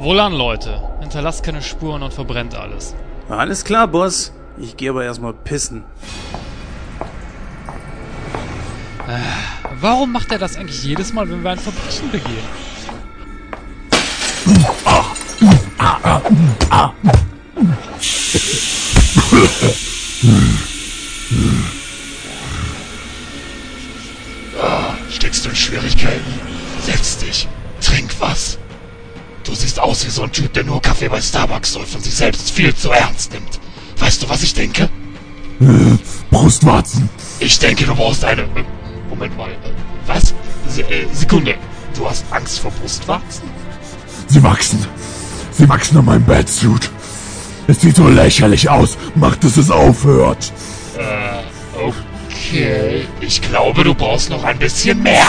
[0.00, 0.80] Wohlan, Leute.
[1.00, 2.94] Hinterlasst keine Spuren und verbrennt alles.
[3.28, 4.32] Alles klar, Boss.
[4.56, 5.82] Ich gehe aber erstmal pissen.
[9.80, 12.44] Warum macht er das eigentlich jedes Mal, wenn wir ein Verbrechen begehen?
[25.10, 26.40] Steckst du in Schwierigkeiten?
[26.84, 27.48] Setz dich.
[27.80, 28.58] Trink was.
[29.48, 32.14] Du siehst aus wie so ein Typ, der nur Kaffee bei Starbucks säuft und sich
[32.14, 33.58] selbst viel zu ernst nimmt.
[33.98, 34.90] Weißt du, was ich denke?
[36.30, 37.08] Brustwarzen.
[37.40, 38.42] Ich denke, du brauchst eine...
[38.42, 38.46] äh,
[39.08, 39.48] Moment mal.
[39.50, 39.54] äh,
[40.06, 40.34] Was?
[40.68, 41.54] Se äh, Sekunde.
[41.96, 43.48] Du hast Angst vor Brustwarzen?
[44.26, 44.84] Sie wachsen.
[45.52, 46.90] Sie wachsen an meinem Batsuit.
[47.66, 48.98] Es sieht so lächerlich aus.
[49.14, 50.52] Macht, dass es aufhört.
[51.74, 53.06] Okay.
[53.22, 55.26] Ich glaube, du brauchst noch ein bisschen mehr.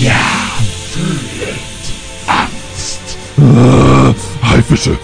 [0.00, 0.12] Ja,
[0.92, 1.71] fühlend.
[3.38, 4.96] Äh, Haifische.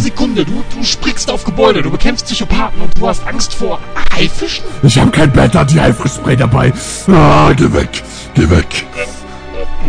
[0.00, 3.78] Sekunde, du, du springst auf Gebäude, du bekämpfst Psychopathen und du hast Angst vor
[4.14, 4.64] Haifischen?
[4.82, 6.72] Ich habe kein Bett Anti-Haifischspray dabei.
[7.08, 8.02] Ah, geh weg.
[8.34, 8.86] Geh weg.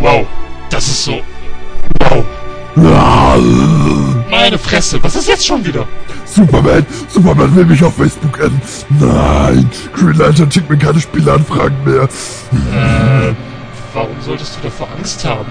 [0.00, 0.26] Wow,
[0.70, 1.20] das ist so...
[2.00, 2.24] Wow.
[2.84, 3.36] Ah,
[4.30, 5.86] Meine Fresse, was ist jetzt schon wieder?
[6.26, 6.84] Superman.
[7.08, 8.60] Superman will mich auf Facebook adden.
[9.00, 9.70] Nein.
[9.94, 12.02] Green Lantern schickt mir keine Spielanfragen mehr.
[12.02, 13.34] Äh,
[13.94, 15.46] warum solltest du davor Angst haben?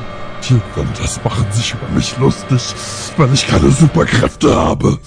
[0.50, 0.62] Die
[0.98, 2.62] das machen sich über mich lustig,
[3.18, 4.98] weil ich keine Superkräfte habe.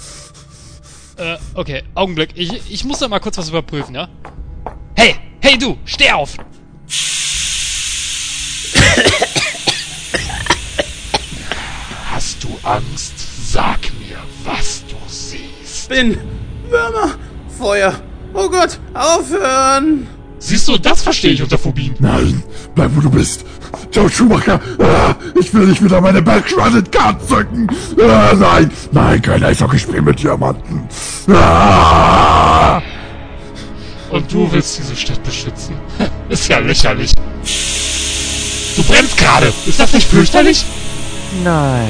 [1.17, 2.31] Äh, okay, Augenblick.
[2.35, 4.09] Ich, ich muss da mal kurz was überprüfen, ja?
[4.97, 6.37] Hey, hey du, steh auf!
[12.11, 13.15] Hast du Angst?
[13.51, 15.89] Sag mir, was du siehst.
[15.89, 16.19] Bin
[16.69, 17.15] Würmer,
[17.57, 17.95] Feuer.
[18.35, 20.07] Oh Gott, aufhören!
[20.43, 21.95] Siehst du, das verstehe ich unter Phobien.
[21.99, 22.43] Nein,
[22.75, 23.45] bleib wo du bist.
[23.93, 27.69] Joe Schumacher, ah, ich will nicht wieder meine Backshredded Card zücken.
[28.03, 30.89] Ah, nein, nein, kein Eishockeyspiel mit Diamanten.
[31.33, 32.81] Ah,
[34.11, 35.75] Und du willst diese Stadt beschützen?
[36.31, 37.13] Ist ja lächerlich.
[38.77, 39.53] Du brennst gerade.
[39.67, 40.65] Ist das nicht fürchterlich?
[41.45, 41.89] Nein,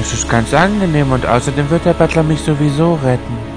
[0.00, 3.51] es ist ganz angenehm und außerdem wird der Butler mich sowieso retten.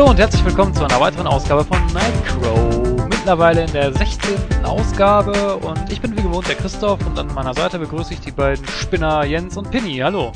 [0.00, 3.06] Hallo und herzlich willkommen zu einer weiteren Ausgabe von Nightcrow.
[3.10, 4.64] Mittlerweile in der 16.
[4.64, 8.30] Ausgabe und ich bin wie gewohnt der Christoph und an meiner Seite begrüße ich die
[8.30, 9.98] beiden Spinner Jens und Pinny.
[9.98, 10.32] Hallo.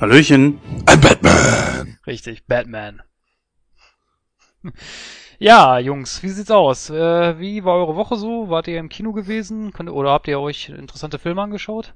[0.00, 0.60] Hallöchen.
[0.86, 1.96] ein Batman.
[2.08, 3.02] Richtig, Batman.
[5.38, 6.90] Ja, Jungs, wie sieht's aus?
[6.90, 8.48] Äh, wie war eure Woche so?
[8.48, 9.72] Wart ihr im Kino gewesen?
[9.72, 11.94] Konnt- Oder habt ihr euch interessante Filme angeschaut?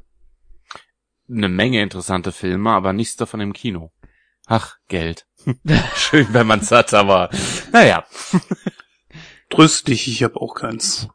[1.28, 3.90] Eine Menge interessante Filme, aber nichts davon im Kino.
[4.46, 5.27] Ach, Geld.
[5.96, 7.30] Schön, wenn man's hat, aber
[7.72, 8.04] naja.
[9.50, 11.08] Tröst dich, ich habe auch keins.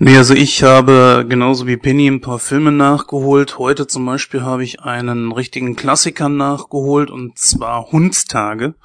[0.00, 3.58] Nee, also ich habe genauso wie Penny ein paar Filme nachgeholt.
[3.58, 8.76] Heute zum Beispiel habe ich einen richtigen Klassiker nachgeholt und zwar Hundstage.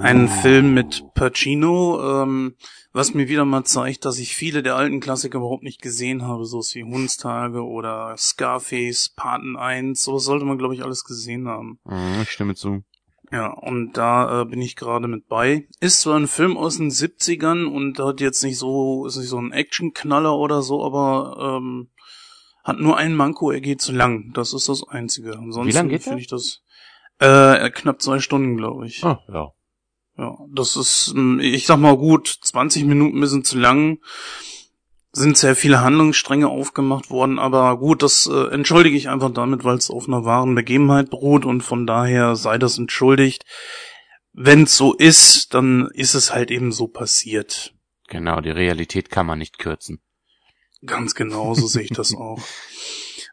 [0.00, 2.56] Einen Film mit Pacino, ähm,
[2.92, 6.44] was mir wieder mal zeigt, dass ich viele der alten Klassiker überhaupt nicht gesehen habe,
[6.44, 11.78] so wie Hundstage oder Scarface, Paten 1, sowas sollte man glaube ich alles gesehen haben.
[11.84, 12.82] Mhm, Ich stimme zu.
[13.30, 15.68] Ja, und da äh, bin ich gerade mit bei.
[15.80, 19.38] Ist zwar ein Film aus den 70ern und hat jetzt nicht so, ist nicht so
[19.38, 21.88] ein Actionknaller oder so, aber ähm,
[22.64, 24.32] hat nur einen Manko, er geht zu lang.
[24.32, 25.36] Das ist das Einzige.
[25.36, 26.62] Ansonsten Wie lang geht finde ich das
[27.18, 29.04] äh, knapp zwei Stunden, glaube ich.
[29.04, 29.52] Oh, ja.
[30.16, 33.98] Ja, das ist, ähm, ich sag mal gut, 20 Minuten ein bisschen zu lang.
[35.12, 39.76] Sind sehr viele Handlungsstränge aufgemacht worden, aber gut, das äh, entschuldige ich einfach damit, weil
[39.76, 43.44] es auf einer wahren Begebenheit beruht und von daher sei das entschuldigt.
[44.32, 47.74] Wenn es so ist, dann ist es halt eben so passiert.
[48.08, 50.00] Genau, die Realität kann man nicht kürzen.
[50.84, 52.40] Ganz genau, so sehe ich das auch.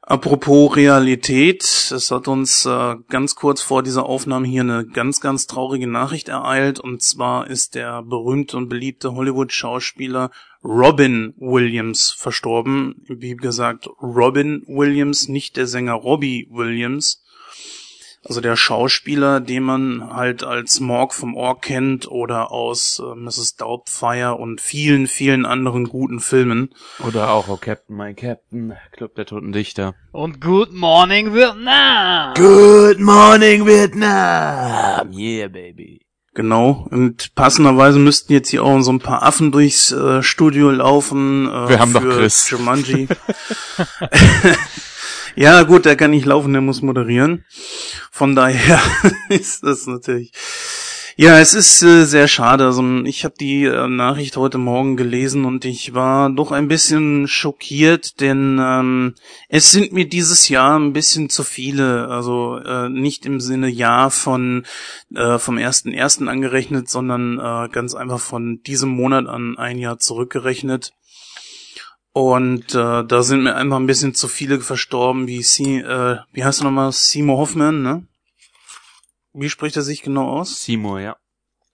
[0.07, 5.47] Apropos Realität, es hat uns äh, ganz kurz vor dieser Aufnahme hier eine ganz, ganz
[5.47, 6.79] traurige Nachricht ereilt.
[6.79, 10.29] Und zwar ist der berühmte und beliebte Hollywood-Schauspieler
[10.63, 13.03] Robin Williams verstorben.
[13.07, 17.25] Wie gesagt, Robin Williams, nicht der Sänger Robbie Williams.
[18.27, 23.56] Also der Schauspieler, den man halt als Morg vom Ork kennt oder aus äh, Mrs.
[23.57, 26.74] Doubtfire und vielen, vielen anderen guten Filmen.
[27.07, 29.94] Oder auch Oh Captain, My Captain, Club der Toten Dichter.
[30.12, 32.33] Und Good Morning Vietnam!
[32.33, 35.12] Good morning, Vietnam!
[35.13, 36.01] Yeah, baby.
[36.33, 36.88] Genau.
[36.89, 41.45] Und passenderweise müssten jetzt hier auch so ein paar Affen durchs äh, Studio laufen.
[41.48, 42.50] Äh, Wir haben doch Chris.
[42.50, 43.07] Jumanji.
[45.35, 47.45] ja, gut, der kann nicht laufen, der muss moderieren.
[48.11, 48.81] Von daher
[49.29, 50.31] ist das natürlich.
[51.17, 52.65] Ja, es ist äh, sehr schade.
[52.65, 57.29] Also ich habe die äh, Nachricht heute Morgen gelesen und ich war doch ein bisschen
[57.29, 59.15] schockiert, denn ähm,
[59.47, 62.09] es sind mir dieses Jahr ein bisschen zu viele.
[62.09, 64.65] Also äh, nicht im Sinne Jahr von
[65.13, 69.99] äh, vom ersten ersten angerechnet, sondern äh, ganz einfach von diesem Monat an ein Jahr
[69.99, 70.91] zurückgerechnet.
[72.17, 76.45] Und äh, da sind mir einfach ein bisschen zu viele verstorben, wie Sie, äh, wie
[76.45, 78.07] heißt er nochmal, Seymour Hoffman, ne?
[79.33, 80.63] Wie spricht er sich genau aus?
[80.63, 81.17] Seymour, ja.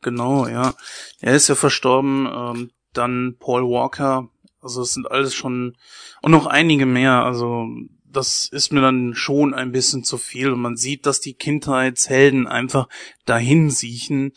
[0.01, 0.73] Genau, ja.
[1.19, 4.29] Er ist ja verstorben, ähm, dann Paul Walker,
[4.61, 5.77] also es sind alles schon,
[6.23, 7.67] und noch einige mehr, also
[8.03, 12.47] das ist mir dann schon ein bisschen zu viel und man sieht, dass die Kindheitshelden
[12.47, 12.87] einfach
[13.27, 14.33] dahin siechen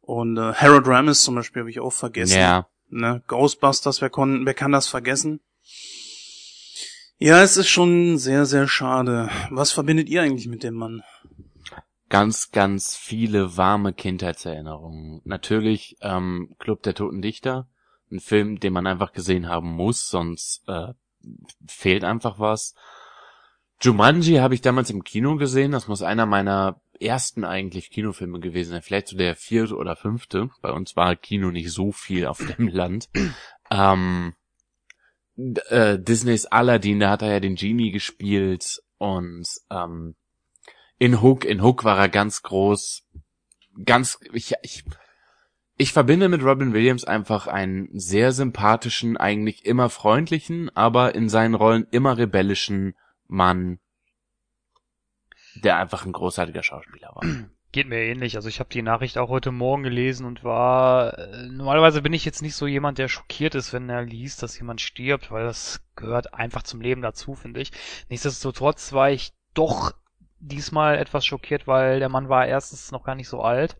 [0.00, 2.38] und äh, Harold Ramis zum Beispiel habe ich auch vergessen.
[2.38, 2.68] Ja.
[2.90, 3.22] Ne?
[3.26, 5.40] Ghostbusters, wer, kon wer kann das vergessen?
[7.18, 9.28] Ja, es ist schon sehr, sehr schade.
[9.50, 11.02] Was verbindet ihr eigentlich mit dem Mann?
[12.08, 15.20] Ganz, ganz viele warme Kindheitserinnerungen.
[15.24, 17.68] Natürlich ähm, Club der Toten Dichter,
[18.10, 20.94] ein Film, den man einfach gesehen haben muss, sonst äh,
[21.68, 22.74] fehlt einfach was.
[23.82, 25.72] Jumanji habe ich damals im Kino gesehen.
[25.72, 28.82] Das muss einer meiner ersten eigentlich Kinofilme gewesen sein.
[28.82, 30.50] Vielleicht so der vierte oder fünfte.
[30.62, 33.08] Bei uns war Kino nicht so viel auf dem Land.
[33.70, 34.34] Ähm,
[35.68, 40.14] äh, Disneys Aladdin, da hat er ja den Genie gespielt und ähm,
[40.98, 43.04] in Hook, in Hook war er ganz groß,
[43.84, 44.84] ganz, ich, ich,
[45.78, 51.54] ich verbinde mit Robin Williams einfach einen sehr sympathischen, eigentlich immer freundlichen, aber in seinen
[51.54, 52.94] Rollen immer rebellischen
[53.26, 53.78] Mann,
[55.60, 57.22] der einfach ein großartiger Schauspieler war.
[57.72, 58.34] Geht mir ähnlich.
[58.34, 61.16] Also ich habe die Nachricht auch heute Morgen gelesen und war.
[61.18, 64.58] Äh, normalerweise bin ich jetzt nicht so jemand, der schockiert ist, wenn er liest, dass
[64.58, 67.70] jemand stirbt, weil das gehört einfach zum Leben dazu, finde ich.
[68.08, 69.92] Nichtsdestotrotz war ich doch
[70.40, 73.76] diesmal etwas schockiert, weil der Mann war erstens noch gar nicht so alt.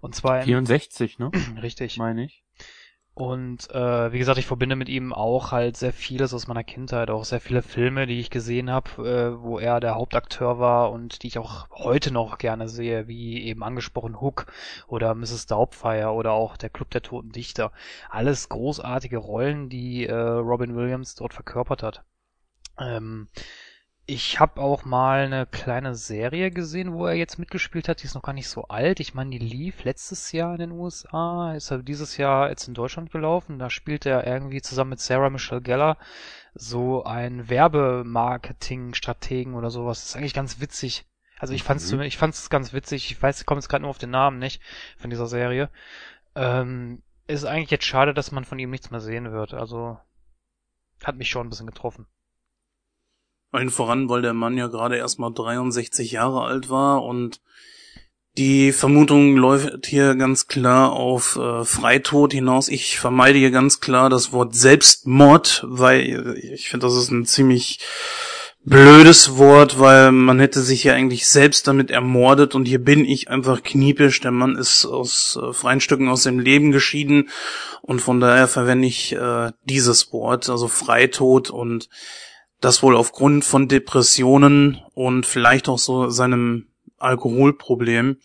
[0.00, 1.30] Und zwar in, 64, ne?
[1.62, 1.98] richtig.
[1.98, 2.45] Meine ich.
[3.16, 7.08] Und äh, wie gesagt, ich verbinde mit ihm auch halt sehr vieles aus meiner Kindheit,
[7.08, 11.22] auch sehr viele Filme, die ich gesehen habe, äh, wo er der Hauptakteur war und
[11.22, 14.52] die ich auch heute noch gerne sehe, wie eben angesprochen Hook
[14.86, 15.46] oder Mrs.
[15.46, 17.72] Doubtfire oder auch der Club der Toten Dichter.
[18.10, 22.04] Alles großartige Rollen, die äh, Robin Williams dort verkörpert hat.
[22.78, 23.28] Ähm,
[24.08, 28.02] ich habe auch mal eine kleine Serie gesehen, wo er jetzt mitgespielt hat.
[28.02, 29.00] Die ist noch gar nicht so alt.
[29.00, 32.74] Ich meine, die lief letztes Jahr in den USA, ist er dieses Jahr jetzt in
[32.74, 33.58] Deutschland gelaufen.
[33.58, 35.98] Da spielt er irgendwie zusammen mit Sarah Michelle Gellar
[36.54, 40.02] so ein Werbemarketing-Strategen oder sowas.
[40.02, 41.04] Das ist eigentlich ganz witzig.
[41.40, 42.02] Also ich fand's, mhm.
[42.02, 43.10] ich fand's ganz witzig.
[43.10, 44.62] Ich weiß, ich komme jetzt gerade nur auf den Namen nicht
[44.98, 45.68] von dieser Serie.
[46.36, 49.52] Ähm, ist eigentlich jetzt schade, dass man von ihm nichts mehr sehen wird.
[49.52, 49.98] Also
[51.02, 52.06] hat mich schon ein bisschen getroffen.
[53.56, 57.40] Allen voran, weil der Mann ja gerade erst mal 63 Jahre alt war und
[58.38, 62.68] die Vermutung läuft hier ganz klar auf äh, Freitod hinaus.
[62.68, 67.80] Ich vermeide hier ganz klar das Wort Selbstmord, weil ich finde, das ist ein ziemlich
[68.66, 73.30] blödes Wort, weil man hätte sich ja eigentlich selbst damit ermordet und hier bin ich
[73.30, 74.20] einfach kniepisch.
[74.20, 77.30] Der Mann ist aus äh, freien Stücken aus dem Leben geschieden
[77.80, 81.88] und von daher verwende ich äh, dieses Wort, also Freitod und
[82.60, 88.18] das wohl aufgrund von Depressionen und vielleicht auch so seinem Alkoholproblem.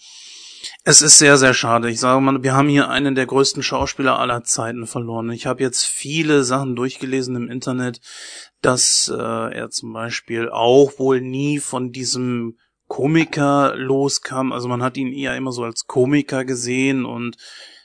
[0.84, 1.90] Es ist sehr, sehr schade.
[1.90, 5.32] Ich sage mal, wir haben hier einen der größten Schauspieler aller Zeiten verloren.
[5.32, 8.00] Ich habe jetzt viele Sachen durchgelesen im Internet,
[8.62, 12.58] dass äh, er zum Beispiel auch wohl nie von diesem
[12.88, 14.52] Komiker loskam.
[14.52, 17.38] Also man hat ihn eher immer so als Komiker gesehen und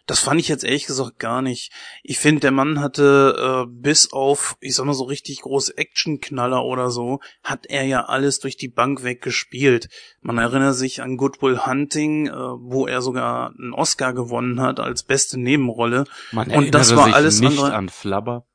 [0.06, 1.72] das fand ich jetzt ehrlich gesagt gar nicht.
[2.02, 6.64] Ich finde, der Mann hatte äh, bis auf, ich sag mal so richtig große Actionknaller
[6.64, 9.88] oder so, hat er ja alles durch die Bank weggespielt.
[10.20, 14.78] Man erinnert sich an Good Will Hunting, äh, wo er sogar einen Oscar gewonnen hat
[14.80, 16.04] als beste Nebenrolle.
[16.32, 18.46] Man Und das war sich alles nicht andere- an Flubber.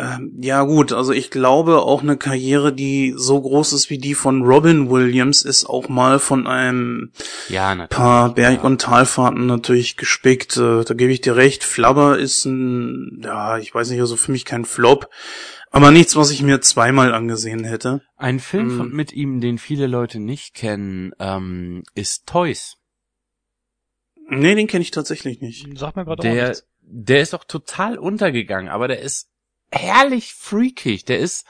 [0.00, 4.14] Ähm, ja gut, also ich glaube auch eine Karriere, die so groß ist wie die
[4.14, 7.10] von Robin Williams, ist auch mal von einem
[7.48, 10.56] Ja, paar Berg- und Talfahrten natürlich gespickt.
[10.56, 11.64] Äh, Da gebe ich dir recht.
[11.64, 15.10] Flubber ist ein, ja, ich weiß nicht, also für mich kein Flop,
[15.72, 18.00] aber nichts, was ich mir zweimal angesehen hätte.
[18.16, 18.76] Ein Film Mm.
[18.78, 22.76] von, mit ihm, den viele Leute nicht kennen, ähm, ist Toys.
[24.30, 25.66] Nee, den kenne ich tatsächlich nicht.
[25.76, 26.66] Sag mir gerade auch nichts.
[26.82, 29.28] der ist auch total untergegangen, aber der ist
[29.70, 31.04] herrlich freakig.
[31.04, 31.46] Der ist,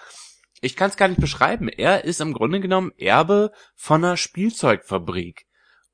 [0.61, 1.69] ich kann es gar nicht beschreiben.
[1.69, 5.47] Er ist im Grunde genommen Erbe von einer Spielzeugfabrik.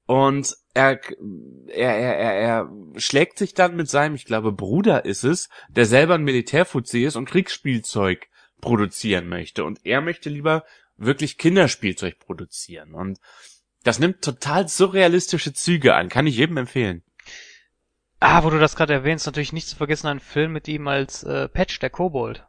[0.07, 1.00] Und er,
[1.69, 5.87] er, er, er, er schlägt sich dann mit seinem, ich glaube, Bruder ist es, der
[5.87, 8.28] selber ein Militärfuzzi ist und Kriegsspielzeug
[8.61, 9.64] produzieren möchte.
[9.64, 10.64] Und er möchte lieber
[10.97, 12.95] wirklich Kinderspielzeug produzieren.
[12.95, 13.19] Und
[13.83, 16.09] das nimmt total surrealistische Züge an.
[16.09, 17.02] Kann ich jedem empfehlen.
[18.26, 21.23] Ah, wo du das gerade erwähnst, natürlich nicht zu vergessen, ein Film mit ihm als
[21.25, 22.47] äh, Patch, der Kobold.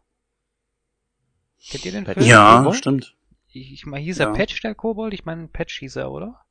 [1.70, 2.20] Kennt ihr den Patch?
[2.20, 2.29] Film?
[2.29, 2.75] Ja, Kobold?
[2.77, 3.15] stimmt.
[3.51, 4.27] Ich, ich meine, hieß Ja.
[4.27, 5.13] er Patch, der Kobold?
[5.13, 6.41] Ich meine, Patch hieß er, oder?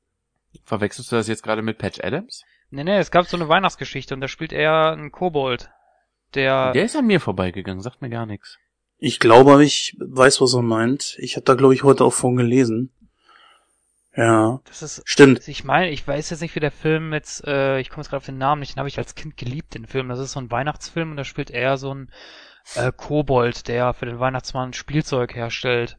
[0.64, 2.42] Verwechselst du das jetzt gerade mit Patch Adams?
[2.70, 5.70] Nee, nee, es gab so eine Weihnachtsgeschichte und da spielt er einen Kobold.
[6.34, 8.58] Der, Der ist an mir vorbeigegangen, sagt mir gar nichts.
[8.98, 11.16] Ich glaube, ich weiß, was er meint.
[11.18, 12.92] Ich habe da, glaube ich, heute auch von gelesen.
[14.16, 15.48] Ja, das ist, stimmt.
[15.48, 18.18] ich meine, ich weiß jetzt nicht, wie der Film jetzt, äh, ich komme jetzt gerade
[18.18, 20.08] auf den Namen nicht, den habe ich als Kind geliebt, den Film.
[20.08, 22.10] Das ist so ein Weihnachtsfilm und da spielt er so ein
[22.76, 25.96] äh, Kobold, der für den Weihnachtsmann Spielzeug herstellt.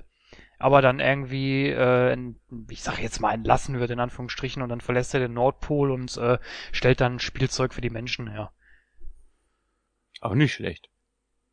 [0.58, 4.80] Aber dann irgendwie, äh, in, ich sag jetzt mal, entlassen wird, in Anführungsstrichen, und dann
[4.80, 6.38] verlässt er den Nordpol und äh,
[6.72, 8.52] stellt dann Spielzeug für die Menschen her.
[10.22, 10.90] Auch nicht schlecht.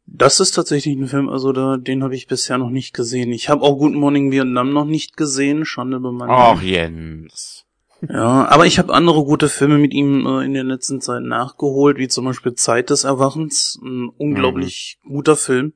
[0.07, 3.33] Das ist tatsächlich ein Film, also da, den habe ich bisher noch nicht gesehen.
[3.33, 7.65] Ich habe auch Good Morning Vietnam noch nicht gesehen, Schande über mein Ach, Jens.
[8.09, 11.99] Ja, aber ich habe andere gute Filme mit ihm äh, in der letzten Zeit nachgeholt,
[11.99, 15.75] wie zum Beispiel Zeit des Erwachens, ein unglaublich guter Film.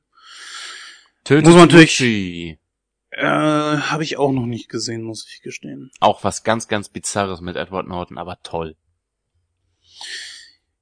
[1.22, 2.58] Tötet Muss man natürlich-.
[3.10, 5.90] Äh, habe ich auch noch nicht gesehen, muss ich gestehen.
[6.00, 8.76] Auch was ganz, ganz Bizarres mit Edward Norton, aber toll.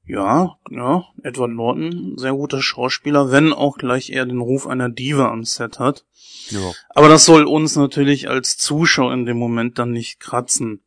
[0.06, 5.30] Ja, ja, Edward Norton, sehr guter Schauspieler, wenn auch gleich eher den Ruf einer Diva
[5.30, 6.04] am Set hat.
[6.50, 6.72] Ja.
[6.90, 10.82] Aber das soll uns natürlich als Zuschauer in dem Moment dann nicht kratzen.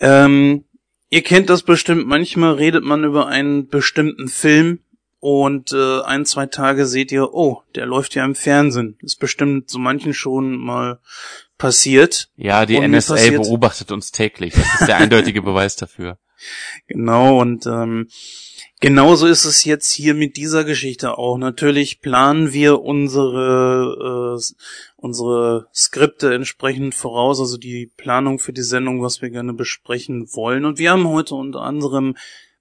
[0.00, 0.64] Ähm,
[1.10, 4.80] ihr kennt das bestimmt, manchmal redet man über einen bestimmten Film
[5.20, 8.96] und äh, ein, zwei Tage seht ihr, oh, der läuft ja im Fernsehen.
[9.00, 10.98] Ist bestimmt so manchen schon mal
[11.58, 12.30] passiert.
[12.36, 14.54] Ja, die NSA passiert- beobachtet uns täglich.
[14.54, 16.18] Das ist der eindeutige Beweis dafür.
[16.86, 18.08] Genau, und ähm,
[18.80, 21.38] genauso ist es jetzt hier mit dieser Geschichte auch.
[21.38, 24.54] Natürlich planen wir unsere, äh,
[24.96, 30.64] unsere Skripte entsprechend voraus, also die Planung für die Sendung, was wir gerne besprechen wollen.
[30.64, 32.14] Und wir haben heute unter anderem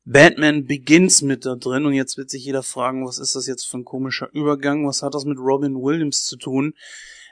[0.06, 1.86] Batman Begins mit da drin.
[1.86, 4.88] Und jetzt wird sich jeder fragen, was ist das jetzt für ein komischer Übergang?
[4.88, 6.74] Was hat das mit Robin Williams zu tun?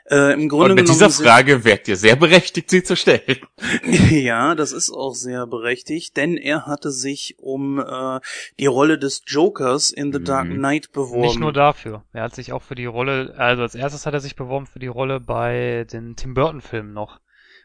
[0.09, 3.37] Äh, Im Grunde Und mit genommen dieser Frage werdet ihr sehr berechtigt, sie zu stellen.
[4.09, 8.19] ja, das ist auch sehr berechtigt, denn er hatte sich um äh,
[8.59, 10.25] die Rolle des Jokers in The Mhm.
[10.25, 11.21] Dark Knight beworben.
[11.21, 12.03] Nicht nur dafür.
[12.13, 14.79] Er hat sich auch für die Rolle, also als erstes hat er sich beworben für
[14.79, 17.19] die Rolle bei den Tim Burton Filmen noch,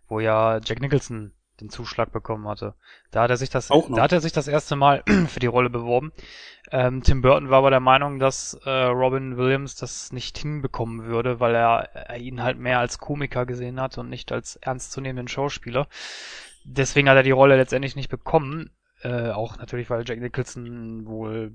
[0.09, 2.75] wo ja Jack Nicholson den Zuschlag bekommen hatte.
[3.10, 5.70] Da hat er sich das, da hat er sich das erste Mal für die Rolle
[5.70, 6.12] beworben.
[6.70, 11.40] Ähm, Tim Burton war aber der Meinung, dass äh, Robin Williams das nicht hinbekommen würde,
[11.40, 15.86] weil er, er ihn halt mehr als Komiker gesehen hat und nicht als ernstzunehmenden Schauspieler.
[16.64, 18.70] Deswegen hat er die Rolle letztendlich nicht bekommen.
[19.02, 21.52] Äh, auch natürlich, weil Jack Nicholson wohl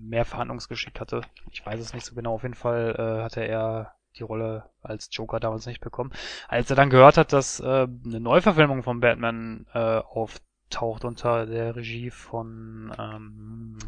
[0.00, 1.22] mehr Verhandlungsgeschick hatte.
[1.50, 2.34] Ich weiß es nicht so genau.
[2.34, 6.12] Auf jeden Fall äh, hatte er die Rolle als Joker damals nicht bekommen.
[6.48, 7.64] Als er dann gehört hat, dass äh,
[8.04, 13.78] eine Neuverfilmung von Batman äh, auftaucht unter der Regie von ähm,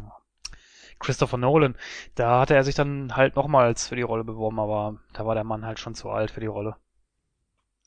[0.99, 1.75] Christopher Nolan,
[2.15, 5.43] da hatte er sich dann halt nochmals für die Rolle beworben, aber da war der
[5.43, 6.75] Mann halt schon zu alt für die Rolle.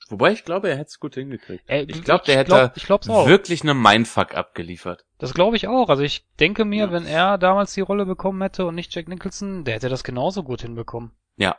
[0.09, 1.63] Wobei ich glaube, er hätte es gut hingekriegt.
[1.69, 5.05] Äh, ich glaube, der hätte glaub- wirklich eine Mindfuck abgeliefert.
[5.19, 5.89] Das glaube ich auch.
[5.89, 6.93] Also ich denke mir, Ja.
[6.93, 10.43] wenn er damals die Rolle bekommen hätte und nicht Jack Nicholson, der hätte das genauso
[10.43, 11.13] gut hinbekommen.
[11.37, 11.57] Ja.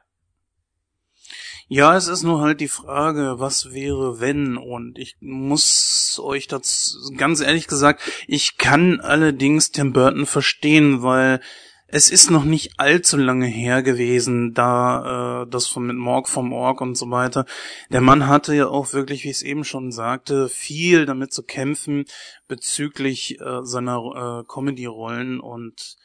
[1.73, 4.57] Ja, es ist nur halt die Frage, was wäre wenn?
[4.57, 11.39] Und ich muss euch das ganz ehrlich gesagt, ich kann allerdings Tim Burton verstehen, weil
[11.87, 16.51] es ist noch nicht allzu lange her gewesen, da äh, das von mit Morg vom
[16.51, 17.45] Org und so weiter.
[17.89, 21.41] Der Mann hatte ja auch wirklich, wie ich es eben schon sagte, viel damit zu
[21.41, 22.03] kämpfen
[22.49, 25.95] bezüglich äh, seiner äh, Comedy-Rollen und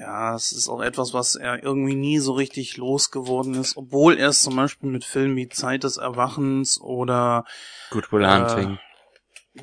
[0.00, 4.30] ja, es ist auch etwas, was er irgendwie nie so richtig losgeworden ist, obwohl er
[4.30, 7.44] es zum Beispiel mit Filmen wie Zeit des Erwachens oder
[7.90, 8.78] Good Will Äh, Hunting.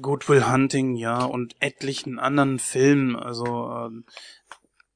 [0.01, 4.05] Good Will Hunting, ja, und etlichen anderen Filmen, also ähm,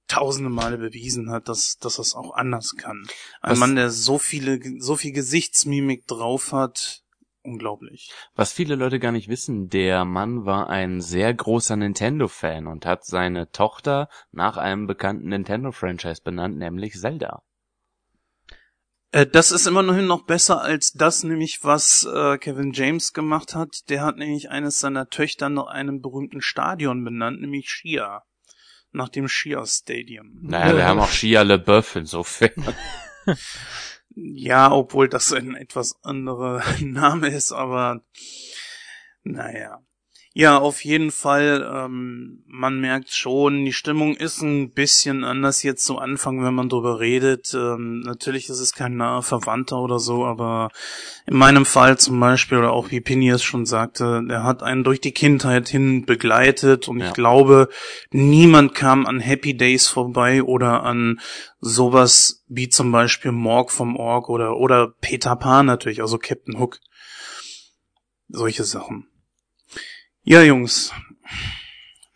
[0.07, 3.07] tausende Male bewiesen hat, dass, dass er es auch anders kann.
[3.41, 7.00] Ein Was- Mann, der so viele, so viel Gesichtsmimik drauf hat,
[7.43, 8.11] unglaublich.
[8.35, 13.05] Was viele Leute gar nicht wissen, der Mann war ein sehr großer Nintendo-Fan und hat
[13.05, 17.43] seine Tochter nach einem bekannten Nintendo-Franchise benannt, nämlich Zelda.
[19.11, 23.89] Äh, das ist immerhin noch besser als das, nämlich was äh, Kevin James gemacht hat.
[23.89, 28.23] Der hat nämlich eines seiner Töchter nach einem berühmten Stadion benannt, nämlich Shia.
[28.93, 30.39] Nach dem Shia Stadium.
[30.41, 32.75] Naja, wir haben auch Shia LeBeouf insofern.
[34.15, 38.03] Ja, obwohl das ein etwas anderer Name ist, aber
[39.23, 39.81] naja.
[40.33, 45.85] Ja, auf jeden Fall, ähm, man merkt schon, die Stimmung ist ein bisschen anders jetzt
[45.85, 47.53] zu Anfang, wenn man drüber redet.
[47.53, 50.69] Ähm, natürlich ist es kein naher Verwandter oder so, aber
[51.27, 54.85] in meinem Fall zum Beispiel, oder auch wie Pini es schon sagte, der hat einen
[54.85, 57.07] durch die Kindheit hin begleitet und Ja.
[57.07, 57.67] ich glaube,
[58.11, 61.19] niemand kam an Happy Days vorbei oder an
[61.59, 66.79] sowas wie zum Beispiel Morg vom Org oder, oder Peter Pan natürlich, also Captain Hook.
[68.29, 69.10] Solche Sachen.
[70.23, 70.93] Ja, Jungs.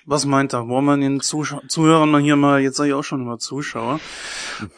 [0.06, 0.68] Was meint ihr?
[0.68, 4.00] Wollen wir den Zuschau Zuhörern mal hier mal, jetzt sage ich auch schon immer Zuschauer,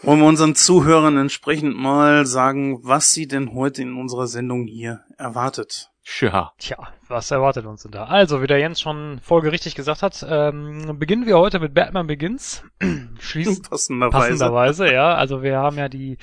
[0.02, 5.02] wollen wir unseren Zuhörern entsprechend mal sagen, was sie denn heute in unserer Sendung hier
[5.18, 5.92] erwartet?
[6.06, 6.54] Tja.
[6.58, 6.78] Tja,
[7.10, 8.06] was erwartet uns denn da?
[8.06, 12.64] Also, wie der Jens schon folgerichtig gesagt hat, ähm, beginnen wir heute mit Batman Begins.
[13.20, 14.18] Schließen Passenderweise.
[14.18, 15.16] passenderweise, ja.
[15.16, 16.18] Also wir haben ja die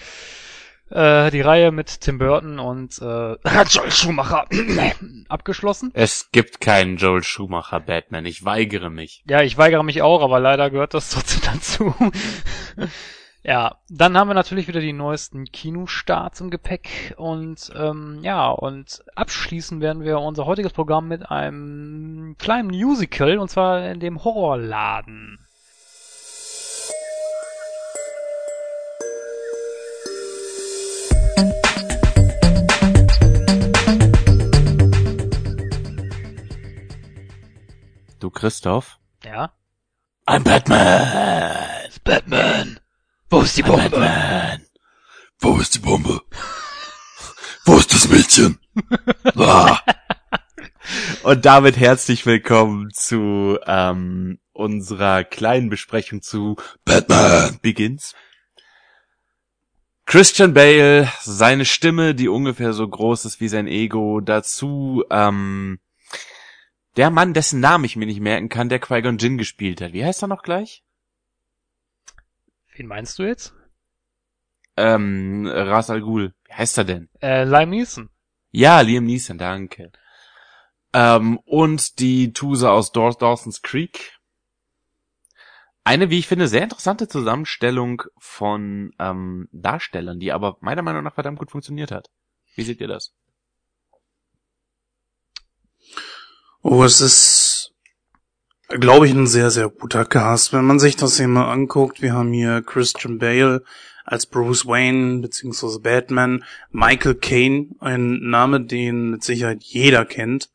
[0.94, 3.34] äh, die Reihe mit Tim Burton und äh,
[3.68, 4.46] Joel Schumacher
[5.28, 5.90] abgeschlossen.
[5.92, 8.24] Es gibt keinen Joel Schumacher Batman.
[8.26, 9.24] Ich weigere mich.
[9.28, 11.94] Ja, ich weigere mich auch, aber leider gehört das trotzdem dazu.
[13.42, 19.02] ja, dann haben wir natürlich wieder die neuesten Kinostarts im Gepäck und ähm, ja, und
[19.16, 25.43] abschließen werden wir unser heutiges Programm mit einem kleinen Musical und zwar in dem Horrorladen.
[38.20, 38.98] Du Christoph?
[39.24, 39.52] Ja.
[40.26, 41.90] I'm Batman!
[42.04, 42.80] Batman!
[43.28, 43.90] Wo ist die Bombe?
[43.90, 44.62] Batman!
[45.40, 46.22] Wo ist die Bombe?
[47.64, 48.58] Wo ist das Mädchen?
[49.36, 49.78] Ah,
[51.22, 57.58] Und damit herzlich willkommen zu ähm, unserer kleinen Besprechung zu Batman.
[57.62, 58.14] Begins.
[60.06, 65.80] Christian Bale, seine Stimme, die ungefähr so groß ist wie sein Ego, dazu ähm,
[66.96, 69.92] der Mann, dessen Namen ich mir nicht merken kann, der Qui-Gon Jinn gespielt hat.
[69.92, 70.84] Wie heißt er noch gleich?
[72.76, 73.54] Wen meinst du jetzt?
[74.76, 76.34] Ähm, Ras Al Ghul.
[76.46, 77.08] Wie heißt er denn?
[77.22, 78.10] Äh, Lime Neeson.
[78.50, 79.90] Ja, Liam Neeson, danke.
[80.92, 84.13] Ähm, und die Tuse aus Daw- Dawson's Creek.
[85.84, 91.14] Eine, wie ich finde, sehr interessante Zusammenstellung von ähm, Darstellern, die aber meiner Meinung nach
[91.14, 92.08] verdammt gut funktioniert hat.
[92.54, 93.12] Wie seht ihr das?
[96.62, 97.74] Oh, es ist,
[98.68, 100.54] glaube ich, ein sehr, sehr guter Cast.
[100.54, 103.62] Wenn man sich das hier mal anguckt, wir haben hier Christian Bale
[104.06, 110.48] als Bruce Wayne beziehungsweise Batman, Michael Caine, ein Name, den mit Sicherheit jeder kennt.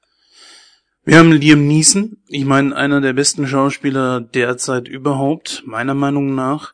[1.04, 6.74] Wir haben Liam Neeson, ich meine, einer der besten Schauspieler derzeit überhaupt, meiner Meinung nach.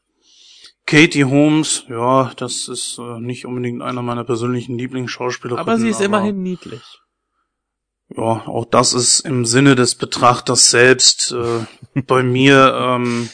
[0.86, 5.58] Katie Holmes, ja, das ist äh, nicht unbedingt einer meiner persönlichen Lieblingsschauspieler.
[5.58, 6.82] Aber sie ist immerhin niedlich.
[8.10, 11.32] Ja, auch das ist im Sinne des Betrachters selbst.
[11.32, 11.66] Äh,
[12.02, 13.30] bei mir ähm,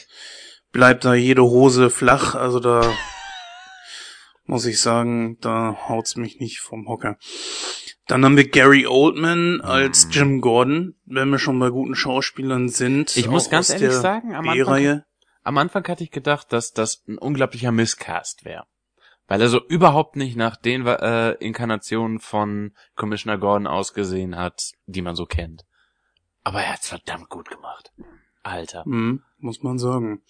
[0.71, 2.82] bleibt da jede Hose flach, also da
[4.45, 7.17] muss ich sagen, da haut's mich nicht vom Hocker.
[8.07, 13.15] Dann haben wir Gary Oldman als Jim Gordon, wenn wir schon bei guten Schauspielern sind.
[13.15, 15.03] Ich muss ganz ehrlich sagen, am Anfang,
[15.43, 18.65] am Anfang hatte ich gedacht, dass das ein unglaublicher Misscast wäre.
[19.27, 25.01] Weil er so überhaupt nicht nach den äh, Inkarnationen von Commissioner Gordon ausgesehen hat, die
[25.01, 25.63] man so kennt.
[26.43, 27.93] Aber er hat's verdammt gut gemacht.
[28.43, 28.84] Alter.
[28.86, 30.21] Mhm, muss man sagen.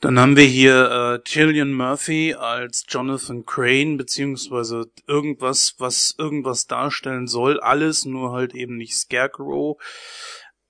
[0.00, 7.26] Dann haben wir hier äh, Gillian Murphy als Jonathan Crane, beziehungsweise irgendwas, was irgendwas darstellen
[7.26, 7.60] soll.
[7.60, 9.78] Alles, nur halt eben nicht Scarecrow.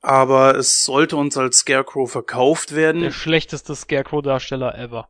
[0.01, 3.01] Aber es sollte uns als Scarecrow verkauft werden.
[3.03, 5.09] Der schlechteste Scarecrow-Darsteller ever.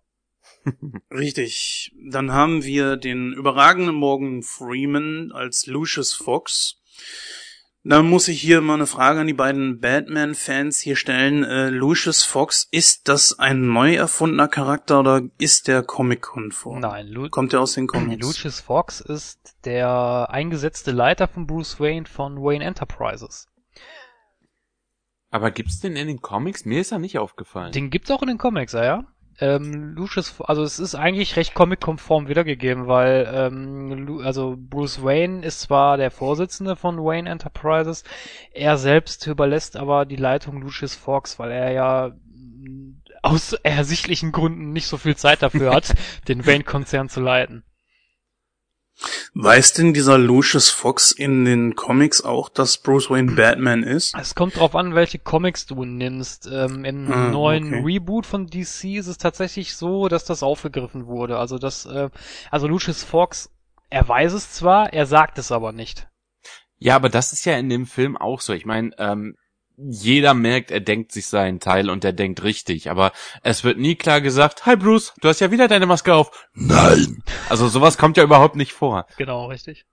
[1.10, 1.92] Richtig.
[2.10, 6.80] Dann haben wir den überragenden Morgan Freeman als Lucius Fox.
[7.88, 11.44] Dann muss ich hier mal eine Frage an die beiden Batman-Fans hier stellen.
[11.44, 16.80] Äh, Lucius Fox, ist das ein neu erfundener Charakter oder ist der Comic-konform?
[16.80, 18.20] Nein, Lu Kommt der aus den Comics?
[18.26, 23.46] Lucius Fox ist der eingesetzte Leiter von Bruce Wayne von Wayne Enterprises.
[25.30, 26.64] Aber gibt's den in den Comics?
[26.64, 27.70] Mir ist er nicht aufgefallen.
[27.70, 29.04] Den gibt's auch in den Comics, ja, ja.
[29.38, 35.60] Ähm, Lucius, also es ist eigentlich recht comic-konform wiedergegeben, weil ähm, also Bruce Wayne ist
[35.60, 38.02] zwar der Vorsitzende von Wayne Enterprises,
[38.52, 44.72] er selbst überlässt aber die Leitung Lucius Fox, weil er ja mm, aus ersichtlichen Gründen
[44.72, 45.94] nicht so viel Zeit dafür hat,
[46.28, 47.62] den Wayne-Konzern zu leiten.
[49.34, 54.14] Weiß denn dieser Lucius Fox in den Comics auch, dass Bruce Wayne Batman ist?
[54.18, 56.48] Es kommt drauf an, welche Comics du nimmst.
[56.50, 57.82] Ähm, Im Ah, neuen okay.
[57.84, 61.38] Reboot von DC ist es tatsächlich so, dass das aufgegriffen wurde.
[61.38, 62.08] Also das, äh,
[62.50, 63.50] also Lucius Fox,
[63.90, 66.08] er weiß es zwar, er sagt es aber nicht.
[66.78, 68.52] Ja, aber das ist ja in dem Film auch so.
[68.52, 69.36] Ich meine, ähm,
[69.76, 73.12] jeder merkt, er denkt sich seinen Teil und er denkt richtig, aber
[73.42, 76.48] es wird nie klar gesagt, hi Bruce, du hast ja wieder deine Maske auf.
[76.54, 77.22] Nein!
[77.48, 79.06] Also sowas kommt ja überhaupt nicht vor.
[79.16, 79.84] Genau, richtig.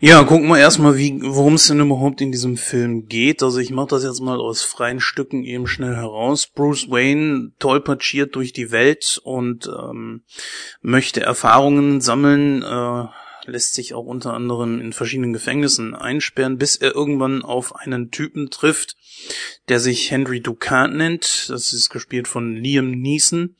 [0.00, 3.42] Ja, gucken wir erstmal, wie, worum es denn überhaupt in diesem Film geht.
[3.42, 6.46] Also ich mache das jetzt mal aus freien Stücken eben schnell heraus.
[6.46, 10.22] Bruce Wayne tollpatschiert durch die Welt und ähm,
[10.82, 13.06] möchte Erfahrungen sammeln, äh,
[13.48, 18.50] lässt sich auch unter anderem in verschiedenen Gefängnissen einsperren, bis er irgendwann auf einen Typen
[18.50, 18.96] trifft,
[19.68, 21.48] der sich Henry Ducat nennt.
[21.48, 23.56] Das ist gespielt von Liam Neeson.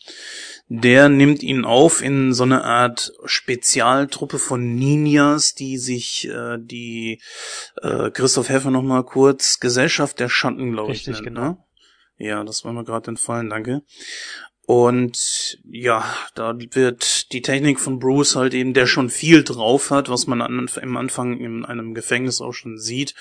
[0.69, 7.23] Der nimmt ihn auf in so eine Art Spezialtruppe von Ninjas, die sich äh, die
[7.81, 11.41] äh, Christoph Heffer noch mal kurz Gesellschaft der Schatten, glaube ich, Richtig, nennt, genau.
[11.41, 11.59] ne?
[12.19, 13.83] Ja, das war mir gerade entfallen, danke.
[14.69, 16.05] Und ja,
[16.35, 20.43] da wird die Technik von Bruce halt eben, der schon viel drauf hat, was man
[20.43, 23.15] an, im Anfang in einem Gefängnis auch schon sieht,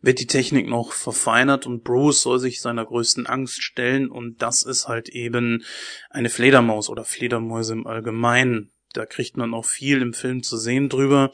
[0.00, 4.64] wird die Technik noch verfeinert und Bruce soll sich seiner größten Angst stellen und das
[4.64, 5.62] ist halt eben
[6.10, 8.72] eine Fledermaus oder Fledermäuse im Allgemeinen.
[8.92, 11.30] Da kriegt man auch viel im Film zu sehen drüber,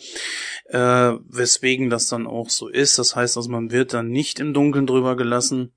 [0.66, 2.98] äh, weswegen das dann auch so ist.
[2.98, 5.72] Das heißt, also man wird dann nicht im Dunkeln drüber gelassen.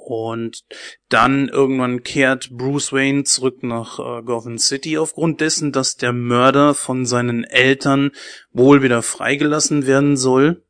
[0.00, 0.64] Und
[1.08, 6.74] dann irgendwann kehrt Bruce Wayne zurück nach äh, Gotham City aufgrund dessen, dass der Mörder
[6.74, 8.10] von seinen Eltern
[8.52, 10.62] wohl wieder freigelassen werden soll.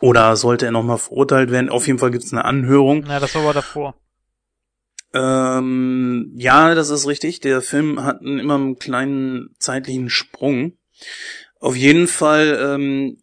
[0.00, 1.70] Oder sollte er nochmal verurteilt werden?
[1.70, 3.04] Auf jeden Fall gibt es eine Anhörung.
[3.06, 3.94] Na, das war aber davor.
[5.14, 7.40] Ähm, ja, das ist richtig.
[7.40, 10.76] Der Film hat einen, immer einen kleinen zeitlichen Sprung.
[11.60, 13.21] Auf jeden Fall, ähm,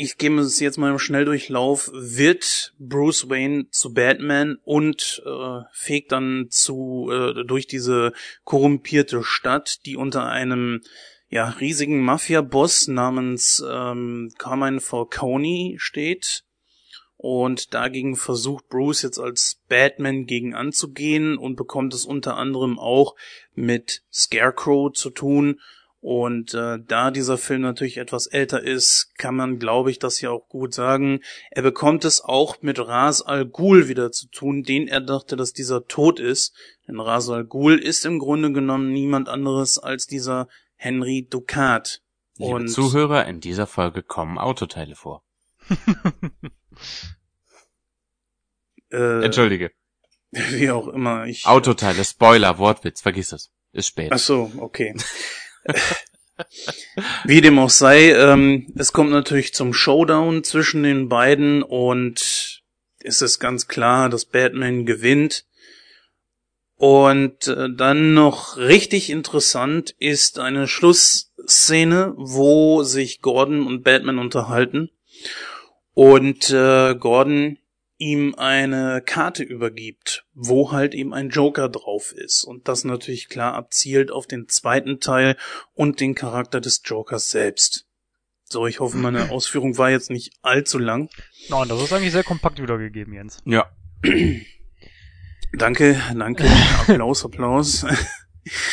[0.00, 6.12] ich gehe es jetzt mal im Schnelldurchlauf, wird Bruce Wayne zu Batman und äh, fegt
[6.12, 10.80] dann zu äh, durch diese korrumpierte Stadt, die unter einem
[11.28, 16.44] ja riesigen Mafia-Boss namens ähm, Carmine Falcone steht.
[17.18, 23.16] Und dagegen versucht Bruce jetzt als Batman gegen anzugehen und bekommt es unter anderem auch
[23.54, 25.60] mit Scarecrow zu tun.
[26.02, 30.32] Und äh, da dieser Film natürlich etwas älter ist, kann man, glaube ich, das hier
[30.32, 31.20] auch gut sagen.
[31.50, 35.52] Er bekommt es auch mit Ras Al Ghul wieder zu tun, den er dachte, dass
[35.52, 36.54] dieser tot ist.
[36.88, 42.00] Denn Ras Al Ghul ist im Grunde genommen niemand anderes als dieser Henry Ducat.
[42.38, 45.22] Liebe Und- Zuhörer, in dieser Folge kommen Autoteile vor.
[48.92, 49.70] Äh, Entschuldige.
[50.32, 51.26] wie auch immer.
[51.26, 53.52] Ich, Autoteile, Spoiler, Wortwitz, vergiss es.
[53.72, 54.10] Ist spät.
[54.12, 54.96] Ach so, okay.
[57.24, 62.62] Wie dem auch sei, ähm, es kommt natürlich zum Showdown zwischen den beiden und
[63.02, 65.44] es ist ganz klar, dass Batman gewinnt.
[66.76, 74.90] Und äh, dann noch richtig interessant ist eine Schlussszene, wo sich Gordon und Batman unterhalten
[75.92, 77.58] und äh, Gordon
[78.00, 83.54] ihm eine Karte übergibt, wo halt eben ein Joker drauf ist und das natürlich klar
[83.54, 85.36] abzielt auf den zweiten Teil
[85.74, 87.86] und den Charakter des Jokers selbst.
[88.44, 91.10] So, ich hoffe, meine Ausführung war jetzt nicht allzu lang.
[91.50, 93.38] Nein, das ist eigentlich sehr kompakt wiedergegeben, Jens.
[93.44, 93.70] Ja.
[95.52, 96.44] Danke, danke.
[96.80, 97.84] Applaus, Applaus.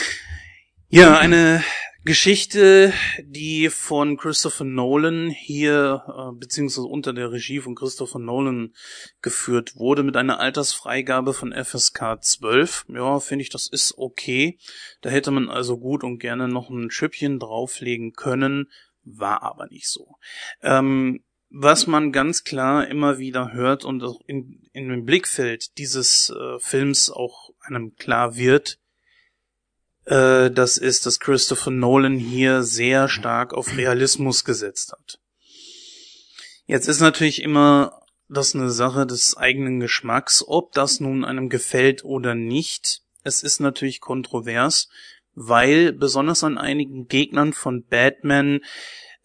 [0.88, 1.62] ja, eine
[2.08, 8.74] Geschichte, die von Christopher Nolan hier, äh, beziehungsweise unter der Regie von Christopher Nolan
[9.22, 12.86] geführt wurde, mit einer Altersfreigabe von FSK 12.
[12.88, 14.58] Ja, finde ich, das ist okay.
[15.02, 18.72] Da hätte man also gut und gerne noch ein Schüppchen drauflegen können,
[19.04, 20.16] war aber nicht so.
[20.62, 26.30] Ähm, was man ganz klar immer wieder hört und auch in, in dem Blickfeld dieses
[26.30, 28.80] äh, Films auch einem klar wird,
[30.08, 35.20] äh, das ist, dass Christopher Nolan hier sehr stark auf Realismus gesetzt hat.
[36.66, 42.04] Jetzt ist natürlich immer das eine Sache des eigenen Geschmacks, ob das nun einem gefällt
[42.04, 43.02] oder nicht.
[43.24, 44.90] Es ist natürlich kontrovers,
[45.34, 48.62] weil besonders an einigen Gegnern von Batman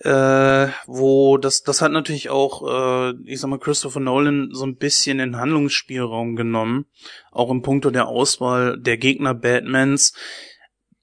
[0.05, 4.77] äh, wo das, das hat natürlich auch, äh, ich sag mal, Christopher Nolan so ein
[4.77, 6.87] bisschen den Handlungsspielraum genommen,
[7.31, 10.12] auch im Punkto der Auswahl der Gegner Batmans.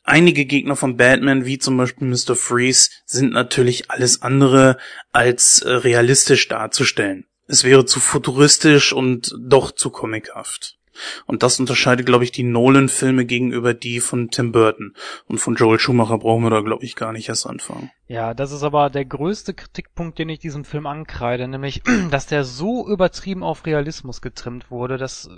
[0.10, 2.36] Einige Gegner von Batman, wie zum Beispiel Mr.
[2.36, 4.78] Freeze, sind natürlich alles andere
[5.12, 7.28] als äh, realistisch darzustellen.
[7.46, 10.80] Es wäre zu futuristisch und doch zu comichaft.
[11.28, 14.96] Und das unterscheidet, glaube ich, die Nolan-Filme gegenüber die von Tim Burton.
[15.28, 17.92] Und von Joel Schumacher brauchen wir da, glaube ich, gar nicht erst anfangen.
[18.08, 22.46] Ja, das ist aber der größte Kritikpunkt, den ich diesem Film ankreide, nämlich, dass der
[22.46, 25.30] so übertrieben auf Realismus getrimmt wurde, dass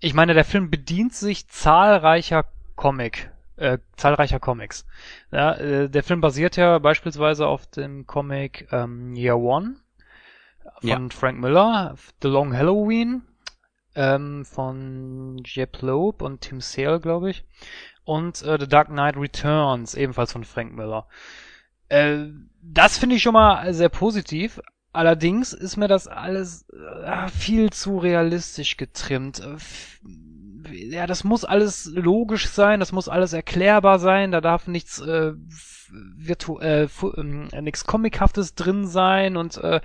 [0.00, 4.86] ich meine, der Film bedient sich zahlreicher Comic, äh, zahlreicher Comics.
[5.30, 9.76] Ja, äh, der Film basiert ja beispielsweise auf dem Comic ähm, Year One
[10.80, 11.08] von Ja.
[11.10, 13.22] Frank Miller, The Long Halloween
[13.94, 17.44] ähm, von Jep Loeb und Tim Sale, glaube ich.
[18.04, 21.06] Und äh, The Dark Knight Returns, ebenfalls von Frank Miller.
[21.88, 22.26] Äh,
[22.60, 24.60] das finde ich schon mal sehr positiv.
[24.92, 29.40] Allerdings ist mir das alles äh, viel zu realistisch getrimmt.
[30.66, 35.00] Äh, Ja, das muss alles logisch sein, das muss alles erklärbar sein, da darf nichts
[35.00, 35.32] äh,
[35.90, 39.80] virtu äh, ähm, nichts Comichaftes drin sein und äh,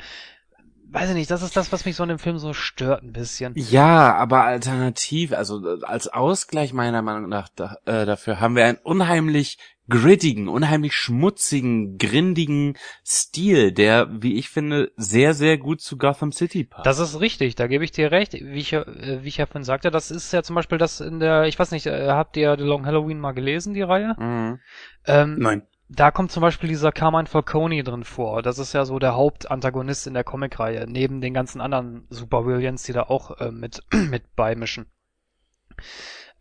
[0.91, 3.13] weiß ich nicht, das ist das, was mich so an dem Film so stört ein
[3.13, 3.53] bisschen.
[3.55, 8.65] Ja, aber alternativ, also äh, als Ausgleich meiner Meinung nach da, äh, dafür haben wir
[8.65, 9.57] einen unheimlich
[9.89, 12.75] grittigen, unheimlich schmutzigen, grindigen
[13.05, 16.85] Stil, der, wie ich finde, sehr, sehr gut zu Gotham City passt.
[16.85, 18.33] Das ist richtig, da gebe ich dir recht.
[18.33, 21.01] Wie ich, ja- äh, wie ich ja vorhin sagte, das ist ja zum Beispiel das
[21.01, 24.15] in der, ich weiß nicht, äh, habt ihr The Long Halloween mal gelesen, die Reihe?
[24.17, 24.59] mhm.
[25.05, 25.63] Ähm, Nein.
[25.87, 28.41] da kommt zum Beispiel dieser Carmine Falcone drin vor.
[28.43, 32.93] Das ist ja so der Hauptantagonist in der Comicreihe, neben den ganzen anderen Supervillains, die
[32.93, 34.85] da auch äh, mit, mit beimischen.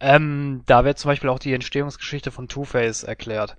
[0.01, 3.57] Ähm, da wird zum Beispiel auch die Entstehungsgeschichte von Two-Face erklärt.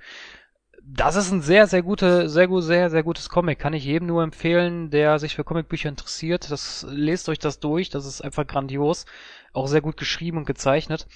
[0.81, 3.59] Das ist ein sehr, sehr gute, sehr gut, sehr, sehr gutes Comic.
[3.59, 6.49] Kann ich jedem nur empfehlen, der sich für Comicbücher interessiert.
[6.49, 7.89] Das lest euch das durch.
[7.89, 9.05] Das ist einfach grandios.
[9.53, 11.07] Auch sehr gut geschrieben und gezeichnet.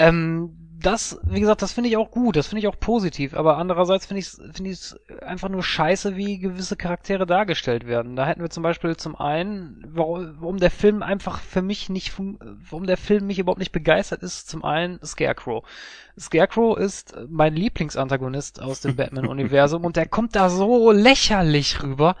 [0.00, 3.58] Ähm, das, wie gesagt, das finde ich auch gut, das finde ich auch positiv, aber
[3.58, 8.16] andererseits finde ich es finde ich's einfach nur scheiße, wie gewisse Charaktere dargestellt werden.
[8.16, 12.14] Da hätten wir zum Beispiel zum einen, warum, warum der Film einfach für mich nicht,
[12.70, 15.64] warum der Film mich überhaupt nicht begeistert ist, zum einen Scarecrow.
[16.18, 22.16] Scarecrow ist mein Lieblingsantagonist aus dem Batman-Universum und der kommt da so lächerlich rüber.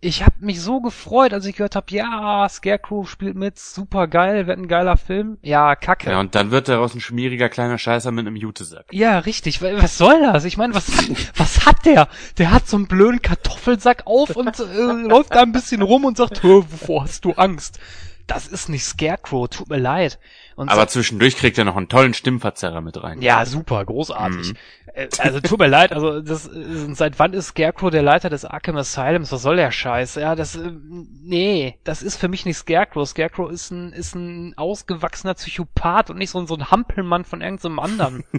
[0.00, 4.46] Ich habe mich so gefreut, als ich gehört habe, ja, Scarecrow spielt mit, super geil,
[4.46, 5.38] wird ein geiler Film.
[5.42, 6.10] Ja, kacke.
[6.10, 8.86] Ja, und dann wird daraus ein schmieriger kleiner Scheißer mit einem Jutesack.
[8.92, 9.60] Ja, richtig.
[9.60, 10.44] Wa- Was soll das?
[10.44, 10.86] Ich meine, was,
[11.36, 12.06] was hat der?
[12.38, 14.62] Der hat so einen blöden Kartoffelsack auf und äh,
[15.08, 17.80] läuft da ein bisschen rum und sagt, "Hö, wovor hast du Angst?
[18.28, 20.20] Das ist nicht Scarecrow, tut mir leid.
[20.54, 23.20] Und Aber zwischendurch kriegt er noch einen tollen Stimmverzerrer mit rein.
[23.22, 24.52] ja, super, großartig.
[24.52, 24.56] Mhm.
[24.94, 28.44] Äh, Also tut mir leid, also das äh, seit wann ist Scarecrow der Leiter des
[28.44, 29.32] Arkham Asylums?
[29.32, 30.16] Was soll der Scheiß?
[30.16, 30.70] Ja, das äh,
[31.22, 33.08] nee, das ist für mich nicht Scarecrow.
[33.08, 37.40] Scarecrow ist ein ist ein ausgewachsener Psychopath und nicht so, ein- so ein Hampelmann von
[37.40, 38.24] irgendeinem anderen.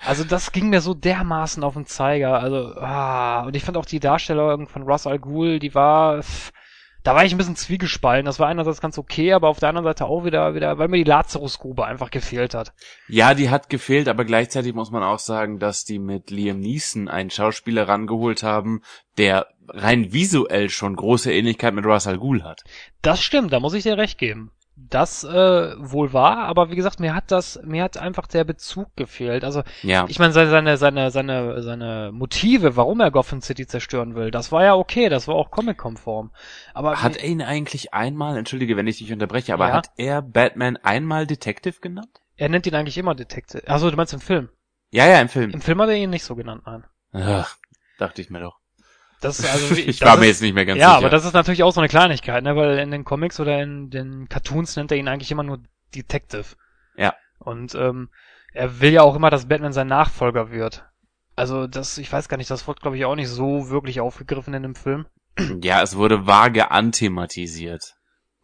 [0.00, 2.38] Also das ging mir so dermaßen auf den Zeiger.
[2.40, 6.52] Also ah, und ich fand auch die Darstellung von Russ Al Ghul, die war pff,
[7.08, 8.26] da war ich ein bisschen zwiegespalten.
[8.26, 10.98] Das war einerseits ganz okay, aber auf der anderen Seite auch wieder wieder, weil mir
[10.98, 12.74] die Lazarusgrube einfach gefehlt hat.
[13.08, 17.08] Ja, die hat gefehlt, aber gleichzeitig muss man auch sagen, dass die mit Liam Neeson
[17.08, 18.82] einen Schauspieler rangeholt haben,
[19.16, 22.62] der rein visuell schon große Ähnlichkeit mit Russell Al Ghul hat.
[23.00, 24.50] Das stimmt, da muss ich dir recht geben.
[24.90, 28.94] Das äh, wohl war, aber wie gesagt, mir hat das, mir hat einfach der Bezug
[28.96, 29.44] gefehlt.
[29.44, 30.06] Also Ja.
[30.08, 34.52] ich meine, seine, seine, seine, seine, seine Motive, warum er Gotham City zerstören will, das
[34.52, 36.30] war ja okay, das war auch Comic-konform.
[36.74, 39.74] Aber Hat er ihn eigentlich einmal, entschuldige, wenn ich dich unterbreche, aber Ja.
[39.74, 42.20] hat er Batman einmal Detective genannt?
[42.36, 43.66] er nennt ihn eigentlich immer Detective.
[43.66, 44.48] Also du meinst im Film?
[44.90, 45.50] Ja, ja, im Film.
[45.50, 46.84] Im Film hat er ihn nicht so genannt, nein.
[47.12, 47.56] Ach,
[47.98, 48.58] dachte ich mir doch.
[49.20, 50.98] Das ist also ich war mir ist- jetzt nicht mehr ganz ja, sicher.
[50.98, 52.56] aber das ist natürlich auch so eine Kleinigkeit, ne?
[52.56, 55.60] Weil in den Comics oder in den Cartoons nennt er ihn eigentlich immer nur
[55.94, 56.44] Detective.
[56.96, 57.14] Ja.
[57.38, 58.10] Und ähm,
[58.52, 60.84] er will ja auch immer, dass Batman sein Nachfolger wird.
[61.36, 64.54] Also das, ich weiß gar nicht, das wird glaube ich auch nicht so wirklich aufgegriffen
[64.54, 65.06] in dem Film.
[65.62, 67.94] Ja, es wurde vage anthematisiert.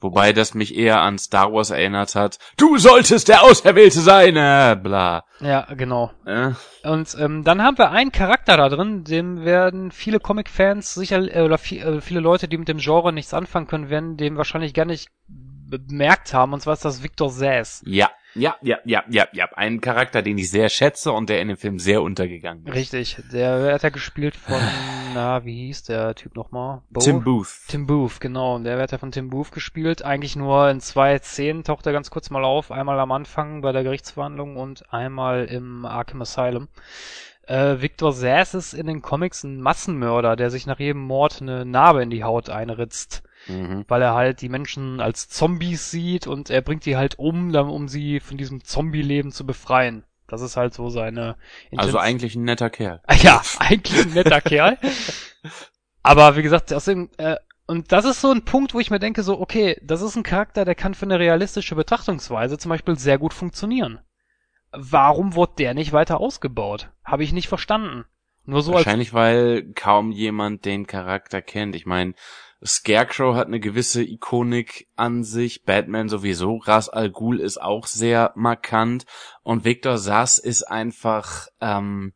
[0.04, 2.38] Wobei das mich eher an Star Wars erinnert hat.
[2.58, 5.24] Du solltest der Auserwählte sein, äh, bla.
[5.40, 6.10] Ja, genau.
[6.26, 6.50] Äh,
[6.86, 11.40] Und ähm, dann haben wir einen Charakter da drin, dem werden viele Comic-Fans sicher, äh,
[11.40, 14.74] oder vi äh, viele Leute, die mit dem Genre nichts anfangen können, werden dem wahrscheinlich
[14.74, 17.82] gar nicht bemerkt haben, und zwar ist das Victor Sass.
[17.86, 19.48] ja, ja, ja, ja, ja, ja.
[19.54, 22.74] Ein Charakter, den ich sehr schätze und der in dem Film sehr untergegangen ist.
[22.74, 24.60] Richtig, der wird ja gespielt von,
[25.14, 26.82] na, wie hieß der Typ nochmal?
[26.90, 27.00] Bo?
[27.00, 27.48] Tim Booth.
[27.68, 28.58] Tim Booth, genau.
[28.58, 30.04] Der wird ja von Tim Booth gespielt.
[30.04, 32.70] Eigentlich nur in zwei Szenen taucht er ganz kurz mal auf.
[32.70, 36.68] Einmal am Anfang bei der Gerichtsverhandlung und einmal im Arkham Asylum.
[37.46, 41.64] Äh, Victor Sass ist in den Comics ein Massenmörder, der sich nach jedem Mord eine
[41.64, 43.22] Narbe in die Haut einritzt.
[43.48, 43.84] Mhm.
[43.88, 47.68] Weil er halt die Menschen als Zombies sieht und er bringt die halt um, dann,
[47.68, 50.04] um sie von diesem Zombie-Leben zu befreien.
[50.26, 51.36] Das ist halt so seine Also
[51.70, 52.02] Intention.
[52.02, 53.02] eigentlich ein netter Kerl.
[53.22, 54.78] Ja, eigentlich ein netter Kerl.
[56.02, 58.98] Aber wie gesagt, aus dem, äh, und das ist so ein Punkt, wo ich mir
[58.98, 62.98] denke, so, okay, das ist ein Charakter, der kann für eine realistische Betrachtungsweise zum Beispiel
[62.98, 64.00] sehr gut funktionieren.
[64.72, 66.90] Warum wurde der nicht weiter ausgebaut?
[67.04, 68.04] Habe ich nicht verstanden.
[68.44, 71.74] Nur so Wahrscheinlich, weil kaum jemand den Charakter kennt.
[71.74, 72.14] Ich meine,
[72.66, 78.32] Scarecrow hat eine gewisse Ikonik an sich, Batman sowieso, Ras Al Ghul ist auch sehr
[78.36, 79.04] markant
[79.42, 82.14] und Victor Sass ist einfach, ähm,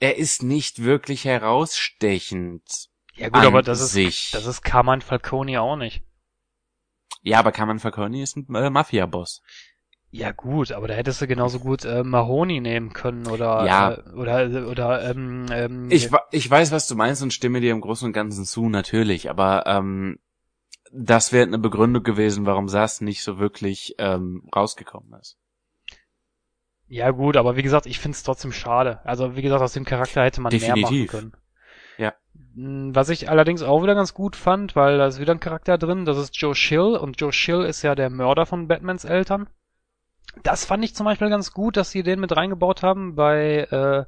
[0.00, 4.30] er ist nicht wirklich herausstechend Ja gut, an aber das ist, sich.
[4.32, 6.02] das ist Carmine Falcone auch nicht.
[7.22, 9.40] ja, aber Carmen Falcone ist ein äh, Mafia-Boss.
[10.16, 13.94] Ja gut, aber da hättest du genauso gut äh, Mahoney nehmen können oder Ja.
[13.94, 17.80] äh, oder oder ähm, ähm, Ich, ich weiß, was du meinst und stimme dir im
[17.80, 20.20] Großen und Ganzen zu, natürlich, aber ähm,
[20.92, 25.36] das wäre eine Begründung gewesen, warum Sass nicht so wirklich ähm, rausgekommen ist.
[26.86, 29.00] Ja gut, aber wie gesagt, ich find's trotzdem schade.
[29.04, 31.10] Also wie gesagt, aus dem Charakter hätte man mehr machen Definitiv.
[31.10, 31.32] können.
[31.98, 32.14] Ja.
[32.54, 35.76] Mm, Was ich allerdings auch wieder ganz gut fand, weil da ist wieder ein Charakter
[35.76, 39.48] drin, das ist Joe Schill und Joe Schill ist ja der Mörder von Batmans Eltern.
[40.42, 43.14] Das fand ich zum Beispiel ganz gut, dass sie den mit reingebaut haben.
[43.14, 44.04] Bei äh,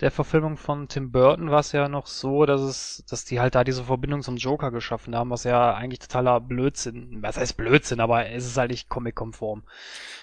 [0.00, 3.54] der Verfilmung von Tim Burton war es ja noch so, dass es, dass die halt
[3.54, 8.00] da diese Verbindung zum Joker geschaffen haben, was ja eigentlich totaler Blödsinn, was heißt Blödsinn,
[8.00, 9.62] aber es ist halt nicht comic-konform.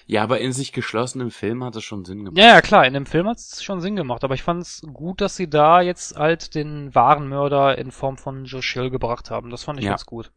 [0.07, 2.37] Ja, aber in sich geschlossen im Film hat es schon Sinn gemacht.
[2.37, 4.81] Ja, ja, klar, in dem Film hat es schon Sinn gemacht, aber ich fand es
[4.93, 9.31] gut, dass sie da jetzt halt den wahren Mörder in Form von Joe Schill gebracht
[9.31, 9.49] haben.
[9.49, 9.91] Das fand ich Ja.
[9.91, 10.31] ganz gut.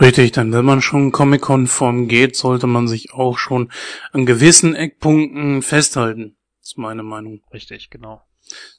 [0.00, 3.70] Richtig, denn wenn man schon Comic-konform geht, sollte man sich auch schon
[4.12, 6.36] an gewissen Eckpunkten festhalten.
[6.62, 7.42] ist meine Meinung.
[7.52, 8.22] Richtig, genau.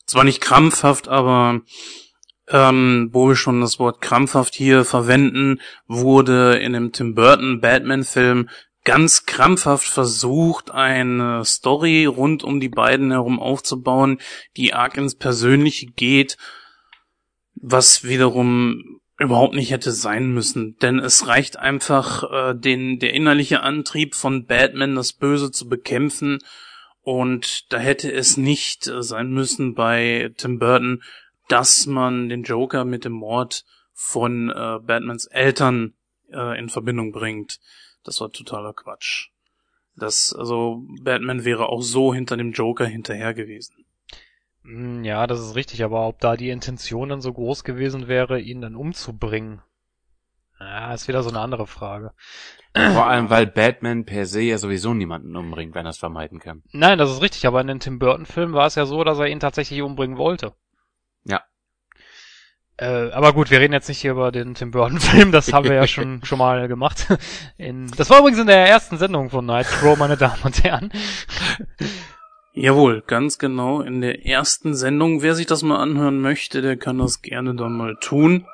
[0.05, 1.61] Zwar nicht krampfhaft, aber
[2.49, 8.49] ähm, wo wir schon das Wort krampfhaft hier verwenden, wurde in dem Tim Burton Batman-Film
[8.83, 14.19] ganz krampfhaft versucht, eine Story rund um die beiden herum aufzubauen,
[14.57, 16.37] die arg ins Persönliche geht,
[17.55, 23.61] was wiederum überhaupt nicht hätte sein müssen, denn es reicht einfach äh, den der innerliche
[23.61, 26.39] Antrieb von Batman, das Böse zu bekämpfen,
[27.03, 31.03] und da hätte es nicht äh, sein müssen bei Tim Burton,
[31.49, 35.93] dass man den Joker mit dem Mord von äh, Batmans Eltern
[36.31, 37.59] äh, in Verbindung bringt.
[38.03, 39.29] Das war totaler Quatsch.
[39.95, 43.82] Das, also, Batman wäre auch so hinter dem Joker hinterher gewesen.
[44.63, 48.39] Mm, Ja, das ist richtig, aber ob da die Intention dann so groß gewesen wäre,
[48.39, 49.61] ihn dann umzubringen,
[50.59, 52.11] ja, ist wieder so eine andere Frage.
[52.75, 56.63] Vor allem, weil Batman per se ja sowieso niemanden umbringt, wenn er es vermeiden kann.
[56.71, 59.27] Nein, das ist richtig, aber in den Tim Burton-Filmen war es ja so, dass er
[59.27, 60.53] ihn tatsächlich umbringen wollte.
[61.25, 61.41] Ja.
[62.77, 65.75] Äh, aber gut, wir reden jetzt nicht hier über den Tim Burton-Film, das haben wir
[65.75, 67.07] ja schon, schon mal gemacht.
[67.57, 70.91] In, das war übrigens in der ersten Sendung von Nightcrow, meine Damen und Herren.
[72.53, 73.81] Jawohl, ganz genau.
[73.81, 77.75] In der ersten Sendung, wer sich das mal anhören möchte, der kann das gerne dann
[77.75, 78.45] mal tun.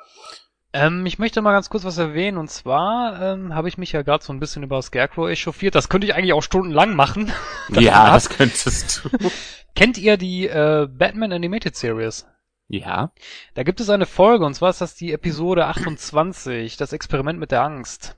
[0.72, 4.02] Ähm, ich möchte mal ganz kurz was erwähnen, und zwar ähm, habe ich mich ja
[4.02, 5.74] gerade so ein bisschen über Scarecrow echauffiert.
[5.74, 7.32] Das könnte ich eigentlich auch stundenlang machen.
[7.68, 9.30] ja, das könntest du.
[9.74, 12.26] Kennt ihr die äh, Batman Animated Series?
[12.68, 13.12] Ja.
[13.54, 17.50] Da gibt es eine Folge, und zwar ist das die Episode 28, das Experiment mit
[17.50, 18.16] der Angst.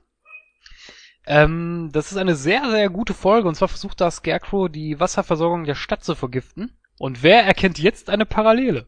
[1.25, 5.63] Ähm, das ist eine sehr, sehr gute Folge, und zwar versucht da Scarecrow die Wasserversorgung
[5.63, 6.77] der Stadt zu vergiften.
[6.99, 8.87] Und wer erkennt jetzt eine Parallele?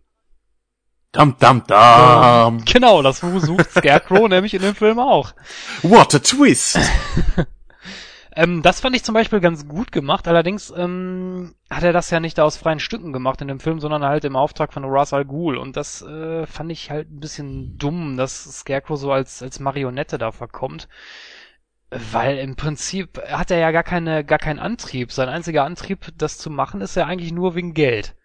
[1.11, 2.65] Dam, dam, dam.
[2.65, 5.33] Genau, das versucht Scarecrow nämlich in dem Film auch.
[5.81, 6.77] What a twist.
[8.37, 12.19] Ähm, das fand ich zum Beispiel ganz gut gemacht, allerdings ähm, hat er das ja
[12.19, 15.23] nicht aus freien Stücken gemacht in dem Film, sondern halt im Auftrag von Ra's al
[15.23, 15.55] Ghul.
[15.55, 20.17] Und das äh, fand ich halt ein bisschen dumm, dass Scarecrow so als, als Marionette
[20.17, 20.89] da verkommt.
[22.11, 25.11] Weil im Prinzip hat er ja gar keine, gar keinen Antrieb.
[25.11, 28.15] Sein einziger Antrieb, das zu machen, ist ja eigentlich nur wegen Geld.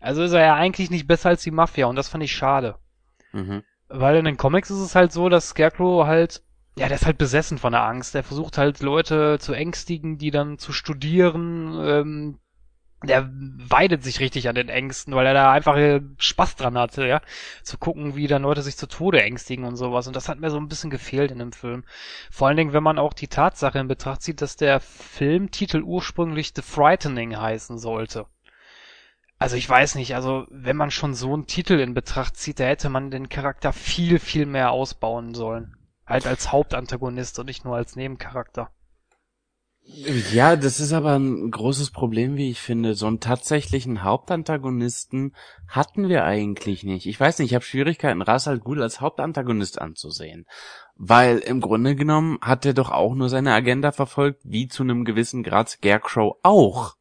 [0.00, 2.76] Also ist er ja eigentlich nicht besser als die Mafia und das fand ich schade.
[3.32, 3.64] Mhm.
[3.88, 6.42] Weil in den Comics ist es halt so, dass Scarecrow halt,
[6.76, 8.14] ja, der ist halt besessen von der Angst.
[8.14, 11.76] Der versucht halt Leute zu ängstigen, die dann zu studieren.
[11.82, 12.38] Ähm,
[13.04, 17.06] der weidet sich richtig an den Ängsten, weil er da einfach äh, Spaß dran hatte,
[17.06, 17.20] ja.
[17.62, 20.08] Zu gucken, wie dann Leute sich zu Tode ängstigen und sowas.
[20.08, 21.84] Und das hat mir so ein bisschen gefehlt in dem Film.
[22.30, 26.52] Vor allen Dingen, wenn man auch die Tatsache in Betracht zieht, dass der Filmtitel ursprünglich
[26.56, 28.26] The Frightening heißen sollte.
[29.38, 32.64] Also ich weiß nicht, also wenn man schon so einen Titel in Betracht zieht, da
[32.64, 35.76] hätte man den Charakter viel, viel mehr ausbauen sollen.
[36.04, 38.72] Halt als Hauptantagonist und nicht nur als Nebencharakter.
[39.90, 42.94] Ja, das ist aber ein großes Problem, wie ich finde.
[42.94, 45.34] So einen tatsächlichen Hauptantagonisten
[45.66, 47.06] hatten wir eigentlich nicht.
[47.06, 50.46] Ich weiß nicht, ich habe Schwierigkeiten, Ras halt gut als Hauptantagonist anzusehen.
[50.94, 55.06] Weil im Grunde genommen hat er doch auch nur seine Agenda verfolgt, wie zu einem
[55.06, 56.94] gewissen Grad Scarecrow auch.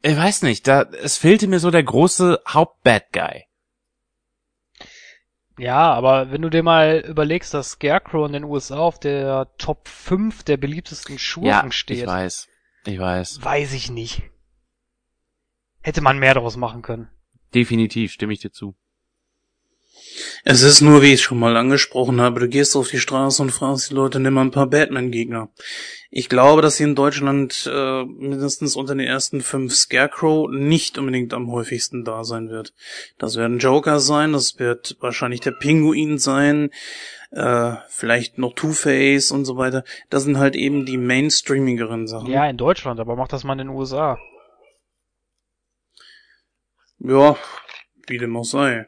[0.00, 3.45] Ich weiß nicht, da, es fehlte mir so der große Hauptbad Guy.
[5.58, 9.88] Ja, aber wenn du dir mal überlegst, dass Scarecrow in den USA auf der Top
[9.88, 12.48] 5 der beliebtesten Schurken Ja, steht, ich weiß.
[12.86, 13.42] Ich weiß.
[13.42, 14.22] weiß ich nicht.
[15.80, 17.08] Hätte man mehr daraus machen können.
[17.54, 18.76] Definitiv, stimme ich dir zu.
[20.44, 23.50] Es ist nur, wie ich schon mal angesprochen habe, du gehst auf die Straße und
[23.50, 25.50] fragst die Leute, nimm mal ein paar Batman-Gegner.
[26.10, 31.34] Ich glaube, dass hier in Deutschland äh, mindestens unter den ersten fünf Scarecrow nicht unbedingt
[31.34, 32.72] am häufigsten da sein wird.
[33.18, 36.70] Das werden Joker sein, das wird wahrscheinlich der Pinguin sein,
[37.32, 39.84] äh, vielleicht noch Two-Face und so weiter.
[40.08, 42.30] Das sind halt eben die mainstreamigeren Sachen.
[42.30, 44.18] Ja, in Deutschland, aber mach das mal in den USA.
[46.98, 47.36] Ja,
[48.06, 48.86] wie dem auch sei.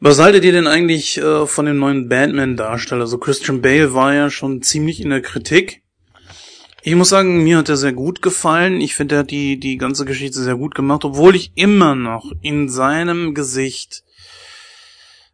[0.00, 3.02] Was haltet ihr denn eigentlich äh, von dem neuen Batman-Darsteller?
[3.02, 5.82] Also Christian Bale war ja schon ziemlich in der Kritik.
[6.82, 8.80] Ich muss sagen, mir hat er sehr gut gefallen.
[8.80, 12.30] Ich finde, er hat die, die ganze Geschichte sehr gut gemacht, obwohl ich immer noch
[12.42, 14.04] in seinem Gesicht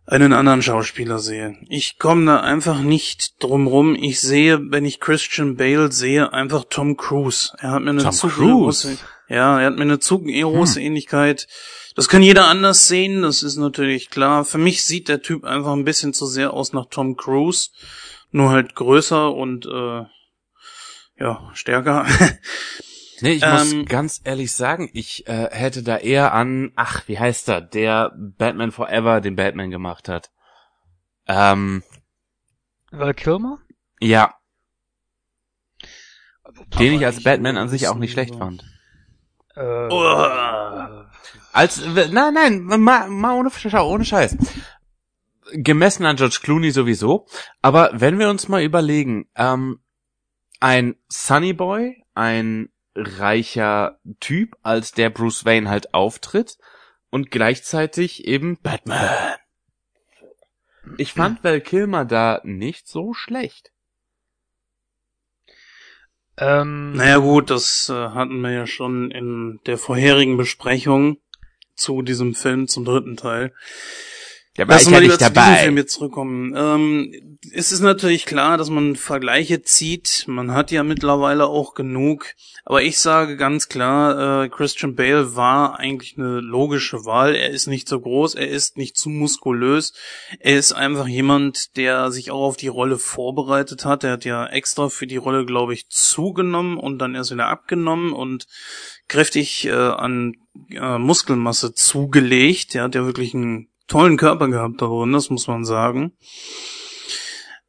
[0.07, 1.57] einen anderen Schauspieler sehe.
[1.69, 3.95] Ich komme da einfach nicht drum rum.
[3.95, 7.53] Ich sehe, wenn ich Christian Bale sehe, einfach Tom Cruise.
[7.59, 8.99] Er hat mir eine Tom zu große,
[9.29, 11.47] ja, er hat mir eine zu große Ähnlichkeit.
[11.95, 14.45] Das kann jeder anders sehen, das ist natürlich klar.
[14.45, 17.71] Für mich sieht der Typ einfach ein bisschen zu sehr aus nach Tom Cruise,
[18.31, 20.05] nur halt größer und äh,
[21.19, 22.07] ja, stärker.
[23.23, 27.21] Nee, ich Ähm, muss ganz ehrlich sagen, ich äh, hätte da eher an, ach, wie
[27.21, 30.33] heißt er, der Batman Forever den Batman gemacht hat.
[31.29, 31.85] Ähm,
[32.91, 33.61] Val Kilmer?
[34.01, 34.35] ja,
[36.81, 38.65] den ich als Batman an sich auch nicht schlecht fand.
[39.55, 39.89] Äh.
[41.53, 43.51] Als, nein, nein, mal, mal ohne,
[43.85, 44.37] ohne Scheiß.
[45.53, 47.27] Gemessen an George Clooney sowieso.
[47.61, 49.81] Aber wenn wir uns mal überlegen, ähm,
[50.61, 56.59] ein Sunny Boy, ein reicher Typ, als der Bruce Wayne halt auftritt
[57.11, 59.35] und gleichzeitig eben Batman.
[60.99, 63.73] Ich fand Val Kilmer da nicht so schlecht.
[66.37, 71.19] ähm, Naja gut, das äh, hatten wir ja schon in der vorherigen Besprechung
[71.75, 73.53] zu diesem Film zum dritten Teil.
[74.55, 75.57] Da war Lass ich ja mal nicht dabei.
[75.63, 76.53] Film jetzt zurückkommen.
[76.55, 80.25] Ähm, es ist natürlich klar, dass man Vergleiche zieht.
[80.27, 82.27] Man hat ja mittlerweile auch genug.
[82.65, 87.35] Aber ich sage ganz klar, äh, Christian Bale war eigentlich eine logische Wahl.
[87.35, 89.95] Er ist nicht so groß, er ist nicht zu muskulös.
[90.39, 94.05] Er ist einfach jemand, der sich auch auf die Rolle vorbereitet hat.
[94.05, 98.13] Er hat ja extra für die Rolle, glaube ich, zugenommen und dann erst wieder abgenommen
[98.13, 98.47] und
[99.09, 100.35] kräftig äh, an
[100.71, 102.75] äh, Muskelmasse zugelegt.
[102.75, 106.13] Er hat ja wirklich einen tollen Körper gehabt darin, das muss man sagen.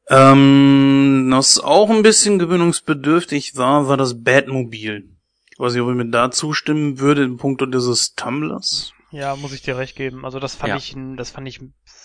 [0.08, 5.08] Ähm, was auch ein bisschen gewöhnungsbedürftig war, war das Batmobil.
[5.50, 8.92] Ich weiß nicht, ob ihr mir da zustimmen würde in puncto dieses Tumblers.
[9.12, 10.24] Ja, muss ich dir recht geben.
[10.24, 10.76] Also das fand Ja.
[10.76, 11.60] ich, das fand ich,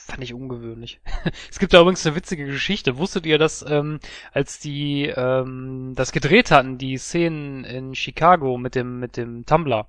[0.10, 1.00] fand ich ungewöhnlich.
[1.50, 2.98] es gibt da übrigens eine witzige Geschichte.
[2.98, 4.00] Wusstet ihr, dass ähm,
[4.32, 9.88] als die ähm, das gedreht hatten, die Szenen in Chicago mit dem mit dem Tumblr,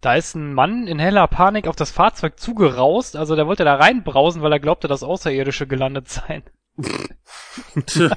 [0.00, 3.16] da ist ein Mann in heller Panik auf das Fahrzeug zugeraust.
[3.16, 6.42] Also der wollte da reinbrausen, weil er glaubte, dass Außerirdische gelandet seien.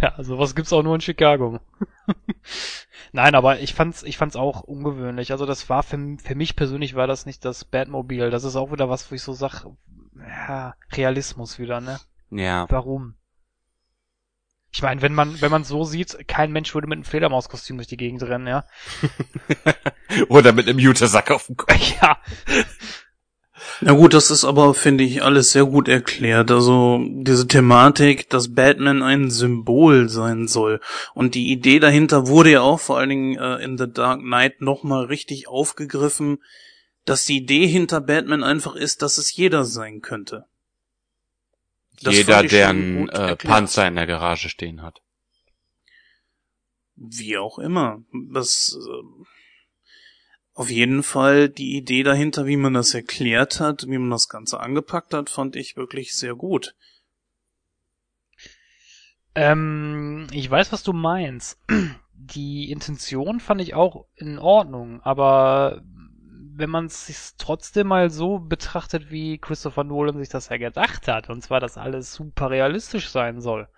[0.00, 1.58] Ja, sowas gibt's auch nur in Chicago.
[3.12, 5.32] Nein, aber ich fand's, ich fand's auch ungewöhnlich.
[5.32, 8.30] Also das war für, für mich persönlich war das nicht das Batmobil.
[8.30, 9.64] Das ist auch wieder was, wo ich so sag,
[10.20, 11.98] ja, Realismus wieder, ne?
[12.30, 12.66] Ja.
[12.70, 13.14] Warum?
[14.72, 17.88] Ich meine, wenn man, wenn man so sieht, kein Mensch würde mit einem Fledermauskostüm durch
[17.88, 18.64] die Gegend rennen, ja.
[20.28, 21.74] Oder mit einem Jutesack auf dem Kopf.
[22.02, 22.18] Ja.
[23.80, 26.50] Na gut, das ist aber, finde ich, alles sehr gut erklärt.
[26.50, 30.80] Also diese Thematik, dass Batman ein Symbol sein soll.
[31.14, 34.60] Und die Idee dahinter wurde ja auch vor allen Dingen äh, in The Dark Knight
[34.60, 36.38] nochmal richtig aufgegriffen,
[37.06, 40.46] dass die Idee hinter Batman einfach ist, dass es jeder sein könnte.
[42.02, 43.36] Das Jeder, der einen äh.
[43.36, 45.00] Panzer in der Garage stehen hat.
[46.94, 48.02] Wie auch immer.
[48.32, 49.24] Das äh,
[50.52, 54.60] auf jeden Fall die Idee dahinter, wie man das erklärt hat, wie man das Ganze
[54.60, 56.74] angepackt hat, fand ich wirklich sehr gut.
[59.34, 61.58] Ähm, ich weiß, was du meinst.
[62.12, 65.82] Die Intention fand ich auch in Ordnung, aber
[66.58, 71.08] wenn man es sich trotzdem mal so betrachtet, wie Christopher Nolan sich das ja gedacht
[71.08, 73.68] hat, und zwar, dass alles super realistisch sein soll,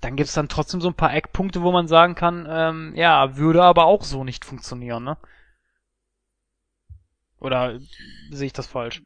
[0.00, 3.62] dann gibt's dann trotzdem so ein paar Eckpunkte, wo man sagen kann, ähm, ja, würde
[3.62, 5.18] aber auch so nicht funktionieren, ne?
[7.38, 7.78] Oder
[8.30, 9.02] sehe ich das falsch?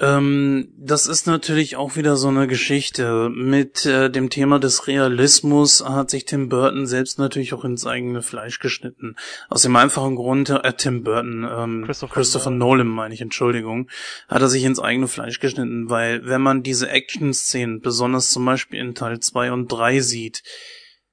[0.00, 3.30] Ähm, das ist natürlich auch wieder so eine Geschichte.
[3.30, 8.22] Mit äh, dem Thema des Realismus hat sich Tim Burton selbst natürlich auch ins eigene
[8.22, 9.16] Fleisch geschnitten.
[9.48, 13.88] Aus dem einfachen Grund, äh, Tim Burton, ähm, Christopher Christopher, Nolan meine ich, Entschuldigung,
[14.28, 18.78] hat er sich ins eigene Fleisch geschnitten, weil wenn man diese Action-Szenen, besonders zum Beispiel
[18.78, 20.42] in Teil 2 und 3 sieht,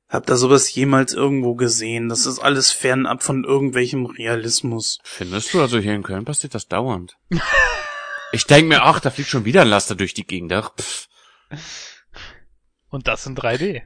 [0.08, 2.10] Habt ihr sowas jemals irgendwo gesehen?
[2.10, 5.00] Das ist alles fernab von irgendwelchem Realismus.
[5.04, 5.62] Findest du?
[5.62, 7.18] Also hier in Köln passiert das dauernd.
[8.36, 10.54] ich denk mir, ach, da fliegt schon wieder ein Laster durch die Gegend.
[10.54, 11.08] Ach, pff.
[12.90, 13.82] Und das in 3D.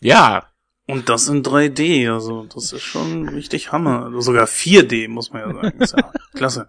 [0.00, 0.52] Ja,
[0.86, 4.06] Und das in 3D, also das ist schon richtig Hammer.
[4.06, 5.80] Also sogar 4D, muss man ja sagen.
[5.80, 6.66] Ist ja klasse.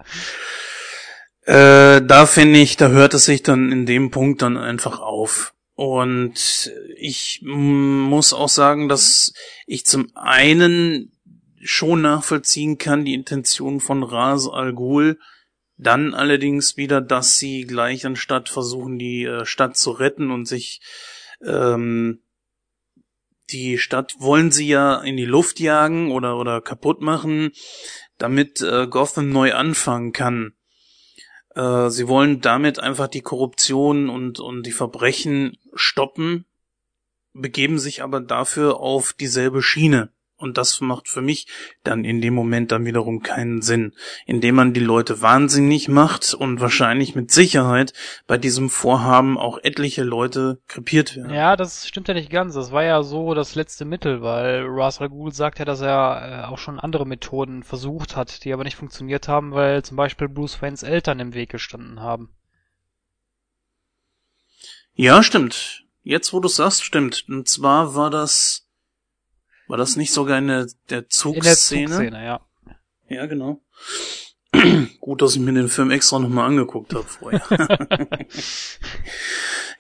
[1.44, 5.54] Äh, da finde ich, da hört es sich dann in dem Punkt dann einfach auf.
[5.74, 9.34] Und ich muss auch sagen, dass
[9.66, 11.18] ich zum einen
[11.62, 15.18] schon nachvollziehen kann, die Intention von Ras Al Ghul,
[15.80, 20.82] dann allerdings wieder, dass sie gleich anstatt versuchen, die äh, Stadt zu retten und sich
[21.42, 22.22] ähm,
[23.50, 27.52] die Stadt wollen sie ja in die Luft jagen oder oder kaputt machen,
[28.18, 30.54] damit äh, Gotham neu anfangen kann.
[31.56, 36.46] Äh, sie wollen damit einfach die Korruption und und die Verbrechen stoppen,
[37.34, 40.12] begeben sich aber dafür auf dieselbe Schiene.
[40.40, 41.48] Und das macht für mich
[41.84, 43.94] dann in dem Moment dann wiederum keinen Sinn,
[44.26, 47.94] indem man die Leute wahnsinnig macht und wahrscheinlich mit Sicherheit
[48.26, 51.34] bei diesem Vorhaben auch etliche Leute krepiert werden.
[51.34, 52.54] Ja, das stimmt ja nicht ganz.
[52.54, 56.46] Das war ja so das letzte Mittel, weil Ra's al Ghul sagt ja, dass er
[56.46, 60.30] äh, auch schon andere Methoden versucht hat, die aber nicht funktioniert haben, weil zum Beispiel
[60.30, 62.30] Bruce Waynes Eltern im Weg gestanden haben.
[64.94, 65.84] Ja, stimmt.
[66.04, 67.26] Jetzt, wo du sagst, stimmt.
[67.28, 68.69] Und zwar war das,
[69.70, 71.86] war das nicht sogar in der, der In der Zugszene?
[71.86, 72.42] Zugszene, ja.
[73.08, 73.62] Ja, genau.
[75.00, 77.42] Gut, dass ich mir den Film extra nochmal angeguckt habe vorher.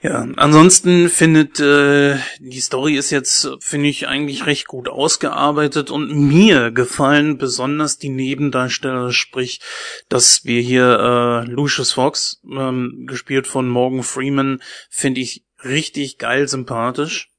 [0.01, 6.13] ja, ansonsten findet äh, die Story ist jetzt, finde ich, eigentlich recht gut ausgearbeitet und
[6.13, 9.59] mir gefallen besonders die Nebendarsteller, sprich,
[10.07, 16.47] dass wir hier äh, Lucius Fox, ähm, gespielt von Morgan Freeman, finde ich richtig geil
[16.47, 17.31] sympathisch.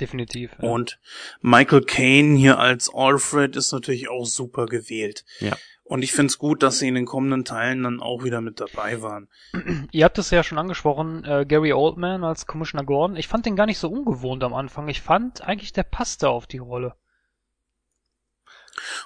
[0.00, 0.56] Definitiv.
[0.60, 0.68] Ja.
[0.68, 0.98] Und
[1.42, 5.24] Michael Caine hier als Alfred ist natürlich auch super gewählt.
[5.40, 5.56] Ja.
[5.84, 9.02] Und ich find's gut, dass sie in den kommenden Teilen dann auch wieder mit dabei
[9.02, 9.28] waren.
[9.90, 13.16] Ihr habt es ja schon angesprochen, äh, Gary Oldman als Commissioner Gordon.
[13.16, 14.88] Ich fand den gar nicht so ungewohnt am Anfang.
[14.88, 16.94] Ich fand eigentlich, der passte auf die Rolle.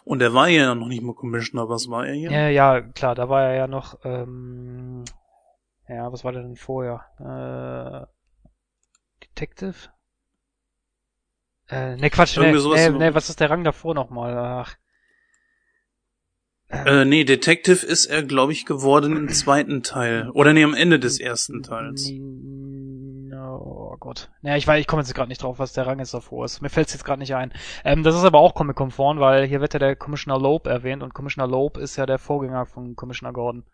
[0.05, 2.31] Und er war ja noch nicht mal Commissioner, was war er hier?
[2.31, 5.05] Ja, ja, klar, da war er ja noch, ähm,
[5.89, 7.07] ja, was war der denn vorher?
[7.19, 8.07] Äh,
[9.25, 9.89] Detective?
[11.69, 14.37] Äh, ne, Quatsch, ne, ne, ne, was ist der Rang davor nochmal?
[14.37, 14.75] Ach,
[16.69, 20.31] Äh, nee, Detective ist er, glaube ich, geworden im zweiten Teil.
[20.31, 22.11] Oder nee, am Ende des ersten Teils.
[22.11, 24.31] No, oh Gott.
[24.43, 26.63] Naja, ich weiß, ich komme jetzt gerade nicht drauf, was der Rang jetzt davor ist.
[26.63, 27.53] Mir fällt es jetzt gerade nicht ein.
[27.85, 31.15] Ähm, das ist aber auch Comic-konform, weil hier wird ja der Commissioner Loeb erwähnt und
[31.15, 33.65] Commissioner Loeb ist ja der Vorgänger von Commissioner Gordon.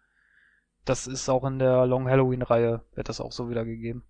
[0.84, 4.04] Das ist auch in der Long Halloween-Reihe, wird das auch so wiedergegeben.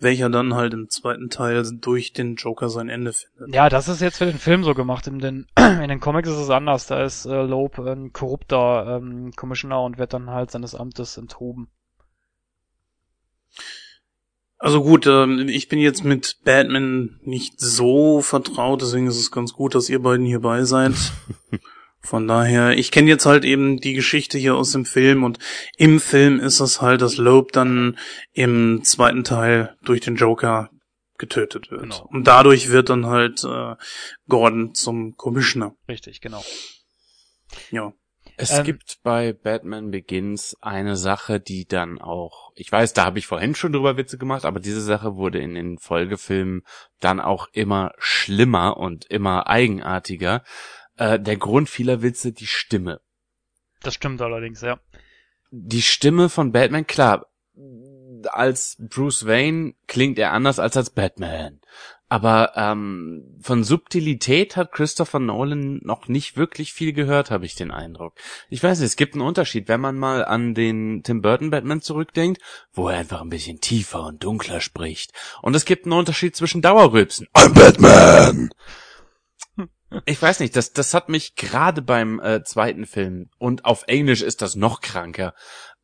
[0.00, 3.54] Welcher dann halt im zweiten Teil durch den Joker sein Ende findet.
[3.54, 5.06] Ja, das ist jetzt für den Film so gemacht.
[5.08, 6.86] In den, in den Comics ist es anders.
[6.86, 11.68] Da ist äh, Loeb ein korrupter ähm, Commissioner und wird dann halt seines Amtes enthoben.
[14.58, 19.52] Also gut, ähm, ich bin jetzt mit Batman nicht so vertraut, deswegen ist es ganz
[19.52, 20.94] gut, dass ihr beiden hierbei seid.
[22.00, 25.38] Von daher, ich kenne jetzt halt eben die Geschichte hier aus dem Film und
[25.76, 27.98] im Film ist es halt, dass Loeb dann
[28.32, 30.70] im zweiten Teil durch den Joker
[31.18, 31.82] getötet wird.
[31.82, 32.08] Genau.
[32.10, 33.74] Und dadurch wird dann halt äh,
[34.28, 35.74] Gordon zum Commissioner.
[35.88, 36.42] Richtig, genau.
[37.70, 37.92] Ja.
[38.36, 43.18] Es Ähm, gibt bei Batman Begins eine Sache, die dann auch, ich weiß, da habe
[43.18, 46.62] ich vorhin schon drüber Witze gemacht, aber diese Sache wurde in den Folgefilmen
[47.00, 50.44] dann auch immer schlimmer und immer eigenartiger.
[50.98, 53.00] Äh, der Grund vieler Witze, die Stimme.
[53.82, 54.80] Das stimmt allerdings, ja.
[55.50, 57.26] Die Stimme von Batman, klar,
[58.30, 61.60] als Bruce Wayne klingt er anders als als Batman.
[62.10, 67.70] Aber ähm, von Subtilität hat Christopher Nolan noch nicht wirklich viel gehört, habe ich den
[67.70, 68.14] Eindruck.
[68.48, 71.82] Ich weiß nicht, es gibt einen Unterschied, wenn man mal an den Tim Burton Batman
[71.82, 72.40] zurückdenkt,
[72.72, 75.12] wo er einfach ein bisschen tiefer und dunkler spricht.
[75.42, 77.28] Und es gibt einen Unterschied zwischen Dauerrülpsen.
[77.34, 78.50] I'm Batman!
[80.04, 84.22] Ich weiß nicht, das, das hat mich gerade beim äh, zweiten Film, und auf Englisch
[84.22, 85.34] ist das noch kranker,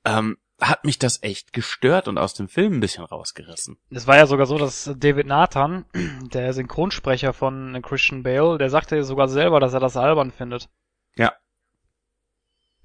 [0.05, 3.77] ähm, hat mich das echt gestört und aus dem Film ein bisschen rausgerissen.
[3.91, 5.85] Es war ja sogar so, dass David Nathan,
[6.33, 10.69] der Synchronsprecher von Christian Bale, der sagte sogar selber, dass er das albern findet.
[11.17, 11.33] Ja.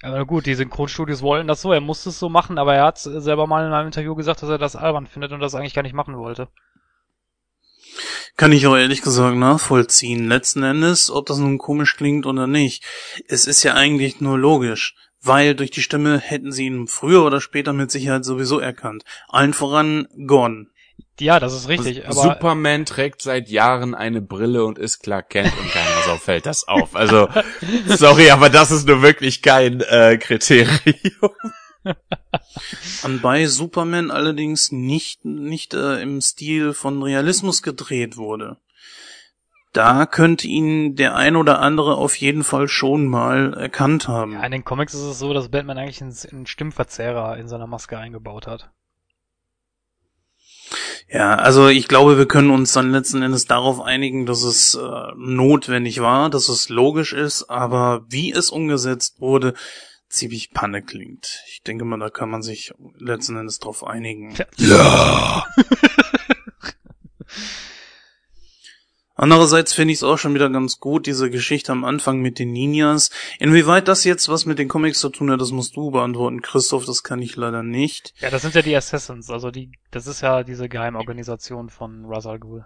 [0.01, 2.97] Aber gut, die Synchronstudios wollen das so, er musste es so machen, aber er hat
[2.97, 5.84] selber mal in einem Interview gesagt, dass er das albern findet und das eigentlich gar
[5.84, 6.49] nicht machen wollte.
[8.38, 10.28] Kann ich auch ehrlich gesagt nachvollziehen.
[10.28, 12.84] Letzten Endes, ob das nun komisch klingt oder nicht.
[13.28, 17.42] Es ist ja eigentlich nur logisch, weil durch die Stimme hätten sie ihn früher oder
[17.42, 19.04] später mit Sicherheit sowieso erkannt.
[19.28, 20.70] Allen voran Gon.
[21.20, 22.06] Ja, das ist richtig.
[22.06, 26.46] Aber Superman trägt seit Jahren eine Brille und ist Clark Kent und keiner so fällt
[26.46, 26.96] das auf.
[26.96, 27.28] Also,
[27.88, 31.32] sorry, aber das ist nur wirklich kein äh, Kriterium.
[33.04, 38.58] An bei Superman allerdings nicht, nicht äh, im Stil von Realismus gedreht wurde.
[39.72, 44.34] Da könnte ihn der ein oder andere auf jeden Fall schon mal erkannt haben.
[44.34, 47.68] ja, in den Comics ist es so, dass Batman eigentlich einen, einen Stimmverzerrer in seiner
[47.68, 48.72] Maske eingebaut hat.
[51.12, 55.12] Ja, also ich glaube, wir können uns dann letzten Endes darauf einigen, dass es äh,
[55.16, 59.56] notwendig war, dass es logisch ist, aber wie es umgesetzt wurde,
[60.10, 61.43] ziemlich Panne klingt.
[61.47, 64.36] Ich denke mal, da kann man sich letzten Endes drauf einigen.
[64.57, 65.45] Ja.
[69.16, 72.53] Andererseits finde ich es auch schon wieder ganz gut, diese Geschichte am Anfang mit den
[72.53, 73.12] Ninjas.
[73.38, 76.86] Inwieweit das jetzt was mit den Comics zu tun hat, das musst du beantworten, Christoph,
[76.86, 78.14] das kann ich leider nicht.
[78.22, 82.28] Ja, das sind ja die Assassins, also die, das ist ja diese Geheimorganisation von Ra's
[82.28, 82.66] al Ghul.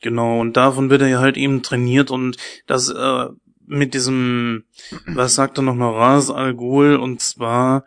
[0.00, 2.36] Genau, und davon wird er ja halt eben trainiert und
[2.68, 3.26] das äh,
[3.66, 4.64] mit diesem,
[5.06, 7.84] was sagt er nochmal, Ras al Ghul, und zwar,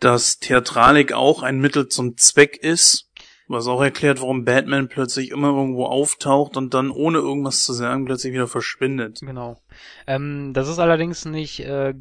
[0.00, 3.10] dass Theatralik auch ein Mittel zum Zweck ist,
[3.46, 8.06] was auch erklärt, warum Batman plötzlich immer irgendwo auftaucht und dann ohne irgendwas zu sagen
[8.06, 9.20] plötzlich wieder verschwindet.
[9.20, 9.58] Genau.
[10.06, 11.94] Ähm, das ist allerdings nicht äh,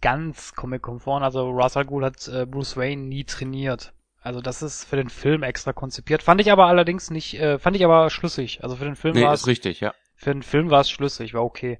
[0.00, 1.22] ganz comic-konform.
[1.22, 3.92] Also Ra's al Ghul hat äh, Bruce Wayne nie trainiert.
[4.20, 6.22] Also das ist für den Film extra konzipiert.
[6.22, 8.62] Fand ich aber allerdings nicht, äh, fand ich aber schlüssig.
[8.62, 9.94] Also für den Film Nee, war es, richtig, ja.
[10.16, 11.78] für den Film war es schlüssig, war okay.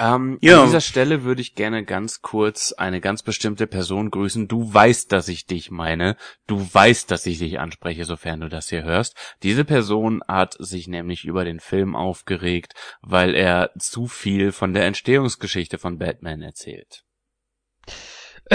[0.00, 0.60] Ähm, Ja.
[0.60, 4.48] An dieser Stelle würde ich gerne ganz kurz eine ganz bestimmte Person grüßen.
[4.48, 6.16] Du weißt, dass ich dich meine.
[6.46, 9.16] Du weißt, dass ich dich anspreche, sofern du das hier hörst.
[9.42, 14.86] Diese Person hat sich nämlich über den Film aufgeregt, weil er zu viel von der
[14.86, 17.04] Entstehungsgeschichte von Batman erzählt.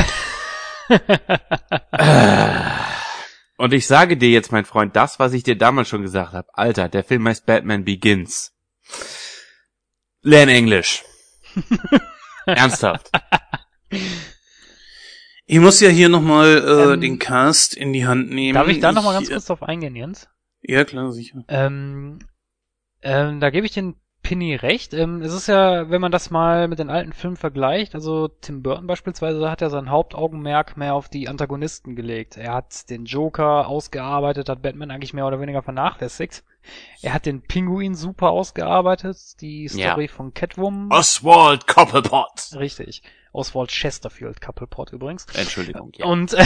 [3.57, 6.47] Und ich sage dir jetzt, mein Freund, das, was ich dir damals schon gesagt habe.
[6.53, 8.53] Alter, der Film heißt Batman Begins.
[10.21, 11.03] Lern Englisch.
[12.45, 13.09] Ernsthaft.
[15.45, 18.53] Ich muss ja hier nochmal äh, Ähm, den Cast in die Hand nehmen.
[18.53, 20.27] Darf ich da nochmal ganz äh, kurz drauf eingehen, Jens?
[20.61, 21.43] Ja, klar, sicher.
[21.47, 22.19] Ähm,
[23.01, 23.95] ähm, da gebe ich den
[24.29, 24.93] Pinny recht.
[24.93, 28.61] Ähm, es ist ja, wenn man das mal mit den alten Filmen vergleicht, also Tim
[28.61, 32.37] Burton beispielsweise hat ja sein Hauptaugenmerk mehr auf die Antagonisten gelegt.
[32.37, 36.43] Er hat den Joker ausgearbeitet, hat Batman eigentlich mehr oder weniger vernachlässigt.
[37.01, 40.91] Er hat den Pinguin super ausgearbeitet, die Story von Catwoman.
[40.91, 42.51] Oswald Cobblepot.
[42.55, 43.01] Richtig.
[43.31, 45.25] Oswald Chesterfield Couplepot übrigens.
[45.35, 45.91] Entschuldigung.
[45.95, 46.05] Ja.
[46.05, 46.45] Und, äh,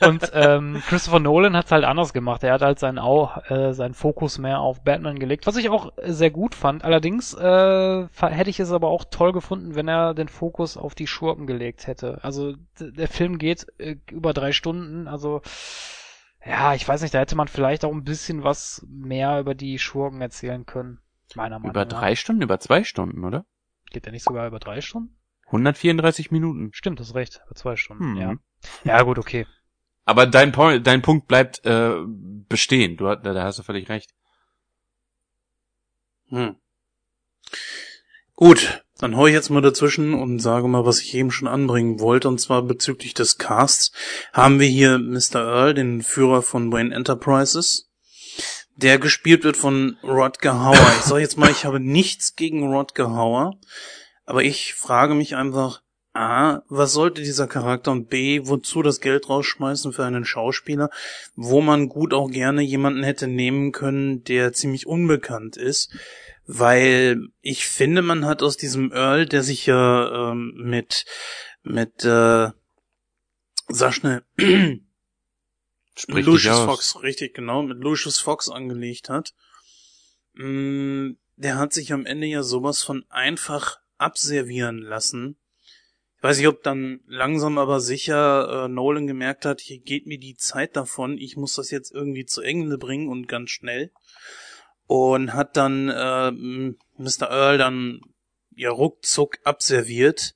[0.06, 2.42] und ähm, Christopher Nolan hat halt anders gemacht.
[2.42, 6.30] Er hat halt seinen, äh, seinen Fokus mehr auf Batman gelegt, was ich auch sehr
[6.30, 6.84] gut fand.
[6.84, 11.06] Allerdings äh, hätte ich es aber auch toll gefunden, wenn er den Fokus auf die
[11.06, 12.18] Schurken gelegt hätte.
[12.22, 15.42] Also der Film geht äh, über drei Stunden, also
[16.44, 19.78] ja, ich weiß nicht, da hätte man vielleicht auch ein bisschen was mehr über die
[19.78, 21.00] Schurken erzählen können.
[21.34, 22.00] Meiner Meinung über nach.
[22.00, 23.44] drei Stunden, über zwei Stunden, oder?
[23.90, 25.19] Geht der nicht sogar über drei Stunden?
[25.50, 26.70] 134 Minuten.
[26.72, 27.40] Stimmt, das ist recht.
[27.46, 28.16] Über zwei Stunden, Hm.
[28.16, 28.34] ja.
[28.84, 29.46] Ja, gut, okay.
[30.04, 31.94] Aber dein, Point, dein Punkt bleibt äh,
[32.48, 32.96] bestehen.
[32.96, 34.10] Du, hat- da hast du völlig recht.
[36.28, 36.56] Hm.
[38.34, 42.00] Gut, dann hau ich jetzt mal dazwischen und sage mal, was ich eben schon anbringen
[42.00, 43.92] wollte, und zwar bezüglich des Casts
[44.32, 45.36] haben wir hier Mr.
[45.40, 47.90] Earl, den Führer von Wayne Enterprises,
[48.76, 50.92] der gespielt wird von Rodger Hauer.
[50.98, 53.58] Ich sage jetzt mal, ich habe nichts gegen Rodger Hauer,
[54.30, 59.28] aber ich frage mich einfach, A, was sollte dieser Charakter und B, wozu das Geld
[59.28, 60.88] rausschmeißen für einen Schauspieler,
[61.34, 65.92] wo man gut auch gerne jemanden hätte nehmen können, der ziemlich unbekannt ist,
[66.46, 71.06] weil ich finde, man hat aus diesem Earl, der sich ja ähm, mit
[71.64, 72.50] mit äh,
[73.66, 74.22] sag schnell
[75.96, 76.60] Sprich Lucius.
[76.60, 79.34] Fox, richtig genau, mit Lucius Fox angelegt hat.
[80.34, 85.36] Mm, der hat sich am Ende ja sowas von einfach abservieren lassen.
[86.16, 90.18] Ich weiß nicht, ob dann langsam aber sicher äh, Nolan gemerkt hat, hier geht mir
[90.18, 93.90] die Zeit davon, ich muss das jetzt irgendwie zu Ende bringen und ganz schnell.
[94.86, 97.30] Und hat dann äh, Mr.
[97.30, 98.00] Earl dann
[98.54, 100.34] ja ruckzuck abserviert.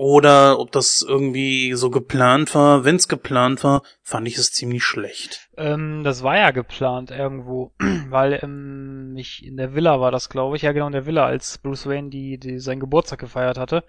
[0.00, 2.84] Oder ob das irgendwie so geplant war.
[2.84, 5.50] Wenn es geplant war, fand ich es ziemlich schlecht.
[5.58, 7.74] Ähm, das war ja geplant irgendwo,
[8.08, 10.62] weil ähm, ich in der Villa war das, glaube ich.
[10.62, 13.84] Ja, genau, in der Villa, als Bruce Wayne die, die seinen Geburtstag gefeiert hatte.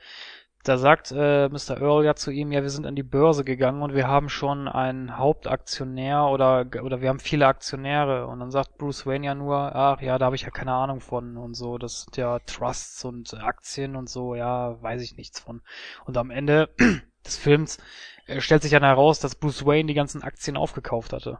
[0.63, 1.81] Da sagt äh, Mr.
[1.81, 4.67] Earl ja zu ihm, ja, wir sind an die Börse gegangen und wir haben schon
[4.67, 9.75] einen Hauptaktionär oder oder wir haben viele Aktionäre und dann sagt Bruce Wayne ja nur,
[9.75, 13.03] ach ja, da habe ich ja keine Ahnung von und so, das sind ja Trusts
[13.05, 15.61] und Aktien und so, ja, weiß ich nichts von.
[16.05, 16.69] Und am Ende
[17.25, 17.79] des Films
[18.27, 21.39] äh, stellt sich dann heraus, dass Bruce Wayne die ganzen Aktien aufgekauft hatte.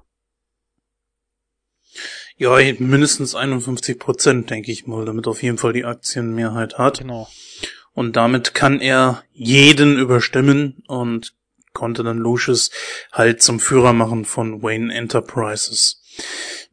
[2.37, 6.99] Ja, mindestens 51 Prozent, denke ich mal, damit auf jeden Fall die Aktienmehrheit hat.
[6.99, 7.27] Genau.
[7.93, 11.33] Und damit kann er jeden überstimmen und
[11.73, 12.71] konnte dann Lucius
[13.11, 16.01] halt zum Führer machen von Wayne Enterprises.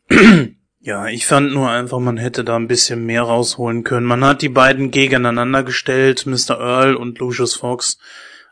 [0.81, 4.07] ja, ich fand nur einfach, man hätte da ein bisschen mehr rausholen können.
[4.07, 6.59] Man hat die beiden gegeneinander gestellt, Mr.
[6.59, 7.99] Earl und Lucius Fox.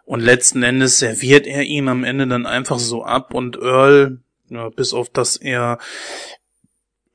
[0.04, 4.68] Und letzten Endes serviert er ihn am Ende dann einfach so ab und Earl, ja,
[4.68, 5.78] bis auf dass er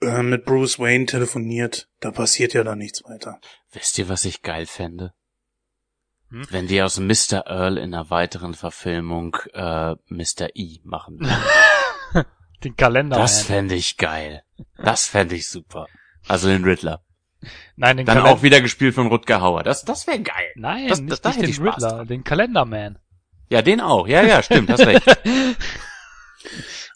[0.01, 3.39] äh, mit Bruce Wayne telefoniert, da passiert ja da nichts weiter.
[3.71, 5.13] Wisst ihr, was ich geil fände?
[6.31, 6.47] Hm?
[6.49, 7.45] Wenn die aus Mr.
[7.45, 10.49] Earl in einer weiteren Verfilmung äh, Mr.
[10.55, 11.19] E machen.
[12.63, 13.17] den Kalender.
[13.17, 14.43] Das fände ich geil.
[14.77, 15.87] Das fände ich super.
[16.27, 17.03] Also den Riddler.
[17.75, 19.63] Nein, den Dann Kalend auch wieder gespielt von Rutger Hauer.
[19.63, 20.51] Das, das wäre geil.
[20.55, 22.07] Nein, das, nicht, das, das nicht den Riddler, dran.
[22.07, 22.99] den Kalenderman.
[23.49, 24.07] Ja, den auch.
[24.07, 25.05] Ja, ja, stimmt, hast recht.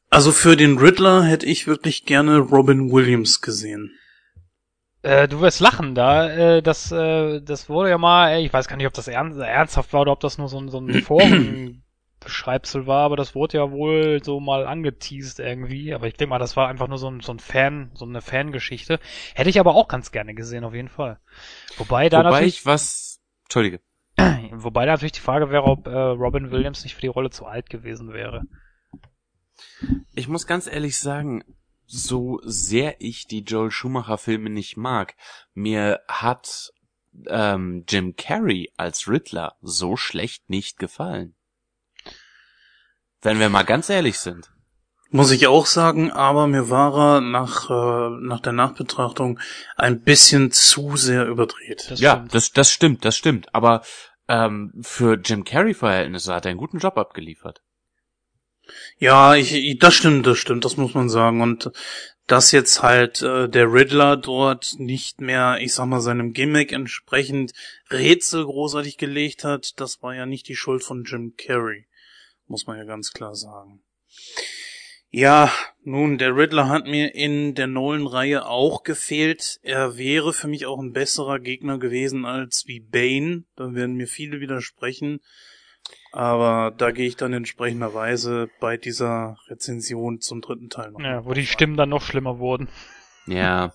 [0.09, 3.91] Also für den Riddler hätte ich wirklich gerne Robin Williams gesehen.
[5.05, 6.27] Äh, du wirst lachen da.
[6.27, 9.39] Äh, das, äh, das wurde ja mal, äh, ich weiß gar nicht, ob das ernst,
[9.39, 13.59] ernsthaft war oder ob das nur so, ein so ein Forenbeschreibsel war, aber das wurde
[13.59, 15.93] ja wohl so mal angeteased irgendwie.
[15.93, 18.21] Aber ich denke mal, das war einfach nur so ein, so ein Fan, so eine
[18.21, 18.99] Fangeschichte.
[19.35, 21.19] Hätte ich aber auch ganz gerne gesehen, auf jeden Fall.
[21.77, 22.61] Wobei da Wobei natürlich.
[22.61, 23.21] ich was.
[23.43, 23.81] Entschuldige.
[24.53, 27.45] Wobei da natürlich die Frage wäre, ob äh, Robin Williams nicht für die Rolle zu
[27.45, 28.41] alt gewesen wäre.
[30.15, 31.43] Ich muss ganz ehrlich sagen,
[31.85, 35.15] so sehr ich die Joel Schumacher Filme nicht mag,
[35.53, 36.71] mir hat
[37.27, 41.35] ähm, Jim Carrey als Riddler so schlecht nicht gefallen.
[43.21, 44.51] Wenn wir mal ganz ehrlich sind.
[45.09, 49.39] Muss ich auch sagen, aber mir war er nach, äh, nach der Nachbetrachtung
[49.77, 51.89] ein bisschen zu sehr überdreht.
[51.89, 53.53] Das ja, das, das stimmt, das stimmt.
[53.53, 53.81] Aber
[54.27, 57.61] ähm, für Jim Carrey-Verhältnisse hat er einen guten Job abgeliefert.
[58.97, 61.41] Ja, ich, das stimmt, das stimmt, das muss man sagen.
[61.41, 61.71] Und
[62.27, 67.53] dass jetzt halt äh, der Riddler dort nicht mehr, ich sag mal, seinem Gimmick entsprechend
[67.91, 71.87] Rätsel großartig gelegt hat, das war ja nicht die Schuld von Jim Carrey,
[72.47, 73.83] muss man ja ganz klar sagen.
[75.17, 75.49] Ja,
[75.83, 79.59] nun, der Riddler hat mir in der Nolan-Reihe auch gefehlt.
[79.61, 83.45] Er wäre für mich auch ein besserer Gegner gewesen als wie Bane.
[83.55, 85.21] Da werden mir viele widersprechen.
[86.15, 91.01] Aber da gehe ich dann entsprechenderweise bei dieser Rezension zum dritten Teil noch.
[91.01, 92.69] Ja, wo die Stimmen dann noch schlimmer wurden.
[93.27, 93.73] Ja.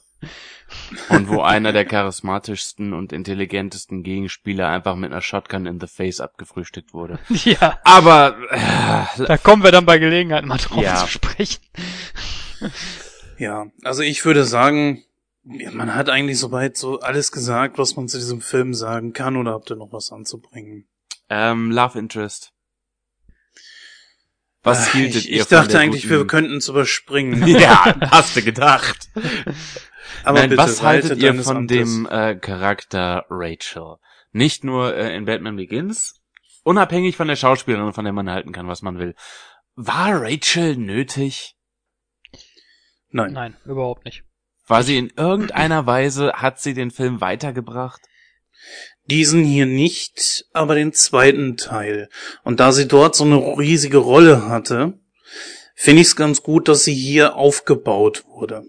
[1.10, 6.20] Und wo einer der charismatischsten und intelligentesten Gegenspieler einfach mit einer Shotgun in the face
[6.20, 7.18] abgefrühstückt wurde.
[7.44, 7.78] Ja.
[7.84, 10.96] Aber äh, da kommen wir dann bei Gelegenheit mal drauf Ja.
[10.96, 11.60] zu sprechen.
[13.38, 15.02] Ja, also ich würde sagen,
[15.44, 19.52] man hat eigentlich soweit so alles gesagt, was man zu diesem Film sagen kann, oder
[19.52, 20.86] habt ihr noch was anzubringen?
[21.30, 22.52] Ähm, Love Interest.
[24.62, 26.28] Was Äh, hieltet ich, ihr ich von dachte der eigentlich, wir guten...
[26.28, 27.46] könnten es überspringen.
[27.46, 29.08] Ja, hast du gedacht.
[30.24, 31.78] Aber Nein, bitte, was haltet ihr von Amtes.
[31.78, 33.96] dem äh, Charakter Rachel?
[34.32, 36.20] Nicht nur äh, in Batman Begins,
[36.62, 39.14] unabhängig von der Schauspielerin, von der man halten kann, was man will.
[39.76, 41.56] War Rachel nötig?
[43.08, 43.32] Nein.
[43.32, 44.24] Nein, überhaupt nicht.
[44.66, 48.00] War sie in irgendeiner Weise, hat sie den Film weitergebracht?
[49.06, 52.08] Diesen hier nicht, aber den zweiten Teil.
[52.44, 54.98] Und da sie dort so eine riesige Rolle hatte,
[55.74, 58.64] finde ich es ganz gut, dass sie hier aufgebaut wurde.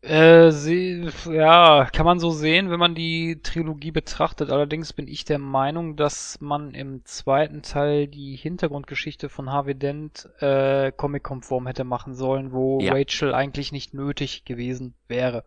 [0.00, 4.48] Äh, sie, ja, kann man so sehen, wenn man die Trilogie betrachtet.
[4.48, 10.28] Allerdings bin ich der Meinung, dass man im zweiten Teil die Hintergrundgeschichte von Harvey Dent
[10.38, 12.92] äh, comic-konform hätte machen sollen, wo Ja.
[12.92, 15.44] Rachel eigentlich nicht nötig gewesen wäre.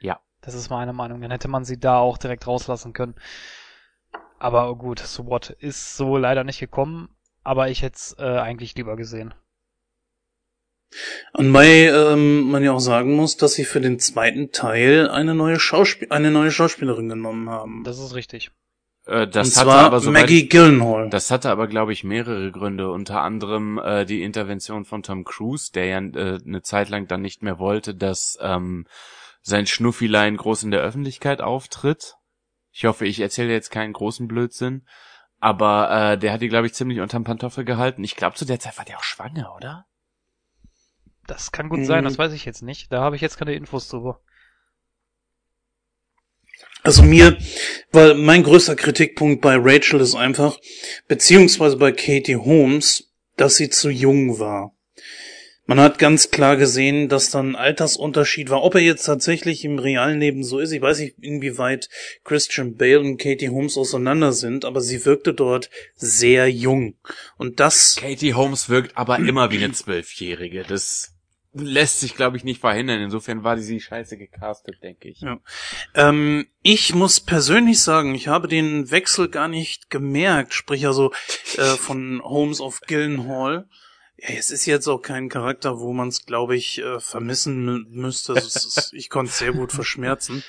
[0.00, 0.20] Ja.
[0.44, 1.20] Das ist meine Meinung.
[1.22, 3.14] Dann hätte man sie da auch direkt rauslassen können.
[4.38, 7.08] Aber gut, so what ist so leider nicht gekommen.
[7.42, 9.34] Aber ich hätte es äh, eigentlich lieber gesehen.
[11.32, 15.34] Und weil ähm, man ja auch sagen muss, dass sie für den zweiten Teil eine
[15.34, 17.82] neue, Schauspiel eine neue Schauspielerin genommen haben.
[17.84, 18.50] Das ist richtig.
[19.06, 21.10] Äh, das Und hatte zwar aber soweit Maggie Gyllenhaal.
[21.10, 22.90] Das hatte aber, glaube ich, mehrere Gründe.
[22.90, 27.22] Unter anderem äh, die Intervention von Tom Cruise, der ja äh, eine Zeit lang dann
[27.22, 28.86] nicht mehr wollte, dass ähm,
[29.46, 32.16] sein Schnuffilein groß in der Öffentlichkeit auftritt.
[32.72, 34.86] Ich hoffe, ich erzähle jetzt keinen großen Blödsinn.
[35.38, 38.02] Aber äh, der hat die, glaube ich, ziemlich unterm Pantoffel gehalten.
[38.02, 39.84] Ich glaube, zu der Zeit war der auch schwanger, oder?
[41.26, 42.08] Das kann gut sein, Mhm.
[42.08, 42.90] das weiß ich jetzt nicht.
[42.90, 44.20] Da habe ich jetzt keine Infos drüber.
[46.82, 47.36] Also mir,
[47.92, 50.58] weil mein größter Kritikpunkt bei Rachel ist einfach,
[51.08, 54.74] beziehungsweise bei Katie Holmes, dass sie zu jung war.
[55.66, 58.62] Man hat ganz klar gesehen, dass da ein Altersunterschied war.
[58.62, 61.88] Ob er jetzt tatsächlich im realen Leben so ist, ich weiß nicht, inwieweit
[62.22, 66.96] Christian Bale und Katie Holmes auseinander sind, aber sie wirkte dort sehr jung.
[67.38, 70.64] Und das Katie Holmes wirkt aber immer wie eine Zwölfjährige.
[70.64, 71.14] Das
[71.54, 73.00] lässt sich, glaube ich, nicht verhindern.
[73.00, 75.20] Insofern war sie scheiße gecastet, denke ich.
[75.20, 75.38] Ja.
[75.94, 81.12] Ähm, ich muss persönlich sagen, ich habe den Wechsel gar nicht gemerkt, sprich also
[81.56, 83.66] äh, von Holmes auf Gillenhall.
[84.26, 87.84] Ja, es ist jetzt auch kein Charakter, wo man es, glaube ich, äh, vermissen mü-
[87.90, 88.32] müsste.
[88.32, 90.42] Ist, ich konnte es sehr gut verschmerzen.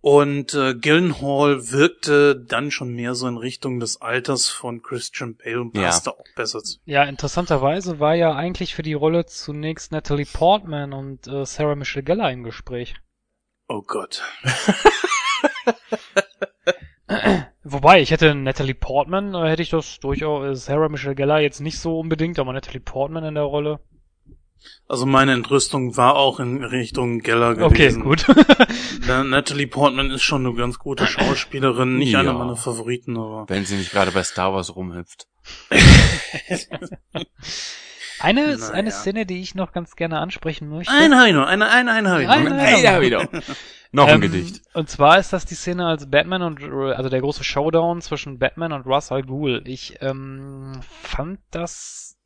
[0.00, 5.62] Und äh, Gillenhall wirkte dann schon mehr so in Richtung des Alters von Christian Bale
[5.62, 5.84] und Ja.
[5.84, 6.78] passte auch besser zu.
[6.84, 12.04] Ja, interessanterweise war ja eigentlich für die Rolle zunächst Natalie Portman und äh, Sarah Michelle
[12.04, 12.96] Gellar im Gespräch.
[13.66, 14.22] Oh Gott.
[17.64, 21.60] Wobei, ich hätte Natalie Portman, äh, hätte ich das durchaus, äh, Sarah Michelle Gellar jetzt
[21.60, 23.80] nicht so unbedingt, aber Natalie Portman in der Rolle.
[24.88, 28.02] Also meine Entrüstung war auch in Richtung Geller Okay, gewesen.
[28.02, 28.26] gut.
[29.06, 32.20] Na, Natalie Portman ist schon eine ganz gute Schauspielerin, nicht Ja.
[32.20, 35.26] einer meiner Favoriten, aber Wenn sie nicht gerade bei Star Wars rumhüpft.
[38.20, 38.70] Eine, Naja.
[38.70, 40.92] eine Szene, die ich noch ganz gerne ansprechen möchte.
[40.92, 42.34] Eine habe ich noch, eine, eine, eine habe ich noch.
[42.36, 43.28] Eine- Hey, da wieder.
[43.92, 44.62] Noch ein Ähm, Gedicht.
[44.74, 48.72] Und zwar ist das die Szene als Batman und also der große Showdown zwischen Batman
[48.72, 49.62] und Ra's al Ghul.
[49.66, 52.16] Ich ähm, fand das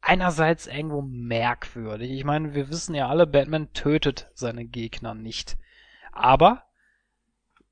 [0.00, 2.10] einerseits irgendwo merkwürdig.
[2.12, 5.56] Ich meine, wir wissen ja alle, Batman tötet seine Gegner nicht.
[6.12, 6.64] Aber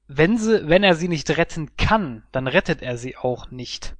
[0.09, 3.95] wenn sie, wenn er sie nicht retten kann, dann rettet er sie auch nicht.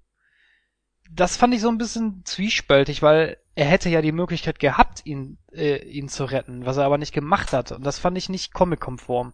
[1.11, 5.37] Das fand ich so ein bisschen zwiespältig, weil er hätte ja die Möglichkeit gehabt, ihn,
[5.53, 7.73] äh, ihn zu retten, was er aber nicht gemacht hat.
[7.73, 9.33] Und das fand ich nicht comic-konform.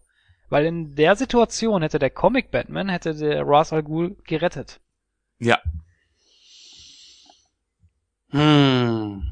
[0.49, 4.81] Weil in der Situation hätte der Comic Batman, hätte der Ra's al Ghul gerettet.
[5.39, 5.59] Ja.
[8.31, 9.31] Hm.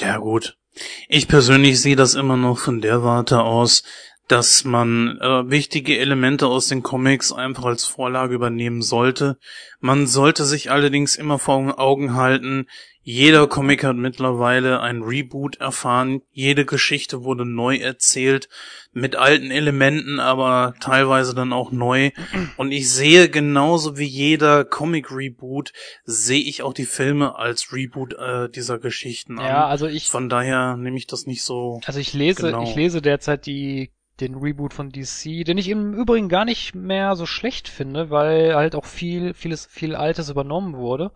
[0.00, 0.58] Ja gut.
[1.06, 3.84] Ich persönlich sehe das immer noch von der Warte aus,
[4.26, 9.38] dass man äh, wichtige Elemente aus den Comics einfach als Vorlage übernehmen sollte.
[9.78, 12.66] Man sollte sich allerdings immer vor Augen halten,
[13.04, 18.48] jeder Comic hat mittlerweile ein Reboot erfahren, jede Geschichte wurde neu erzählt,
[18.92, 22.10] mit alten Elementen, aber teilweise dann auch neu.
[22.56, 25.72] Und ich sehe genauso wie jeder Comic-Reboot,
[26.04, 29.46] sehe ich auch die Filme als Reboot äh, dieser Geschichten an.
[29.46, 31.80] Ja, also ich, Von daher nehme ich das nicht so.
[31.84, 32.62] also ich lese, Genau.
[32.62, 33.90] ich lese derzeit die,
[34.20, 38.54] den Reboot von DC, den ich im Übrigen gar nicht mehr so schlecht finde, weil
[38.54, 41.10] halt auch viel, vieles, viel Altes übernommen wurde.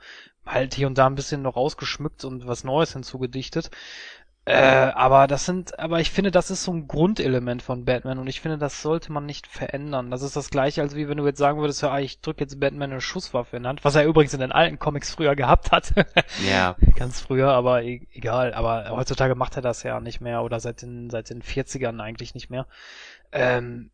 [0.47, 3.70] Halt hier und da ein bisschen noch ausgeschmückt und was Neues hinzugedichtet.
[4.49, 8.28] Äh, aber das sind, aber ich finde, das ist so ein Grundelement von Batman und
[8.28, 10.09] ich finde, das sollte man nicht verändern.
[10.12, 12.61] Das ist das gleiche, als wie wenn du jetzt sagen würdest, ja, ich drücke jetzt
[12.61, 15.72] Batman eine Schusswaffe in die Hand, was er übrigens in den alten Comics früher gehabt
[15.72, 15.92] hat.
[16.49, 16.76] Ja.
[16.94, 18.55] Ganz früher, aber e egal.
[18.55, 22.34] Aber heutzutage macht er das ja nicht mehr oder seit den, seit den 40ern eigentlich
[22.34, 22.68] nicht mehr.
[23.32, 23.90] Ähm,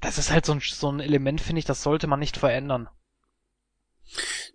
[0.00, 2.88] das ist halt so ein, so ein Element, finde ich, das sollte man nicht verändern.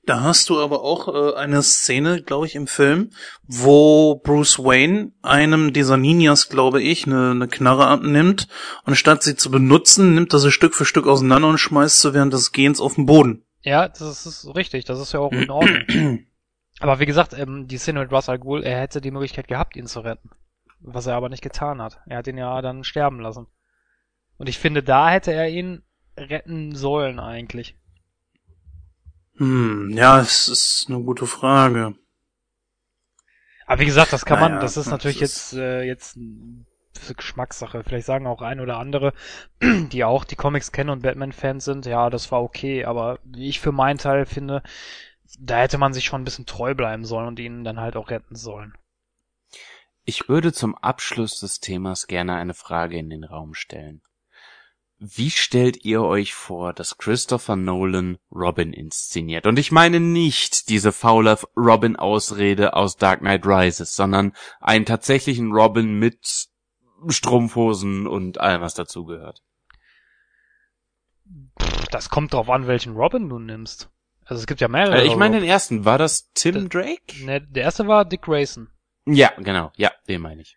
[0.05, 3.11] Da hast du aber auch äh, eine Szene, glaube ich, im Film,
[3.43, 8.47] wo Bruce Wayne einem dieser Ninjas, glaube ich, eine, eine Knarre abnimmt
[8.85, 12.13] und statt sie zu benutzen, nimmt er sie Stück für Stück auseinander und schmeißt sie
[12.13, 13.45] während des Gehens auf den Boden.
[13.61, 16.25] Ja, das ist richtig, das ist ja auch in Ordnung.
[16.79, 19.75] aber wie gesagt, ähm, die Szene mit Ra's al Ghul, er hätte die Möglichkeit gehabt,
[19.75, 20.31] ihn zu retten.
[20.79, 21.99] Was er aber nicht getan hat.
[22.07, 23.45] Er hat ihn ja dann sterben lassen.
[24.37, 25.83] Und ich finde, da hätte er ihn
[26.17, 27.77] retten sollen eigentlich.
[29.41, 31.95] Hm, ja, es ist eine gute Frage.
[33.65, 36.15] Aber wie gesagt, das kann man, Naja, das ist das natürlich ist- jetzt, äh, jetzt
[36.15, 36.65] eine
[37.15, 37.83] Geschmackssache.
[37.83, 39.13] Vielleicht sagen auch ein oder andere,
[39.91, 43.59] die auch die Comics kennen und Batman-Fans sind, ja, das war okay, aber wie ich
[43.59, 44.61] für meinen Teil finde,
[45.39, 48.11] da hätte man sich schon ein bisschen treu bleiben sollen und ihn dann halt auch
[48.11, 48.75] retten sollen.
[50.03, 54.03] Ich würde zum Abschluss des Themas gerne eine Frage in den Raum stellen.
[55.03, 59.47] Wie stellt ihr euch vor, dass Christopher Nolan Robin inszeniert?
[59.47, 65.97] Und ich meine nicht diese faule Robin-Ausrede aus Dark Knight Rises, sondern einen tatsächlichen Robin
[65.97, 66.49] mit
[67.07, 69.41] Strumpfhosen und allem, was dazugehört.
[71.89, 73.89] Das kommt drauf an, welchen Robin du nimmst.
[74.25, 75.01] Also es gibt ja mehrere.
[75.01, 77.25] Äh, ich meine den ersten, war das Tim Das- Drake?
[77.25, 78.69] Ne, der erste war Dick Grayson.
[79.05, 80.55] Ja, genau, ja, den meine ich.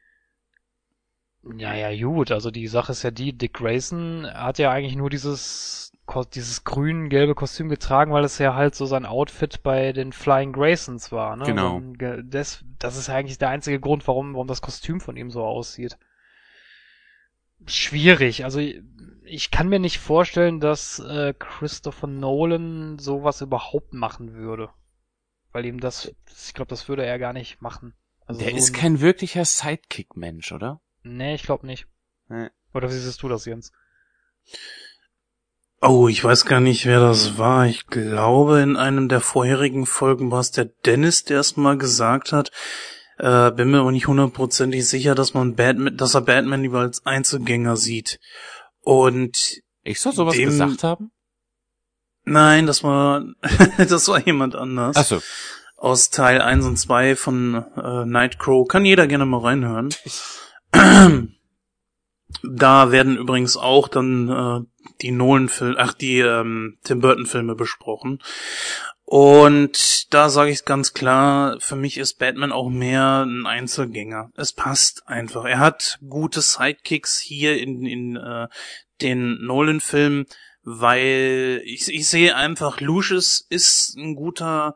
[1.58, 2.30] Ja, ja, gut.
[2.30, 5.80] Also die Sache ist ja die, Dick Grayson hat ja eigentlich nur dieses
[6.34, 11.12] dieses grün-gelbe Kostüm getragen, weil es ja halt so sein Outfit bei den Flying Graysons
[11.12, 11.44] war, ne?
[11.44, 11.80] Genau.
[12.24, 15.96] Das, das ist eigentlich der einzige Grund, warum, warum das Kostüm von ihm so aussieht.
[17.66, 18.44] Schwierig.
[18.44, 24.68] Also ich- kann mir nicht vorstellen, dass äh, Christopher Nolan sowas überhaupt machen würde.
[25.52, 26.14] Weil ihm das,
[26.46, 27.94] ich glaube, das würde er gar nicht machen.
[28.26, 30.80] Also Der so ist ein- kein wirklicher Sidekick-Mensch, oder?
[31.04, 31.86] Nee, ich glaube nicht.
[32.28, 32.48] Nee.
[32.72, 33.70] Oder wie siehst du das, Jens?
[35.80, 37.66] Oh, ich weiß gar nicht, wer das war.
[37.66, 42.32] Ich glaube, in einem der vorherigen Folgen war es der Dennis, der es mal gesagt
[42.32, 42.50] hat.
[43.18, 47.04] Äh, bin mir aber nicht hundertprozentig sicher, dass man Batman, dass er Batman lieber als
[47.06, 48.18] Einzelgänger sieht.
[48.80, 51.12] Und Ich soll sowas Dem- gesagt haben?
[52.24, 53.22] nein, das war,
[53.76, 54.96] das war jemand anders.
[54.96, 55.20] Achso.
[55.76, 58.66] Aus Teil 1 und 2 von äh, Nightcrow.
[58.66, 59.90] Kann jeder gerne mal reinhören.
[62.42, 68.20] Da werden übrigens auch dann äh, die Nolan-Filme, ach, die ähm, Tim Burton-Filme besprochen.
[69.04, 74.30] Und da sage ich ganz klar, für mich ist Batman auch mehr ein Einzelgänger.
[74.34, 75.44] Es passt einfach.
[75.44, 78.48] Er hat gute Sidekicks hier in, in äh,
[79.02, 80.26] den Nolan-Filmen,
[80.62, 84.74] weil ich, ich sehe einfach, Lucius ist ein guter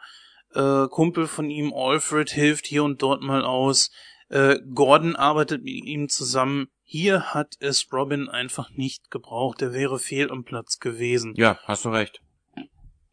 [0.54, 3.90] äh, Kumpel von ihm, Alfred hilft hier und dort mal aus.
[4.28, 6.68] Äh, Gordon arbeitet mit ihm zusammen.
[6.82, 9.62] Hier hat es Robin einfach nicht gebraucht.
[9.62, 11.34] Er wäre fehl am Platz gewesen.
[11.36, 12.20] Ja, hast du recht.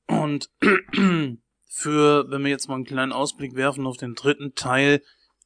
[0.08, 0.50] Und
[1.68, 5.02] für, wenn wir jetzt mal einen kleinen Ausblick werfen auf den dritten Teil,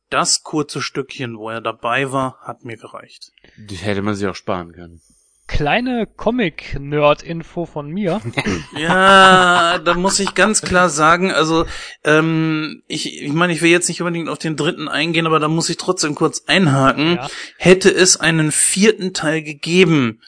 [0.09, 3.31] das kurze Stückchen, wo er dabei war, hat mir gereicht.
[3.57, 5.01] Die hätte man sich auch sparen können.
[5.49, 8.21] Kleine Comic-Nerd-Info von mir.
[8.77, 11.65] Ja, da muss ich ganz klar sagen, also
[12.03, 15.47] ähm, ich, ich meine, ich will jetzt nicht unbedingt auf den dritten eingehen, aber da
[15.47, 17.15] muss ich trotzdem kurz einhaken.
[17.15, 17.27] Ja.
[17.57, 20.21] Hätte es einen vierten Teil gegeben,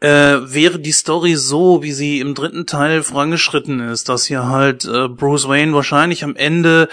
[0.00, 4.84] äh, wäre die Story so, wie sie im dritten Teil vorangeschritten ist, dass hier halt
[4.84, 6.88] äh, Bruce Wayne wahrscheinlich am Ende,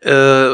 [0.00, 0.52] äh,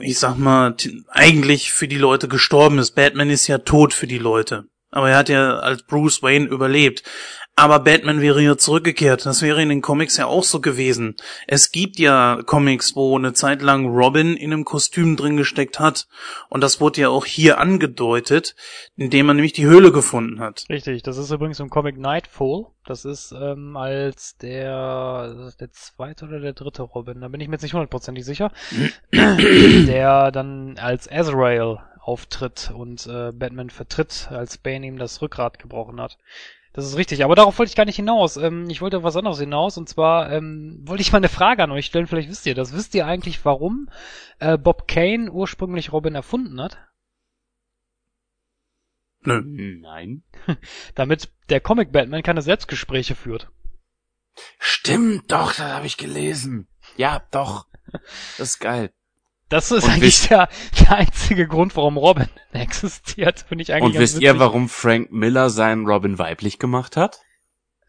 [0.00, 0.76] ich sag mal,
[1.08, 2.92] eigentlich für die Leute gestorben ist.
[2.92, 4.68] Batman ist ja tot für die Leute.
[4.92, 7.02] Aber er hat ja als Bruce Wayne überlebt.
[7.54, 9.26] Aber Batman wäre ja zurückgekehrt.
[9.26, 11.16] Das wäre in den Comics ja auch so gewesen.
[11.46, 16.08] Es gibt ja Comics, wo eine Zeit lang Robin in einem Kostüm drin gesteckt hat.
[16.48, 18.54] Und das wurde ja auch hier angedeutet,
[18.96, 20.64] indem man nämlich die Höhle gefunden hat.
[20.70, 22.66] Richtig, das ist übrigens im Comic Nightfall.
[22.86, 27.40] Das ist ähm, als der, das ist der zweite oder der dritte Robin, da bin
[27.40, 28.50] ich mir jetzt nicht hundertprozentig sicher,
[29.12, 36.00] der dann als Azrael auftritt und äh, Batman vertritt, als Bane ihm das Rückgrat gebrochen
[36.00, 36.18] hat.
[36.72, 38.36] Das ist richtig, aber darauf wollte ich gar nicht hinaus.
[38.36, 41.62] Ähm, ich wollte auf was anderes hinaus und zwar ähm, wollte ich mal eine Frage
[41.62, 42.74] an euch stellen, vielleicht wisst ihr das.
[42.74, 43.88] Wisst ihr eigentlich, warum
[44.40, 46.78] äh, Bob Kane ursprünglich Robin erfunden hat?
[49.20, 49.40] Nö.
[49.80, 50.24] Nein.
[50.94, 53.50] Damit der Comic Batman keine Selbstgespräche führt.
[54.58, 56.68] Stimmt, doch, das habe ich gelesen.
[56.96, 57.66] Ja, doch.
[58.38, 58.90] Das ist geil.
[59.52, 60.48] Das ist Und eigentlich wisst- der,
[60.80, 65.50] der einzige Grund, warum Robin existiert, finde ich eigentlich Und wisst ihr, warum Frank Miller
[65.50, 67.20] seinen Robin weiblich gemacht hat?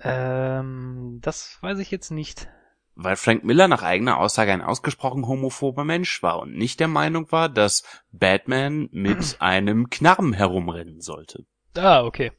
[0.01, 2.49] Ähm, das weiß ich jetzt nicht.
[2.95, 7.31] Weil Frank Miller nach eigener Aussage ein ausgesprochen homophober Mensch war und nicht der Meinung
[7.31, 11.45] war, dass Batman mit einem Knarren herumrennen sollte.
[11.77, 12.33] Ah, okay.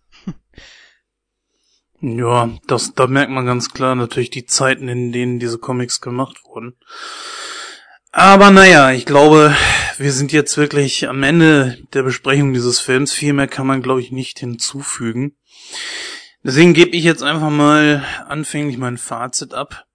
[2.00, 6.42] Ja, das, da merkt man ganz klar natürlich die Zeiten, in denen diese Comics gemacht
[6.44, 6.76] wurden.
[8.16, 9.56] Aber naja, ich glaube,
[9.98, 13.12] wir sind jetzt wirklich am Ende der Besprechung dieses Films.
[13.12, 15.36] Viel mehr kann man, glaube ich, nicht hinzufügen.
[16.44, 19.86] Deswegen gebe ich jetzt einfach mal anfänglich mein Fazit ab.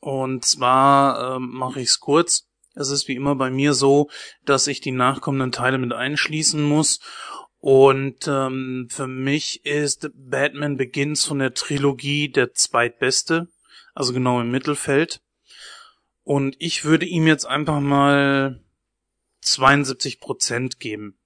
[0.00, 2.48] Und zwar ähm, mache ich es kurz.
[2.74, 4.10] Es ist wie immer bei mir so,
[4.44, 6.98] dass ich die nachkommenden Teile mit einschließen muss.
[7.60, 13.46] Und ähm, für mich ist Batman Begins von der Trilogie der zweitbeste,
[13.94, 15.20] also genau im Mittelfeld.
[16.30, 18.62] Und ich würde ihm jetzt einfach mal
[19.40, 21.18] 72 Prozent geben.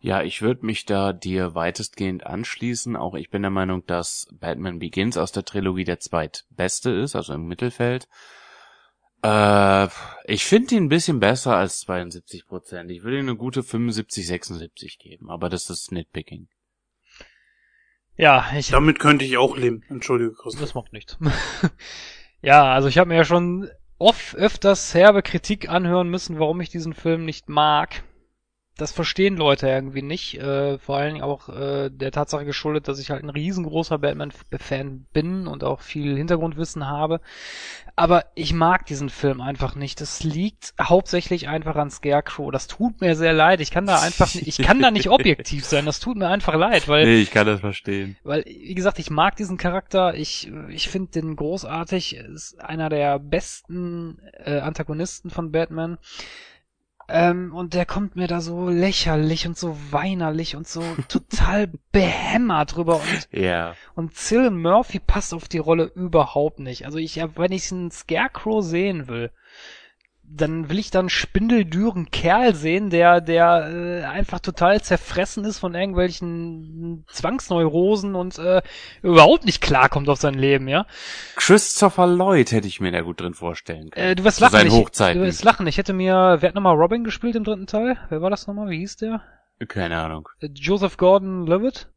[0.00, 2.96] Ja, ich würde mich da dir weitestgehend anschließen.
[2.96, 7.34] Auch ich bin der Meinung, dass Batman Begins aus der Trilogie der zweitbeste ist, also
[7.34, 8.08] im Mittelfeld.
[9.22, 9.86] Äh,
[10.24, 12.90] ich finde ihn ein bisschen besser als 72 Prozent.
[12.90, 16.48] Ich würde ihm eine gute 75, 76 geben, aber das ist Nitpicking.
[18.18, 19.84] Ja, ich, Damit könnte ich auch leben.
[19.88, 20.60] Entschuldige, Christoph.
[20.60, 21.16] das macht nichts.
[22.42, 26.68] ja, also ich habe mir ja schon oft öfters herbe Kritik anhören müssen, warum ich
[26.68, 28.02] diesen Film nicht mag.
[28.78, 30.38] Das verstehen Leute irgendwie nicht.
[30.38, 35.06] Äh, vor allen Dingen auch äh, der Tatsache geschuldet, dass ich halt ein riesengroßer Batman-Fan
[35.12, 37.20] bin und auch viel Hintergrundwissen habe.
[37.96, 40.00] Aber ich mag diesen Film einfach nicht.
[40.00, 42.52] Das liegt hauptsächlich einfach an Scarecrow.
[42.52, 43.60] Das tut mir sehr leid.
[43.60, 45.84] Ich kann da einfach, nicht, ich kann da nicht objektiv sein.
[45.84, 47.04] Das tut mir einfach leid, weil.
[47.04, 48.16] Nee, ich kann das verstehen.
[48.22, 50.14] Weil, wie gesagt, ich mag diesen Charakter.
[50.14, 52.14] Ich, ich finde den großartig.
[52.14, 55.98] Ist einer der besten äh, Antagonisten von Batman.
[57.10, 62.76] Ähm, und der kommt mir da so lächerlich und so weinerlich und so total behämmert
[62.76, 63.74] drüber und, Ja.
[63.94, 66.84] und Cillian Murphy passt auf die Rolle überhaupt nicht.
[66.84, 69.30] Also ich, wenn ich einen Scarecrow sehen will,
[70.30, 75.74] dann will ich dann spindeldüren Kerl sehen, der, der äh, einfach total zerfressen ist von
[75.74, 78.62] irgendwelchen Zwangsneurosen und äh,
[79.02, 80.86] überhaupt nicht klarkommt auf sein Leben, ja.
[81.36, 84.10] Christopher Lloyd hätte ich mir da gut drin vorstellen können.
[84.10, 84.66] Äh, du wirst lachen.
[84.66, 85.20] Ich, Hochzeiten.
[85.20, 85.66] du wirst lachen.
[85.66, 87.96] Ich hätte mir, wer hat nochmal Robin gespielt im dritten Teil?
[88.08, 88.68] Wer war das nochmal?
[88.68, 89.22] Wie hieß der?
[89.66, 90.28] Keine Ahnung.
[90.40, 91.88] Äh, Joseph Gordon-Levitt?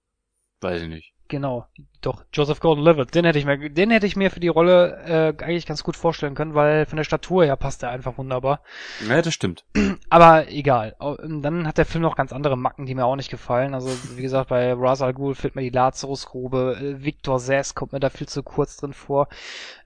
[0.61, 1.13] Weiß ich nicht.
[1.31, 1.65] Genau,
[2.01, 3.15] doch, Joseph Gordon-Levitt.
[3.15, 4.97] Den hätte ich mir, den hätte ich mir für die Rolle
[5.37, 8.59] äh, eigentlich ganz gut vorstellen können, weil von der Statur her passt er einfach wunderbar.
[9.07, 9.63] Ja, das stimmt.
[10.09, 10.97] Aber egal.
[10.99, 13.73] Dann hat der Film noch ganz andere Macken, die mir auch nicht gefallen.
[13.73, 16.77] Also wie gesagt, bei Ra's al Ghul fehlt mir die Lazarusgrube.
[16.81, 19.29] Äh, Victor Zess kommt mir da viel zu kurz drin vor.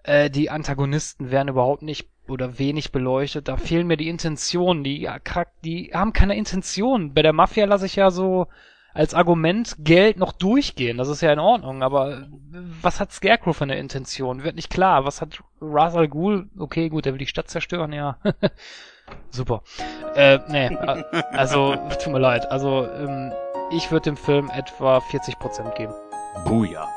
[0.01, 3.49] Äh, die Antagonisten werden überhaupt nicht oder wenig beleuchtet.
[3.49, 4.83] Da fehlen mir die Intentionen.
[4.83, 7.13] Die, ja, Charak- die haben keine Intention.
[7.13, 8.47] Bei der Mafia lasse ich ja so
[8.95, 10.97] als Argument Geld noch durchgehen.
[10.97, 11.83] Das ist ja in Ordnung.
[11.83, 12.27] Aber
[12.81, 14.43] was hat Scarecrow für eine Intention?
[14.43, 15.05] Wird nicht klar.
[15.05, 16.49] Was hat Ra's al Ghul?
[16.57, 18.17] Okay, gut, der will die Stadt zerstören, ja.
[19.31, 19.61] Super.
[20.15, 22.49] Äh, nee, äh, also, tut mir leid.
[22.49, 23.33] Also, ähm,
[23.69, 25.93] ich würde dem Film etwa 40% geben.
[26.45, 26.87] Buja.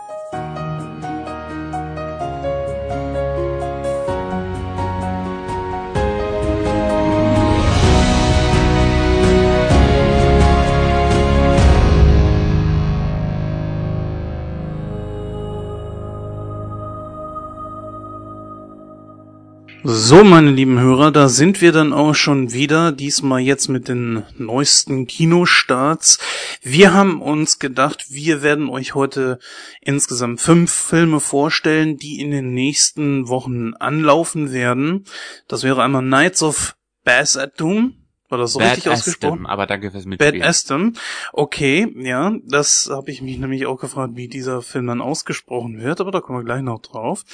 [19.84, 24.24] So, meine lieben Hörer, da sind wir dann auch schon wieder, diesmal jetzt mit den
[24.36, 26.18] neuesten Kinostarts.
[26.62, 29.38] Wir haben uns gedacht, wir werden euch heute
[29.80, 35.04] insgesamt fünf Filme vorstellen, die in den nächsten Wochen anlaufen werden.
[35.46, 36.74] Das wäre einmal Knights of
[37.04, 37.97] Bass at Doom.
[38.28, 39.32] War das so Bad richtig ausgesprochen?
[39.32, 40.42] Aston, aber danke fürs Bad Mitspielen.
[40.42, 40.98] Aston.
[41.32, 46.00] Okay, ja, das habe ich mich nämlich auch gefragt, wie dieser Film dann ausgesprochen wird,
[46.00, 47.24] aber da kommen wir gleich noch drauf.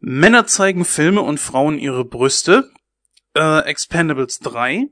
[0.00, 2.70] Männer zeigen Filme und Frauen ihre Brüste.
[3.36, 4.86] Äh, Expendables 3.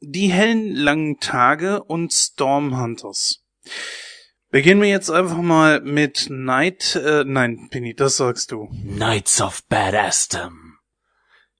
[0.00, 3.44] Die hellen langen Tage und Storm Hunters.
[4.50, 8.68] Beginnen wir jetzt einfach mal mit Night, äh, nein, Penny, das sagst du.
[8.68, 10.65] Knights of Bad Aston.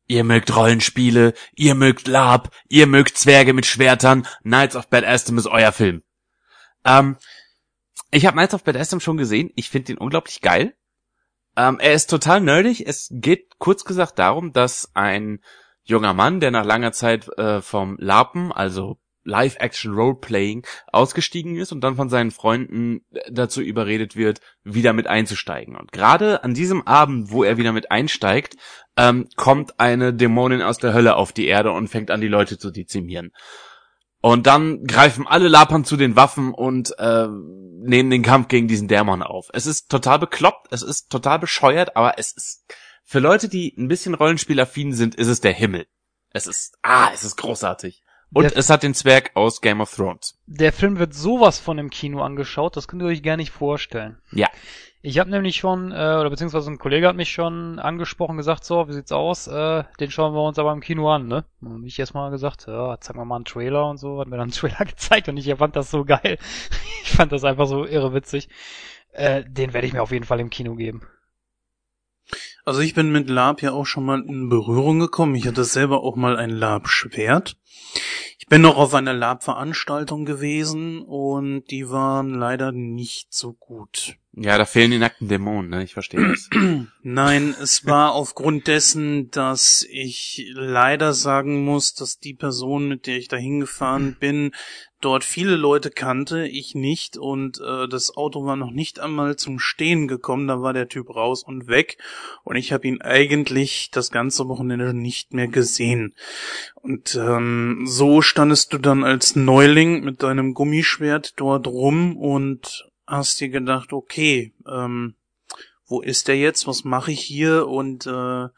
[0.08, 4.26] Ihr mögt Rollenspiele, ihr mögt Lab, ihr mögt Zwerge mit Schwertern.
[4.42, 6.02] Knights of Bad Aston ist euer Film.
[6.84, 7.16] Ähm,
[8.12, 9.50] ich habe Knights of Bad Aston schon gesehen.
[9.56, 10.74] Ich finde ihn unglaublich geil.
[11.56, 12.86] Ähm, er ist total nerdig.
[12.86, 15.40] Es geht kurz gesagt darum, dass ein
[15.82, 21.82] junger Mann, der nach langer Zeit äh, vom LARPen, also Live-Action Roleplaying, ausgestiegen ist und
[21.82, 25.76] dann von seinen Freunden dazu überredet wird, wieder mit einzusteigen.
[25.76, 28.56] Und gerade an diesem Abend, wo er wieder mit einsteigt,
[28.96, 32.58] ähm, kommt eine Dämonin aus der Hölle auf die Erde und fängt an, die Leute
[32.58, 33.32] zu dezimieren.
[34.20, 38.88] Und dann greifen alle Lapern zu den Waffen und äh, nehmen den Kampf gegen diesen
[38.88, 39.50] Dämon auf.
[39.52, 42.64] Es ist total bekloppt, es ist total bescheuert, aber es ist
[43.04, 45.86] für Leute, die ein bisschen Rollenspielaffin sind, ist es der Himmel.
[46.32, 48.02] Es ist ah, es ist großartig.
[48.32, 50.38] Und Der- es hat den Zwerg aus Game of Thrones.
[50.46, 54.18] Der Film wird sowas von im Kino angeschaut, das könnt ihr euch gar nicht vorstellen.
[54.32, 54.48] Ja.
[55.02, 58.88] Ich habe nämlich schon, äh, oder beziehungsweise ein Kollege hat mich schon angesprochen, gesagt, so,
[58.88, 59.46] wie sieht's aus?
[59.46, 61.44] Äh, den schauen wir uns aber im Kino an, ne?
[61.60, 64.44] Und ich erstmal gesagt, ja, zeig mir mal einen Trailer und so, hat mir dann
[64.44, 66.38] einen Trailer gezeigt und ich fand das so geil.
[67.04, 68.48] ich fand das einfach so irre witzig.
[69.12, 71.02] Äh, den werde ich mir auf jeden Fall im Kino geben.
[72.64, 75.36] Also ich bin mit Lab ja auch schon mal in Berührung gekommen.
[75.36, 77.56] Ich hatte selber auch mal ein Lab-Schwert.
[78.46, 84.18] Ich bin noch auf einer Lab-Veranstaltung gewesen und die waren leider nicht so gut.
[84.38, 85.82] Ja, da fehlen die nackten Dämonen, ne?
[85.82, 86.50] Ich verstehe das.
[87.02, 93.16] Nein, es war aufgrund dessen, dass ich leider sagen muss, dass die Person, mit der
[93.16, 94.52] ich da hingefahren bin,
[95.00, 99.58] dort viele Leute kannte, ich nicht und äh, das Auto war noch nicht einmal zum
[99.58, 101.96] Stehen gekommen, da war der Typ raus und weg
[102.44, 106.14] und ich habe ihn eigentlich das ganze Wochenende nicht mehr gesehen.
[106.74, 113.40] Und ähm, so standest du dann als Neuling mit deinem Gummischwert dort rum und hast
[113.40, 115.14] dir gedacht, okay, ähm,
[115.86, 116.66] wo ist der jetzt?
[116.66, 117.68] Was mache ich hier?
[117.68, 118.48] Und äh,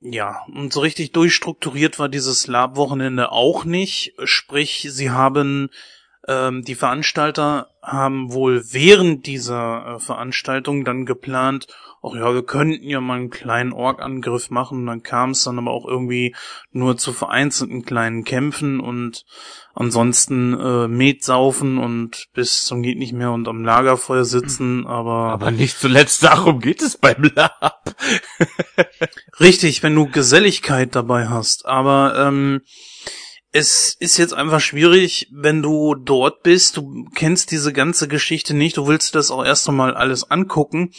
[0.00, 4.14] Ja, und so richtig durchstrukturiert war dieses Lab-Wochenende auch nicht.
[4.24, 5.68] Sprich, sie haben,
[6.26, 11.66] ähm, die Veranstalter haben wohl während dieser äh, Veranstaltung dann geplant,
[12.02, 14.80] ach ja, wir könnten ja mal einen kleinen Org-Angriff machen.
[14.80, 16.34] Und dann kam es dann aber auch irgendwie
[16.72, 19.24] nur zu vereinzelten kleinen Kämpfen und
[19.74, 25.32] ansonsten äh, Met saufen und bis zum geht nicht mehr und am Lagerfeuer sitzen, aber
[25.32, 27.94] Aber nicht zuletzt darum geht es beim Lab.
[29.38, 32.62] richtig, wenn du Geselligkeit dabei hast, aber ähm,
[33.52, 38.76] es ist jetzt einfach schwierig, wenn du dort bist, du kennst diese ganze Geschichte nicht,
[38.76, 40.92] du willst das auch erst einmal alles angucken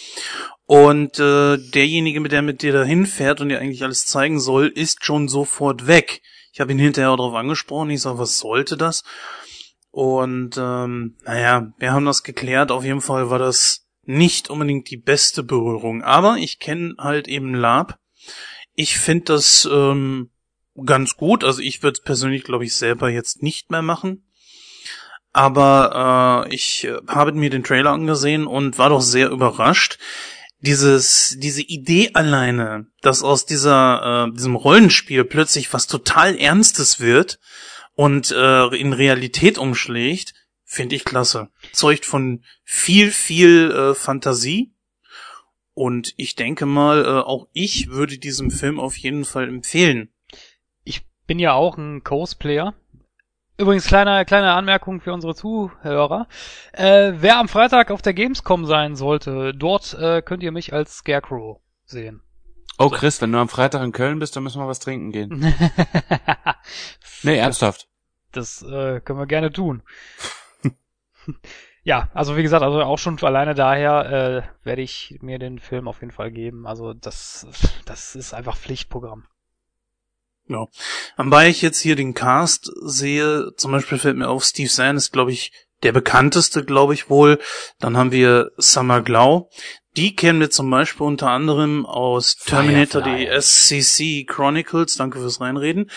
[0.72, 4.68] und äh, derjenige, mit der mit dir dahin fährt und dir eigentlich alles zeigen soll,
[4.68, 6.22] ist schon sofort weg.
[6.54, 9.04] Ich habe ihn hinterher auch darauf angesprochen, ich sage, was sollte das?
[9.90, 14.96] Und ähm, naja, wir haben das geklärt, auf jeden Fall war das nicht unbedingt die
[14.96, 18.00] beste Berührung, aber ich kenne halt eben Lab.
[18.74, 20.30] Ich finde das ähm,
[20.86, 21.44] ganz gut.
[21.44, 24.24] Also ich würde es persönlich, glaube ich, selber jetzt nicht mehr machen.
[25.34, 30.00] Aber äh, ich äh, habe mir den Trailer angesehen und war doch sehr überrascht.
[30.62, 37.40] Dieses, diese Idee alleine, dass aus dieser, äh, diesem Rollenspiel plötzlich was total Ernstes wird
[37.96, 40.34] und äh, in Realität umschlägt,
[40.64, 41.50] finde ich klasse.
[41.74, 44.74] Zeugt von viel, viel äh, Fantasie.
[45.74, 50.12] Und ich denke mal, äh, auch ich würde diesem Film auf jeden Fall empfehlen
[51.32, 52.74] bin ja auch ein Cosplayer.
[53.62, 56.28] Übrigens, kleine, kleine Anmerkung für unsere Zuhörer.
[56.74, 60.98] Äh, wer am Freitag auf der Gamescom sein sollte, dort äh, könnt ihr mich als
[60.98, 62.24] Scarecrow sehen.
[62.80, 65.54] Oh Chris, wenn du am Freitag in Köln bist, dann müssen wir was trinken gehen.
[67.22, 67.88] nee, ernsthaft.
[68.32, 69.84] Das äh, können wir gerne tun.
[71.84, 75.88] ja, also wie gesagt, also auch schon alleine daher äh, werde ich mir den Film
[75.88, 76.66] auf jeden Fall geben.
[76.66, 77.46] Also das,
[77.86, 79.28] das ist einfach Pflichtprogramm.
[80.48, 80.68] Ja.
[81.18, 85.12] Wobei ich jetzt hier den Cast sehe, zum Beispiel fällt mir auf, Steve Zahn ist,
[85.12, 85.52] glaube ich,
[85.84, 87.40] der bekannteste, glaube ich wohl.
[87.80, 89.50] Dann haben wir Summer Glau.
[89.98, 94.96] Die kennen wir zum Beispiel unter anderem aus Terminator, die SCC Chronicles.
[94.96, 95.90] Danke fürs Reinreden.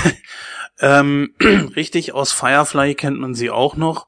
[0.80, 1.34] ähm,
[1.76, 4.06] richtig, aus Firefly kennt man sie auch noch.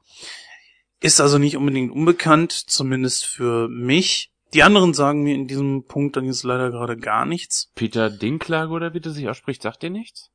[1.01, 4.30] Ist also nicht unbedingt unbekannt, zumindest für mich.
[4.53, 7.71] Die anderen sagen mir in diesem Punkt dann jetzt leider gerade gar nichts.
[7.75, 10.31] Peter Dinklage oder wie der sich ausspricht, sagt dir nichts?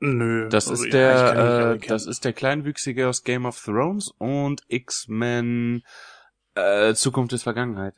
[0.00, 0.48] Nö.
[0.48, 5.82] Das also, ist der, äh, das ist der Kleinwüchsige aus Game of Thrones und X-Men
[6.54, 7.94] äh, Zukunft ist Vergangenheit.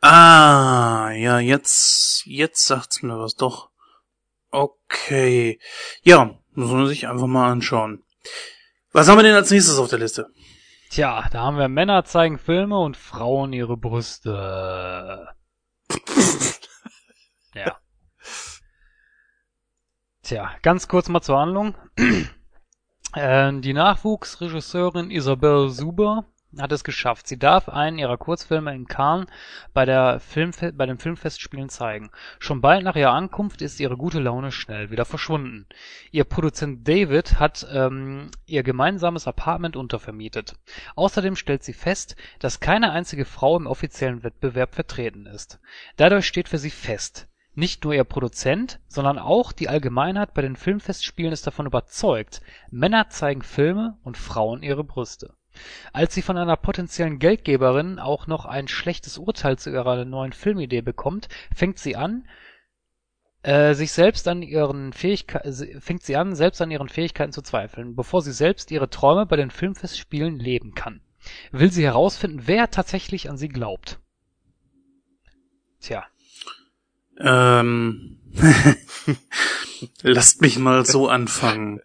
[0.00, 3.70] Ah, ja, jetzt, jetzt sagt's mir was, doch.
[4.50, 5.58] Okay.
[6.02, 8.02] Ja, muss man sich einfach mal anschauen.
[8.92, 10.28] Was haben wir denn als nächstes auf der Liste?
[10.92, 15.26] Tja, da haben wir Männer zeigen Filme und Frauen ihre Brüste.
[17.54, 17.78] ja.
[20.22, 21.74] Tja, ganz kurz mal zur Handlung.
[23.14, 26.26] äh, die Nachwuchsregisseurin Isabelle Suber
[26.58, 27.26] hat es geschafft.
[27.26, 29.26] Sie darf einen ihrer Kurzfilme in Cannes
[29.72, 32.10] bei, der Filmfe bei den Filmfestspielen zeigen.
[32.38, 35.66] Schon bald nach ihrer Ankunft ist ihre gute Laune schnell wieder verschwunden.
[36.10, 40.56] Ihr Produzent David hat ähm, ihr gemeinsames Apartment untervermietet.
[40.94, 45.60] Außerdem stellt sie fest, dass keine einzige Frau im offiziellen Wettbewerb vertreten ist.
[45.96, 50.56] Dadurch steht für sie fest, nicht nur ihr Produzent, sondern auch die Allgemeinheit bei den
[50.56, 55.34] Filmfestspielen ist davon überzeugt, Männer zeigen Filme und Frauen ihre Brüste.
[55.92, 60.80] Als sie von einer potenziellen Geldgeberin auch noch ein schlechtes Urteil zu ihrer neuen Filmidee
[60.80, 62.26] bekommt, fängt sie an,
[63.42, 65.52] äh, sich selbst an ihren Fähigkeiten,
[67.32, 71.00] zu zweifeln, bevor sie selbst ihre Träume bei den Filmfestspielen leben kann.
[71.50, 73.98] Will sie herausfinden, wer tatsächlich an sie glaubt.
[75.80, 76.04] Tja.
[77.18, 78.18] Ähm.
[80.02, 81.80] Lasst mich mal so anfangen.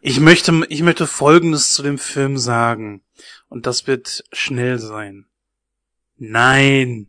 [0.00, 3.02] Ich möchte, ich möchte Folgendes zu dem Film sagen.
[3.48, 5.26] Und das wird schnell sein.
[6.16, 7.08] Nein.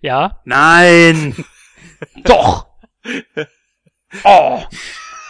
[0.00, 0.40] Ja?
[0.44, 1.44] Nein.
[2.24, 2.66] doch.
[4.24, 4.62] Oh.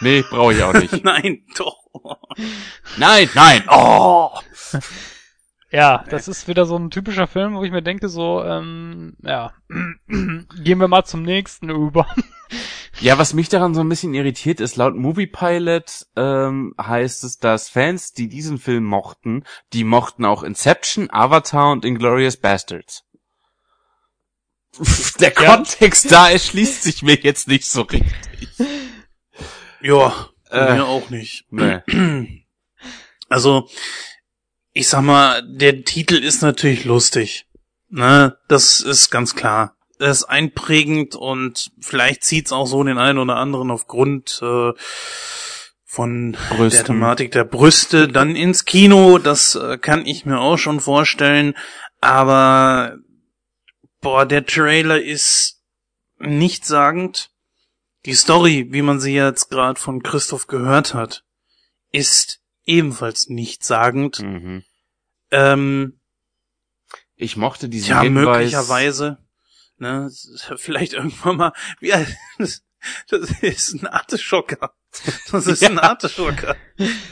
[0.01, 1.03] Nee, brauche ich auch nicht.
[1.05, 1.77] nein, doch.
[2.97, 3.63] Nein, nein.
[3.69, 4.37] Oh.
[5.73, 9.53] Ja, das ist wieder so ein typischer Film, wo ich mir denke, so, ähm, ja,
[9.67, 12.05] gehen wir mal zum nächsten über.
[12.99, 17.39] Ja, was mich daran so ein bisschen irritiert ist, laut Movie Pilot ähm, heißt es,
[17.39, 23.03] dass Fans, die diesen Film mochten, die mochten auch Inception, Avatar und Inglorious Bastards.
[25.19, 28.13] Der Kontext da erschließt sich mir jetzt nicht so richtig.
[29.81, 31.45] Ja, äh, mir auch nicht.
[31.49, 32.45] Nee.
[33.27, 33.67] Also,
[34.73, 37.45] ich sag mal, der Titel ist natürlich lustig.
[37.89, 39.75] Ne, das ist ganz klar.
[39.99, 44.71] er ist einprägend und vielleicht zieht's auch so den einen oder anderen aufgrund äh,
[45.85, 46.69] von Brüsten.
[46.69, 49.19] der Thematik der Brüste dann ins Kino.
[49.19, 51.53] Das äh, kann ich mir auch schon vorstellen.
[52.01, 52.97] Aber
[54.01, 55.61] boah, der Trailer ist
[56.17, 57.29] nichtssagend.
[58.05, 61.23] Die Story, wie man sie jetzt gerade von Christoph gehört hat,
[61.91, 64.19] ist ebenfalls nichtssagend.
[64.21, 64.63] Mhm.
[65.31, 65.99] Ähm,
[67.15, 68.25] Ich mochte diesen ja, Hinweis.
[68.25, 69.17] möglicherweise.
[69.77, 70.09] Ne,
[70.57, 71.53] vielleicht irgendwann mal.
[71.79, 71.91] Wie,
[72.37, 72.63] das,
[73.09, 74.73] das ist ein Arteschocker.
[75.31, 76.55] Das ist ein Arteschocker.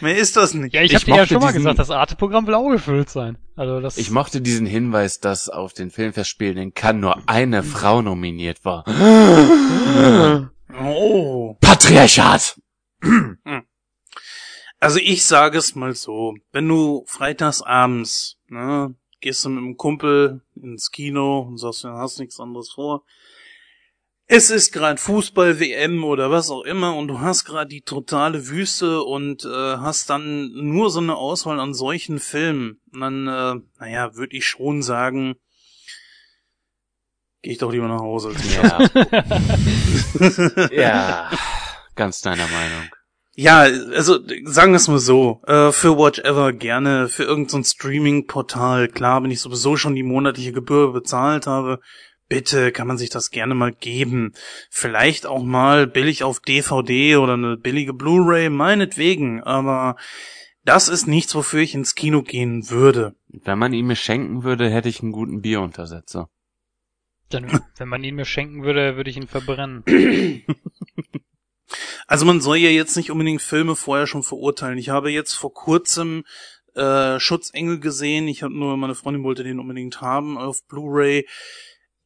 [0.02, 0.76] Mehr ist das nicht.
[0.76, 3.10] Ja, ich, Ich hab dir ja schon mal diesen- gesagt, das Arte-Programm will auch gefüllt
[3.10, 3.40] sein.
[3.56, 3.98] Also das.
[3.98, 8.86] Ich mochte diesen Hinweis, dass auf den Filmfestspielen in Cannes nur eine Frau nominiert war.
[10.80, 11.56] Oh.
[11.60, 12.60] Patriarchat!
[14.82, 19.78] Also ich sage es mal so, wenn du freitags abends, ne, gehst du mit einem
[19.78, 23.04] Kumpel ins Kino und sagst, du hast nichts anderes vor.
[24.26, 28.48] Es ist gerade Fußball, WM oder was auch immer und du hast gerade die totale
[28.48, 32.82] Wüste und äh, hast dann nur so eine Auswahl an solchen Filmen.
[32.92, 35.36] Und dann, äh, naja, würde ich schon sagen,
[37.44, 38.34] gehe ich doch lieber nach Hause.
[38.56, 38.80] Ja.
[40.72, 41.32] ja.
[41.94, 42.90] Ganz deiner Meinung.
[43.34, 48.90] Ja, also sagen wir es mal so, äh, für Whatever gerne, für irgendein so Streaming-Portal,
[48.90, 51.80] klar, wenn ich sowieso schon die monatliche Gebühr bezahlt habe,
[52.28, 54.34] bitte kann man sich das gerne mal geben.
[54.70, 59.96] Vielleicht auch mal billig auf DVD oder eine billige Blu-ray, meinetwegen, aber
[60.66, 63.16] das ist nichts, wofür ich ins Kino gehen würde.
[63.28, 66.30] Wenn man ihn mir schenken würde, hätte ich einen guten Bieruntersetzer.
[67.30, 69.84] Dann, wenn man ihn mir schenken würde, würde ich ihn verbrennen.
[72.12, 74.78] Also man soll ja jetzt nicht unbedingt Filme vorher schon verurteilen.
[74.78, 76.26] Ich habe jetzt vor kurzem
[76.76, 78.28] äh, Schutzengel gesehen.
[78.28, 81.26] Ich habe nur, meine Freundin wollte den unbedingt haben auf Blu-ray.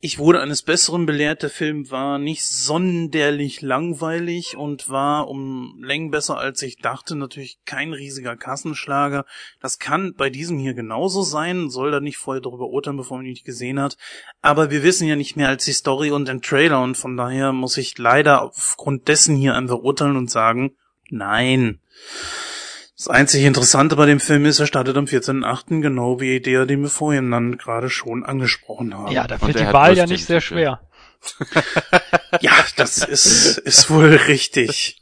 [0.06, 1.42] Ich wurde eines Besseren belehrt.
[1.42, 7.16] Der Film war nicht sonderlich langweilig und war um Längen besser als ich dachte.
[7.16, 9.26] Natürlich kein riesiger Kassenschlager.
[9.62, 11.72] Das kann bei diesem hier genauso sein.
[11.72, 13.98] Soll da nicht vorher darüber urteilen, bevor man ihn nicht gesehen hat.
[14.44, 17.52] Aber wir wissen ja nicht mehr als die Story und den Trailer und von daher
[17.52, 20.76] muss ich leider aufgrund dessen hier einfach urteilen und sagen,
[21.10, 21.80] nein.
[22.98, 26.82] Das einzig Interessante bei dem Film ist, er startet am 14.8., genau wie der, den
[26.82, 29.12] wir vorhin dann gerade schon angesprochen haben.
[29.12, 30.82] Ja, da fällt die Wahl ja nicht sehr schwer.
[32.42, 35.02] Ja, das ist, ist wohl richtig.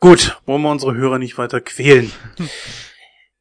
[0.00, 2.10] Gut, wollen wir unsere Hörer nicht weiter quälen.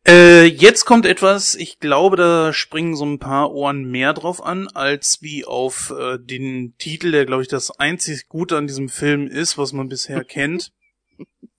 [0.08, 4.68] Äh, jetzt kommt etwas, ich glaube, da springen so ein paar Ohren mehr drauf an,
[4.70, 9.28] als wie auf äh, den Titel, der, glaube ich, das einzig Gute an diesem Film
[9.28, 10.72] ist, was man bisher kennt.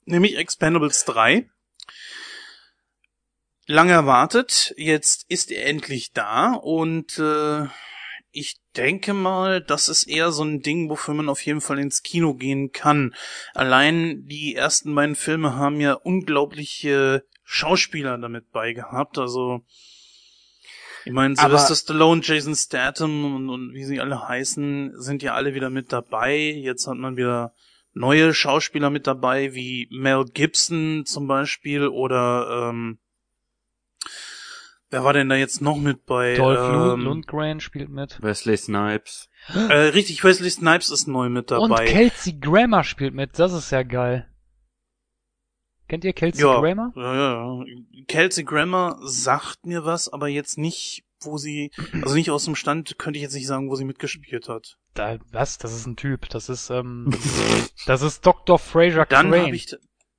[0.04, 1.48] Nämlich Expendables 3.
[3.66, 7.66] Lange erwartet, jetzt ist er endlich da und äh,
[8.32, 12.02] ich denke mal, das ist eher so ein Ding, wofür man auf jeden Fall ins
[12.02, 13.14] Kino gehen kann.
[13.54, 19.18] Allein die ersten beiden Filme haben ja unglaubliche Schauspieler damit bei gehabt.
[19.18, 19.62] Also,
[21.04, 25.54] ich meine, Sylvester Stallone, Jason Statham und, und wie sie alle heißen, sind ja alle
[25.54, 26.36] wieder mit dabei.
[26.36, 27.54] Jetzt hat man wieder
[27.92, 32.98] neue Schauspieler mit dabei, wie Mel Gibson zum Beispiel oder ähm,
[34.90, 36.34] wer war denn da jetzt noch mit bei?
[36.34, 38.22] Dolph ähm, Lundgren spielt mit.
[38.22, 39.28] Wesley Snipes.
[39.54, 41.86] äh, richtig, Wesley Snipes ist neu mit Und dabei.
[41.86, 43.38] Kelsey Grammer spielt mit.
[43.38, 44.26] Das ist ja geil.
[45.88, 46.92] Kennt ihr Kelsey ja, Grammer?
[46.94, 47.64] ja, ja.
[48.06, 51.70] Kelsey Grammer sagt mir was, aber jetzt nicht, wo sie,
[52.02, 54.76] also nicht aus dem Stand, könnte ich jetzt nicht sagen, wo sie mitgespielt hat.
[54.94, 55.58] Da, was?
[55.58, 56.28] Das ist ein Typ.
[56.28, 57.10] Das ist, ähm,
[57.86, 58.58] das ist Dr.
[58.58, 59.46] Fraser Dann Crane.
[59.46, 59.76] habe ich,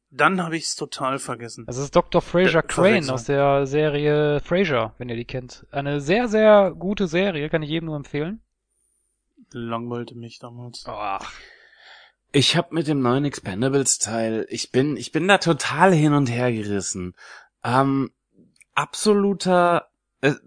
[0.10, 1.65] dann habe ich es total vergessen.
[1.65, 2.22] Das ist Dr.
[2.22, 5.65] Fraser Ja, Crane aus der Serie Frasier, wenn ihr die kennt.
[5.72, 8.41] Eine sehr, sehr gute Serie, kann ich jedem nur empfehlen.
[9.52, 10.86] Langweilte mich damals.
[10.88, 11.32] Ach.
[12.34, 16.28] Ich hab mit dem neuen Expendables Teil, ich bin, ich bin da total hin und
[16.28, 17.14] her gerissen.
[17.61, 18.11] Ähm,
[18.73, 19.90] absoluter,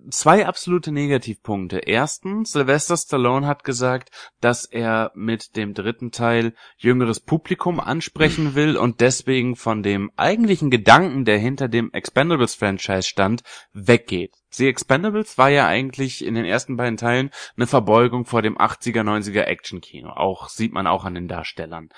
[0.08, 1.78] zwei absolute Negativpunkte.
[1.78, 4.10] Erstens, Sylvester Stallone hat gesagt,
[4.40, 10.70] dass er mit dem dritten Teil jüngeres Publikum ansprechen will und deswegen von dem eigentlichen
[10.70, 13.42] Gedanken, der hinter dem Expendables Franchise stand,
[13.72, 14.36] weggeht.
[14.50, 19.02] The Expendables war ja eigentlich in den ersten beiden Teilen eine Verbeugung vor dem 80er,
[19.02, 20.10] 90er Action-Kino.
[20.10, 21.88] Auch, sieht man auch an den Darstellern.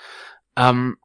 [0.55, 0.97] Ähm,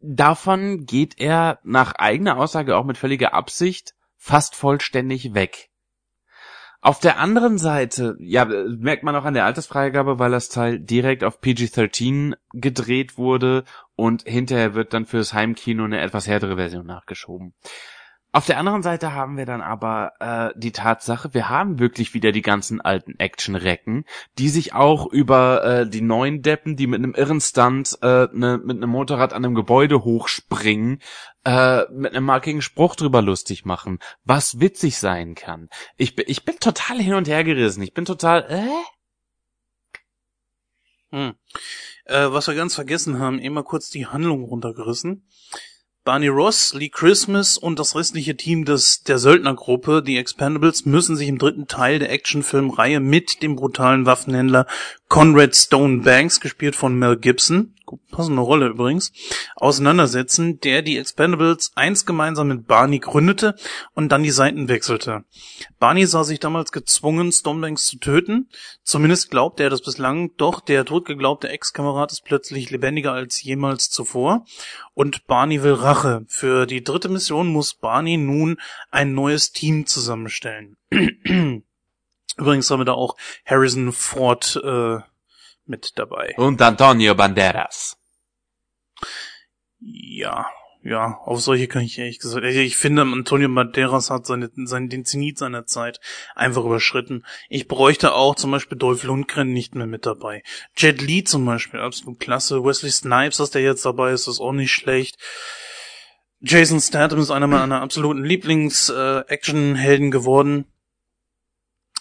[0.00, 5.70] davon geht er nach eigener Aussage auch mit völliger Absicht fast vollständig weg.
[6.84, 11.24] Auf der anderen Seite, ja, merkt man auch an der Altersfreigabe, weil das Teil direkt
[11.24, 13.64] auf PG-13 gedreht wurde
[13.96, 17.54] und hinterher wird dann fürs Heimkino eine etwas härtere Version nachgeschoben.
[18.34, 22.32] Auf der anderen Seite haben wir dann aber äh, die Tatsache, wir haben wirklich wieder
[22.32, 24.04] die ganzen alten Action-Recken,
[24.38, 28.58] die sich auch über äh, die neuen Deppen, die mit einem irren Stunt äh, ne,
[28.58, 31.00] mit einem Motorrad an einem Gebäude hochspringen,
[31.44, 35.68] äh, mit einem markigen Spruch drüber lustig machen, was witzig sein kann.
[35.96, 37.84] Ich, bin ich bin total hin und her gerissen.
[37.84, 38.66] Ich bin total, äh?
[41.16, 41.34] Hm.
[42.06, 45.24] Äh, was wir ganz vergessen haben, immer kurz die Handlung runtergerissen.
[46.04, 51.28] Barney Ross, Lee Christmas und das restliche Team des, der Söldnergruppe, die Expendables, müssen sich
[51.28, 54.66] im dritten Teil der Actionfilmreihe mit dem brutalen Waffenhändler
[55.08, 57.72] Conrad Stone Banks, gespielt von Mel Gibson,
[58.10, 59.12] passende Rolle übrigens,
[59.56, 63.54] auseinandersetzen, der die Expendables eins gemeinsam mit Barney gründete
[63.94, 65.24] und dann die Seiten wechselte.
[65.78, 68.48] Barney sah sich damals gezwungen, Stonebanks zu töten.
[68.82, 74.44] Zumindest glaubt er das bislang, doch der totgeglaubte Ex-Kamerad ist plötzlich lebendiger als jemals zuvor
[74.94, 76.24] und Barney will Rache.
[76.28, 78.58] Für die dritte Mission muss Barney nun
[78.90, 80.76] ein neues Team zusammenstellen.
[82.36, 84.98] Übrigens haben wir da auch Harrison Ford äh,
[85.66, 86.34] mit dabei.
[86.36, 87.96] Und Antonio Banderas.
[89.80, 90.46] Ja,
[90.84, 92.44] ja, auf solche kann ich ehrlich gesagt.
[92.44, 95.98] Ich finde, Antonio Banderas hat seine, seinen, den Zenit seiner Zeit
[96.34, 97.24] einfach überschritten.
[97.48, 100.42] Ich bräuchte auch zum Beispiel Dolph Lundgren nicht mehr mit dabei.
[100.76, 102.62] Jet Li zum Beispiel, absolut klasse.
[102.62, 105.16] Wesley Snipes, dass der jetzt dabei ist, ist auch nicht schlecht.
[106.40, 110.66] Jason Statham ist einer meiner absoluten Lieblings-Action-Helden äh, geworden.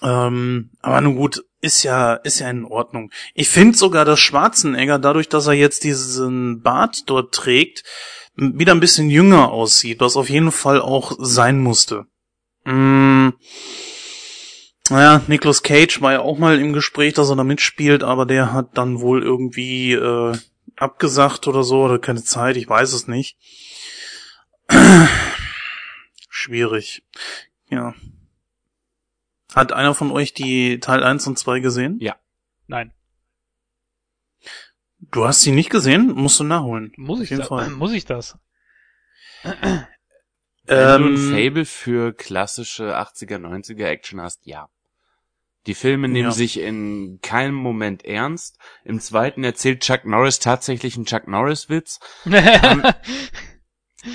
[0.03, 3.09] Ähm, aber nun gut, ist ja, ist ja in Ordnung.
[3.33, 7.83] Ich finde sogar, dass Schwarzenegger, dadurch, dass er jetzt diesen Bart dort trägt,
[8.35, 12.05] wieder ein bisschen jünger aussieht, was auf jeden Fall auch sein musste.
[12.65, 13.29] Mm,
[14.89, 18.51] naja, Nicolas Cage war ja auch mal im Gespräch, dass er da mitspielt, aber der
[18.51, 20.37] hat dann wohl irgendwie äh,
[20.75, 23.37] abgesagt oder so, oder keine Zeit, ich weiß es nicht.
[26.29, 27.03] Schwierig.
[27.69, 27.93] Ja.
[29.55, 31.97] Hat einer von euch die Teil 1 und 2 gesehen?
[31.99, 32.15] Ja.
[32.67, 32.93] Nein.
[34.99, 36.11] Du hast sie nicht gesehen?
[36.13, 36.93] Musst du nachholen.
[36.97, 37.69] Muss ich, jeden da, Fall.
[37.71, 38.37] muss ich das?
[39.43, 39.87] Wenn du
[40.67, 44.69] ein Ähm, Fable für klassische 80er, 90er Action hast, ja.
[45.65, 46.33] Die Filme nehmen Ja.
[46.33, 48.57] sich in keinem Moment ernst.
[48.83, 51.99] Im zweiten erzählt Chuck Norris tatsächlich einen Chuck Norris-Witz.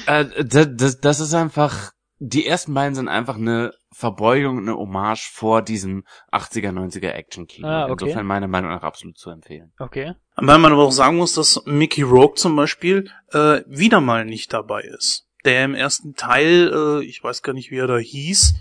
[0.05, 5.31] Äh, das, das, das ist einfach, die ersten beiden sind einfach eine Verbeugung, eine Hommage
[5.31, 7.67] vor diesem 80er, 90er Action-Kino.
[7.67, 8.05] Ah, okay.
[8.05, 9.73] Insofern meiner Meinung nach absolut zu empfehlen.
[9.79, 10.15] okay.
[10.37, 14.53] Weil man aber auch sagen muss, dass Mickey Rourke zum Beispiel äh, wieder mal nicht
[14.53, 15.27] dabei ist.
[15.45, 18.55] Der im ersten Teil, äh, ich weiß gar nicht, wie er da hieß,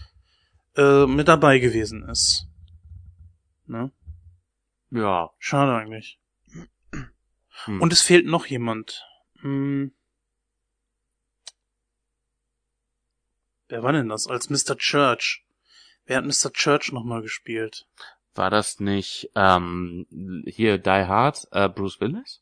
[0.78, 2.48] äh, mit dabei gewesen ist.
[3.68, 3.92] Ne?
[4.92, 5.32] Ja.
[5.38, 6.20] Schade eigentlich.
[7.66, 7.82] Hm.
[7.82, 9.06] Und es fehlt noch jemand.
[9.42, 9.92] Hm.
[13.70, 14.28] Wer war denn das?
[14.28, 14.78] Als Mr.
[14.78, 15.44] Church.
[16.06, 16.52] Wer hat Mr.
[16.54, 17.88] Church nochmal gespielt?
[18.34, 20.06] War das nicht ähm,
[20.46, 22.42] hier Die Hard, äh, Bruce Willis?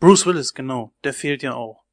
[0.00, 0.92] Bruce Willis, genau.
[1.04, 1.84] Der fehlt ja auch.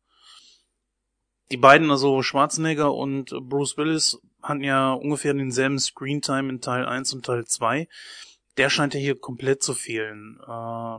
[1.52, 7.14] Die beiden, also Schwarzenegger und Bruce Willis, hatten ja ungefähr denselben Screentime in Teil 1
[7.14, 7.88] und Teil 2.
[8.58, 10.40] Der scheint ja hier komplett zu fehlen.
[10.48, 10.98] Äh,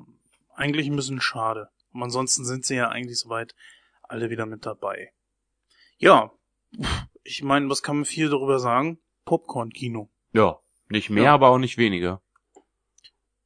[0.55, 1.70] eigentlich ein bisschen schade.
[1.92, 3.55] Und ansonsten sind sie ja eigentlich soweit
[4.02, 5.12] alle wieder mit dabei.
[5.98, 6.30] Ja,
[7.24, 8.98] ich meine, was kann man viel darüber sagen?
[9.24, 10.10] Popcorn-Kino.
[10.32, 10.60] Ja.
[10.88, 11.34] Nicht mehr, Ja.
[11.34, 12.20] aber auch nicht weniger.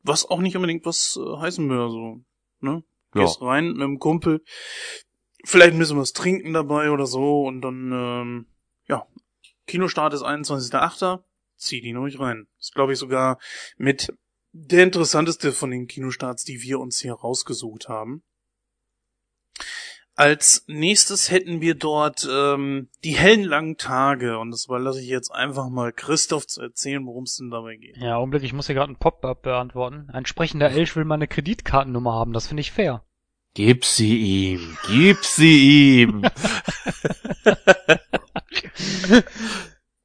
[0.03, 2.21] Was auch nicht unbedingt was äh, heißen würde, so,
[2.61, 2.83] ne?
[3.15, 3.23] Ja.
[3.23, 4.43] Gehst rein mit einem Kumpel,
[5.45, 8.47] vielleicht ein bisschen was trinken dabei oder so und dann, ähm,
[8.87, 9.07] ja,
[9.67, 11.23] Kinostart ist 21.8.
[11.57, 12.47] Zieh die ruhig rein.
[12.59, 13.39] Ist, glaube ich, sogar
[13.77, 14.13] mit
[14.53, 18.23] der interessanteste von den Kinostarts, die wir uns hier rausgesucht haben.
[20.19, 25.31] Als nächstes hätten wir dort ähm, die hellen langen Tage und das überlasse ich jetzt
[25.31, 27.97] einfach mal Christoph zu erzählen, worum es denn dabei geht.
[27.99, 30.09] Ja, Augenblick, ich muss hier gerade ein Pop-up beantworten.
[30.13, 33.05] Ein sprechender Elch will meine Kreditkartennummer haben, das finde ich fair.
[33.55, 36.23] Gib sie ihm, gib sie ihm.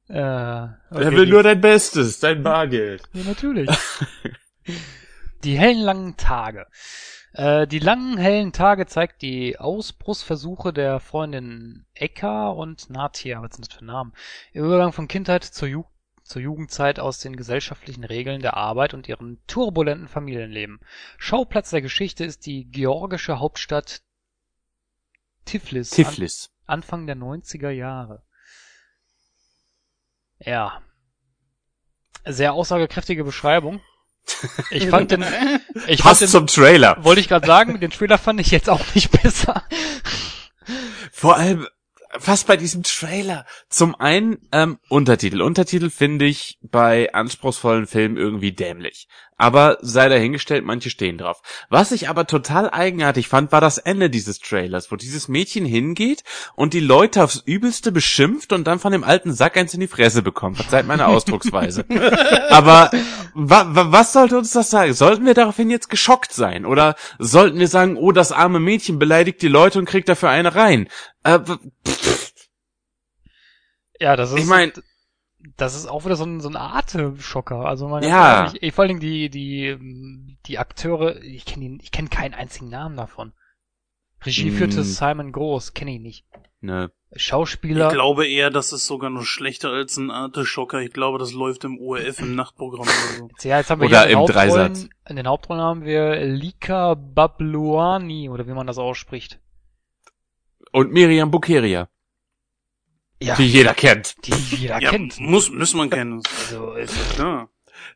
[0.06, 3.02] Äh, er okay, will die- nur dein Bestes, dein Bargeld.
[3.14, 3.70] Ja, natürlich.
[5.44, 6.66] die hellen langen Tage.
[7.34, 13.66] Äh, die langen hellen Tage zeigt die Ausbruchsversuche der Freundin Eka und Natia, was sind
[13.66, 14.14] das für Namen?
[14.52, 15.84] Ihr Übergang von Kindheit zur, Ju
[16.22, 20.78] zur Jugendzeit aus den gesellschaftlichen Regeln der Arbeit und ihrem turbulenten Familienleben.
[21.18, 24.02] Schauplatz der Geschichte ist die georgische Hauptstadt
[25.44, 25.90] Tiflis.
[25.92, 26.50] An Tiflis.
[26.66, 28.22] Anfang der 90er Jahre.
[30.38, 30.82] Ja.
[32.24, 33.80] Sehr aussagekräftige Beschreibung.
[34.70, 35.22] Ich fand den,
[35.86, 36.96] ich fand Passt den, zum Trailer.
[37.04, 39.64] wollte ich gerade sagen, den Trailer fand ich jetzt auch nicht besser.
[41.12, 41.66] Vor allem,
[42.14, 43.44] was bei diesem Trailer?
[43.68, 45.42] Zum einen ähm, Untertitel.
[45.42, 49.08] Untertitel finde ich bei anspruchsvollen Filmen irgendwie dämlich.
[49.36, 51.42] Aber sei dahingestellt, manche stehen drauf.
[51.68, 56.22] Was ich aber total eigenartig fand, war das Ende dieses Trailers, wo dieses Mädchen hingeht
[56.54, 59.88] und die Leute aufs Übelste beschimpft und dann von dem alten Sack eins in die
[59.88, 60.58] Fresse bekommt.
[60.58, 61.84] Verzeiht meine Ausdrucksweise.
[62.50, 62.92] aber
[63.34, 64.94] wa wa was sollte uns das sagen?
[64.94, 66.64] Sollten wir daraufhin jetzt geschockt sein?
[66.64, 70.54] Oder sollten wir sagen, oh, das arme Mädchen beleidigt die Leute und kriegt dafür eine
[70.54, 70.88] rein?
[71.24, 71.40] Äh,
[74.00, 74.38] Ja, das ist.
[74.38, 74.72] Ich mein-
[75.56, 77.56] das ist auch wieder so ein, so ein Atemschocker.
[77.66, 78.52] Also man Ja.
[78.60, 82.96] ich, vor allen Dingen die, die, die Akteure, ich kenne ich kenn keinen einzigen Namen
[82.96, 83.32] davon.
[84.24, 84.56] Regie Hm.
[84.56, 86.24] führte Simon Groß, kenne ich nicht.
[86.60, 86.90] ne.
[87.16, 87.86] Schauspieler.
[87.88, 90.80] Ich glaube eher, das ist sogar noch schlechter als ein Arte-Schocker.
[90.80, 93.28] Ich glaube, das läuft im ORF im Nachtprogramm oder so.
[93.48, 94.88] Ja, jetzt haben wir Oder hier in den im Hauptrollen, Dreisatz.
[95.08, 99.38] in den Hauptrollen haben wir Lika Babluani, oder wie man das ausspricht.
[100.72, 101.88] Und Miriam Bukeria,
[103.22, 104.16] Ja, die jeder kennt.
[104.26, 105.18] die jeder Ja, kennt.
[105.20, 106.22] muss, muss man kennen.
[106.50, 107.48] Also, ist, Ja.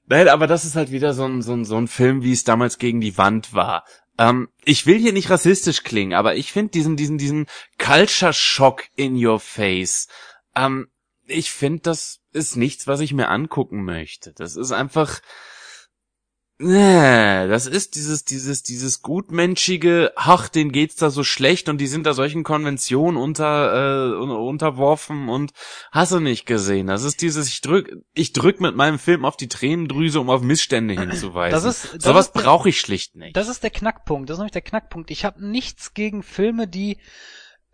[0.07, 2.45] Nein, aber das ist halt wieder so ein, so ein, so ein Film, wie es
[2.45, 3.85] damals gegen die Wand war.
[4.19, 7.47] Ähm, ich will hier nicht rassistisch klingen, aber ich finde diesen, diesen, diesen
[7.79, 10.09] Culture Shock in your face.
[10.57, 10.89] Ähm,
[11.27, 14.33] ich finde, das ist nichts, was ich mir angucken möchte.
[14.33, 15.21] Das ist einfach,
[16.61, 21.87] Nee, das ist dieses, dieses, dieses gutmenschige, ach, denen geht's da so schlecht und die
[21.87, 25.53] sind da solchen Konventionen unter, äh, un- unterworfen und
[25.93, 26.89] hast du nicht gesehen.
[26.89, 30.43] Das ist dieses, ich drück, ich drück mit meinem Film auf die Tränendrüse, um auf
[30.43, 31.53] Missstände hinzuweisen.
[31.53, 33.37] Das ist- das Sowas brauche ich schlicht nicht.
[33.37, 34.29] das ist der Knackpunkt.
[34.29, 35.13] Das ist nämlich der Knackpunkt.
[35.13, 36.99] Ich habe nichts gegen Filme, die,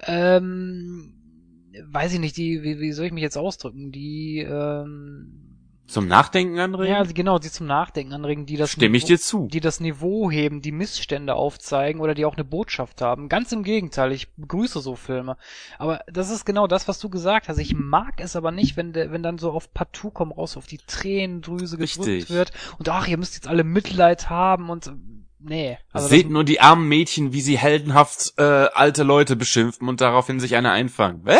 [0.01, 1.15] ähm,
[1.91, 5.41] weiß ich nicht, die, wie, wie soll ich mich jetzt ausdrücken, die, ähm,
[5.87, 6.93] Zum Nachdenken anregen?
[6.93, 9.49] ja, genau, die zum Nachdenken anregen, die das Stimme ich Niveau- dir zu.
[9.53, 13.29] die das Niveau heben, die Missstände aufzeigen oder die auch eine Botschaft haben.
[13.29, 15.37] Ganz im Gegenteil, ich begrüße so Filme.
[15.79, 17.59] Aber das ist genau das, was du gesagt hast.
[17.59, 20.67] Ich mag es aber nicht, wenn der, wenn dann so auf Partout komm raus, auf
[20.67, 22.31] die Tränendrüse gedrückt Richtig.
[22.31, 24.91] wird und ach, ihr müsst jetzt alle Mitleid haben und
[25.39, 25.77] nee.
[25.93, 30.01] Also Seht das, nur die armen Mädchen, wie sie heldenhaft äh, alte Leute beschimpfen und
[30.01, 31.25] daraufhin sich eine einfangen.
[31.27, 31.37] Hä?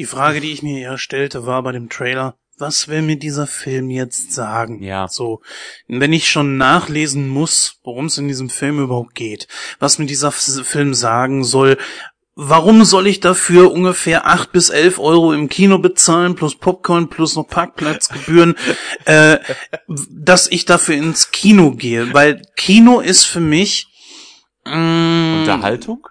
[0.00, 3.46] Die Frage, die ich mir ja stellte, war bei dem Trailer, was will mir dieser
[3.46, 4.82] Film jetzt sagen?
[4.82, 5.08] Ja.
[5.08, 5.40] So,
[5.88, 10.32] wenn ich schon nachlesen muss, worum es in diesem Film überhaupt geht, was mir dieser
[10.32, 11.78] Film sagen soll,
[12.34, 17.36] warum soll ich dafür ungefähr acht bis elf Euro im Kino bezahlen, plus Popcorn, plus
[17.36, 18.56] noch Parkplatzgebühren,
[19.04, 19.38] äh,
[19.88, 22.12] dass ich dafür ins Kino gehe?
[22.14, 23.88] Weil Kino ist für mich
[24.64, 26.08] mh, Unterhaltung?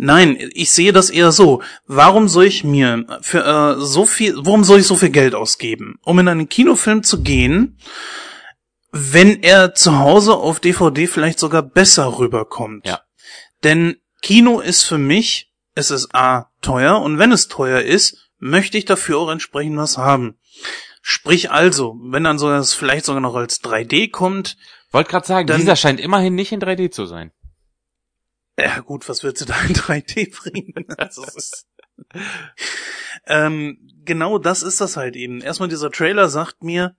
[0.00, 1.60] Nein, ich sehe das eher so.
[1.86, 5.98] Warum soll ich mir für äh, so viel, warum soll ich so viel Geld ausgeben,
[6.04, 7.78] um in einen Kinofilm zu gehen,
[8.92, 12.86] wenn er zu Hause auf DVD vielleicht sogar besser rüberkommt?
[12.86, 13.00] Ja.
[13.64, 18.78] Denn Kino ist für mich, es ist A teuer und wenn es teuer ist, möchte
[18.78, 20.38] ich dafür auch entsprechend was haben.
[21.02, 24.56] Sprich also, wenn dann so das vielleicht sogar noch als 3D kommt,
[24.90, 27.30] Wollte gerade sagen, Dann- dieser scheint immerhin nicht in 3D zu sein.
[28.58, 30.86] Ja gut, was willst du da in 3D bringen?
[30.98, 31.24] Also,
[33.26, 35.40] ähm, genau das ist das halt eben.
[35.40, 36.96] Erstmal dieser Trailer sagt mir,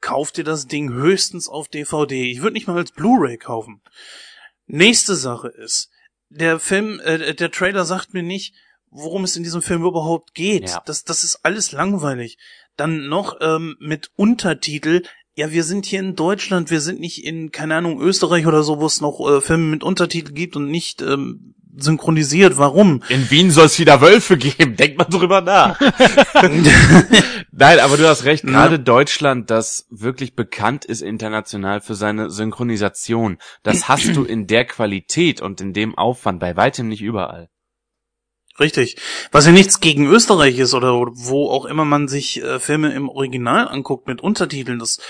[0.00, 2.30] kauf dir das Ding höchstens auf DVD.
[2.30, 3.82] Ich würde nicht mal als Blu-ray kaufen.
[4.66, 5.90] Nächste Sache ist,
[6.28, 8.54] der Film, äh, der Trailer sagt mir nicht,
[8.90, 10.70] worum es in diesem Film überhaupt geht.
[10.70, 10.82] Ja.
[10.84, 12.38] Das, das ist alles langweilig.
[12.76, 15.02] Dann noch ähm, mit Untertitel.
[15.36, 18.80] Ja, wir sind hier in Deutschland, wir sind nicht in, keine Ahnung, Österreich oder so,
[18.80, 22.58] wo es noch äh, Filme mit Untertitel gibt und nicht ähm, synchronisiert.
[22.58, 23.02] Warum?
[23.08, 24.76] In Wien soll es wieder Wölfe geben.
[24.76, 25.80] Denk mal drüber nach.
[27.52, 28.44] Nein, aber du hast recht.
[28.44, 28.50] Ja.
[28.50, 34.64] Gerade Deutschland, das wirklich bekannt ist international für seine Synchronisation, das hast du in der
[34.64, 37.48] Qualität und in dem Aufwand bei weitem nicht überall.
[38.60, 38.96] Richtig.
[39.32, 43.08] Was ja nichts gegen Österreich ist oder wo auch immer man sich äh, Filme im
[43.08, 45.00] Original anguckt mit Untertiteln, das,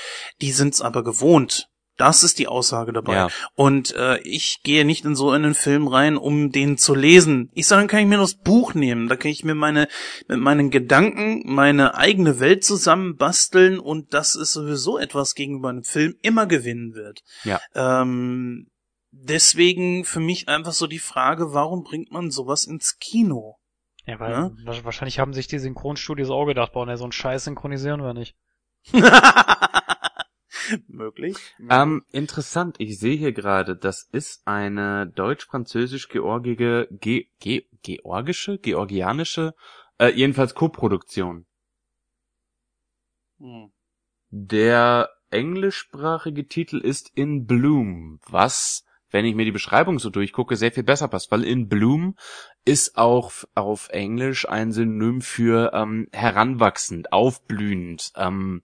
[0.41, 1.67] die sind's aber gewohnt.
[2.01, 3.15] Das ist die Aussage dabei.
[3.15, 3.29] Ja.
[3.55, 7.51] Und äh, ich gehe nicht in so einen Film rein, um den zu lesen.
[7.53, 9.07] Ich sage, dann kann ich mir das Buch nehmen.
[9.07, 9.87] Da kann ich mir meine
[10.27, 16.15] mit meinen Gedanken meine eigene Welt zusammenbasteln und das ist sowieso etwas gegenüber einem Film
[16.23, 17.21] immer gewinnen wird.
[17.45, 17.61] Ja.
[17.75, 18.70] Ähm,
[19.11, 23.57] deswegen für mich einfach so die Frage, warum bringt man sowas ins Kino?
[24.07, 24.51] ja, weil Ja?
[24.65, 28.15] wa- wahrscheinlich haben sich die Synchronstudios auch gedacht, boah, ne, so einen Scheiß synchronisieren wir
[28.15, 28.35] nicht.
[30.89, 31.37] Möglich.
[31.69, 39.55] Ähm, interessant, ich sehe hier gerade, das ist eine deutsch-französisch-georgige, ge ge georgische, georgianische,
[39.99, 41.47] äh, jedenfalls Koproduktion.
[43.39, 43.73] Hm.
[44.31, 50.73] Der englischsprachige Titel ist In Bloom, was wenn ich mir die Beschreibung so durchgucke, sehr
[50.73, 52.17] viel besser passt, weil in Bloom
[52.65, 58.63] ist auch auf Englisch ein Synonym für ähm, heranwachsend, aufblühend, ähm,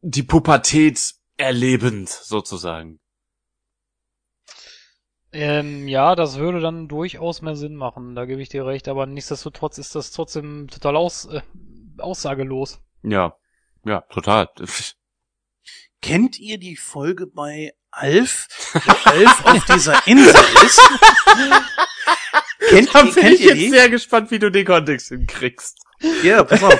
[0.00, 3.00] die Pubertät erlebend sozusagen.
[5.32, 9.06] Ähm, ja, das würde dann durchaus mehr Sinn machen, da gebe ich dir recht, aber
[9.06, 11.42] nichtsdestotrotz ist das trotzdem total aus, äh,
[11.98, 12.80] aussagelos.
[13.02, 13.36] Ja,
[13.84, 14.48] ja, total.
[16.00, 20.34] Kennt ihr die Folge bei Alf, wo Alf auf dieser Insel
[20.64, 20.80] ist?
[22.68, 23.70] kennt, da bin kennt ich ihr jetzt die?
[23.70, 25.78] sehr gespannt, wie du den Kontext hinkriegst.
[26.22, 26.78] Ja, pass auf.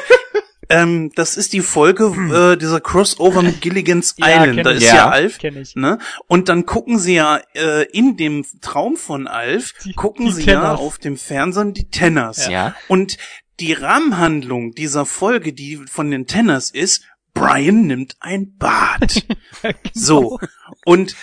[0.68, 4.56] Ähm, das ist die Folge äh, dieser Crossover mit Gilligan's Island.
[4.56, 5.38] Ja, da ist ja, ja Alf.
[5.74, 5.98] Ne?
[6.26, 10.44] Und dann gucken sie ja äh, in dem Traum von Alf, die, gucken die sie
[10.44, 10.62] Tenners.
[10.62, 12.48] ja auf dem Fernsehen die Tenners.
[12.48, 12.74] Ja.
[12.88, 13.18] Und
[13.60, 17.04] die Rahmenhandlung dieser Folge, die von den Tenners ist,
[17.34, 19.26] Brian nimmt ein Bad.
[19.62, 19.74] genau.
[19.92, 20.40] So.
[20.84, 21.16] Und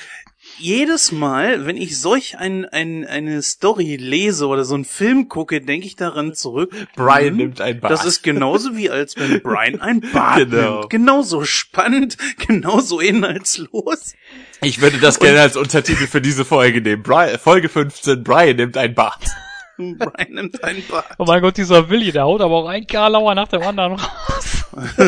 [0.57, 5.61] jedes Mal, wenn ich solch ein, ein, eine Story lese oder so einen Film gucke,
[5.61, 6.71] denke ich daran zurück.
[6.95, 7.91] Brian hm, nimmt ein Bad.
[7.91, 10.79] Das ist genauso wie als wenn Brian ein Bad genau.
[10.79, 10.89] nimmt.
[10.89, 12.17] Genauso spannend,
[12.47, 14.13] genauso inhaltslos.
[14.61, 17.03] Ich würde das gerne als Untertitel für diese Folge nehmen.
[17.03, 19.19] Brian, Folge 15, Brian nimmt ein Bad.
[19.77, 21.05] Brian nimmt ein Bad.
[21.17, 24.65] Oh mein Gott, dieser Willi, der haut aber auch ein Karlauer nach dem anderen raus.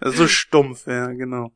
[0.00, 1.52] so stumpf, ja, genau.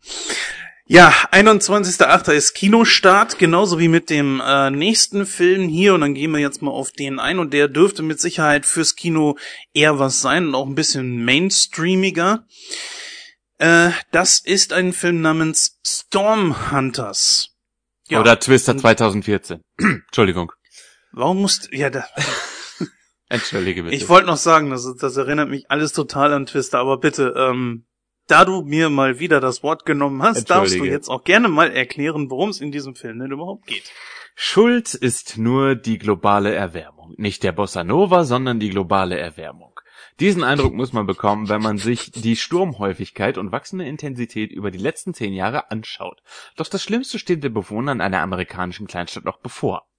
[0.93, 2.33] Ja, 21.8.
[2.33, 5.95] ist Kinostart, genauso wie mit dem äh, nächsten Film hier.
[5.95, 7.39] Und dann gehen wir jetzt mal auf den ein.
[7.39, 9.39] Und der dürfte mit Sicherheit fürs Kino
[9.73, 12.45] eher was sein und auch ein bisschen mainstreamiger.
[13.59, 17.51] Äh, das ist ein Film namens Storm Hunters.
[18.09, 18.21] Ja.
[18.21, 19.61] Oder Twister 2014.
[19.79, 20.51] Entschuldigung.
[21.13, 22.05] Warum musst ja da.
[23.31, 23.95] Entschuldige bitte.
[23.95, 27.87] Ich wollte noch sagen, das, das erinnert mich alles total an Twister, aber bitte, ähm,
[28.27, 31.71] da du mir mal wieder das Wort genommen hast, darfst du jetzt auch gerne mal
[31.71, 33.91] erklären, worum es in diesem Film denn überhaupt geht.
[34.35, 37.15] Schuld ist nur die globale Erwärmung.
[37.19, 39.79] Nicht der Bossa Nova, sondern die globale Erwärmung.
[40.19, 44.79] Diesen Eindruck muss man bekommen, wenn man sich die Sturmhäufigkeit und wachsende Intensität über die
[44.79, 46.21] letzten zehn Jahre anschaut.
[46.57, 49.90] Doch das Schlimmste steht den Bewohnern einer amerikanischen Kleinstadt noch bevor.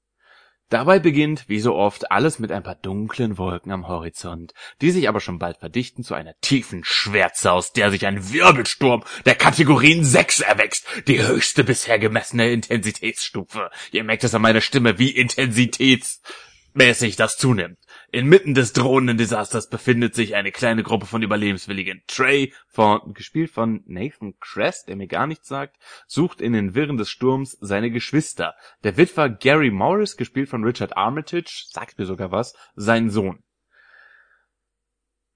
[0.72, 5.10] Dabei beginnt, wie so oft, alles mit ein paar dunklen Wolken am Horizont, die sich
[5.10, 10.06] aber schon bald verdichten zu einer tiefen Schwärze, aus der sich ein Wirbelsturm der Kategorien
[10.06, 13.69] 6 erwächst, die höchste bisher gemessene Intensitätsstufe.
[13.91, 17.77] Ihr merkt es an meiner Stimme, wie intensitätsmäßig das zunimmt.
[18.13, 22.03] Inmitten des drohenden Desasters befindet sich eine kleine Gruppe von Überlebenswilligen.
[22.07, 25.77] Trey, von, gespielt von Nathan Crest, der mir gar nichts sagt,
[26.07, 28.55] sucht in den Wirren des Sturms seine Geschwister.
[28.83, 33.43] Der Witwer Gary Morris, gespielt von Richard Armitage, sagt mir sogar was, sein Sohn.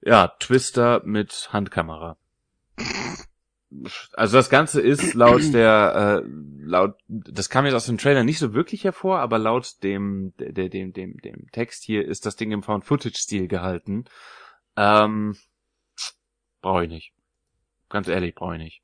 [0.02, 2.18] Ja, Twister mit Handkamera
[4.14, 6.30] also das Ganze ist laut der, äh,
[6.64, 10.69] laut, das kam jetzt aus dem Trailer nicht so wirklich hervor, aber laut dem, der,
[10.69, 14.06] dem, dem, dem Text hier ist das Ding im Found-Footage-Stil gehalten.
[14.76, 15.35] Ähm,
[16.61, 17.14] brauche ich nicht.
[17.89, 18.81] Ganz ehrlich, brauche ich nicht.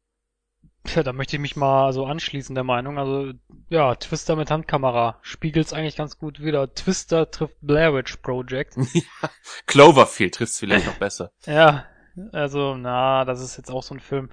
[0.87, 2.97] Ja, da möchte ich mich mal so anschließen der Meinung.
[2.97, 3.33] Also,
[3.69, 6.73] ja, Twister mit Handkamera spiegelt's eigentlich ganz gut wieder.
[6.73, 8.75] Twister trifft Blair Witch Project.
[9.67, 11.31] Cloverfield trifft's vielleicht noch besser.
[11.45, 11.85] Ja,
[12.31, 14.29] also, na, das ist jetzt auch so ein Film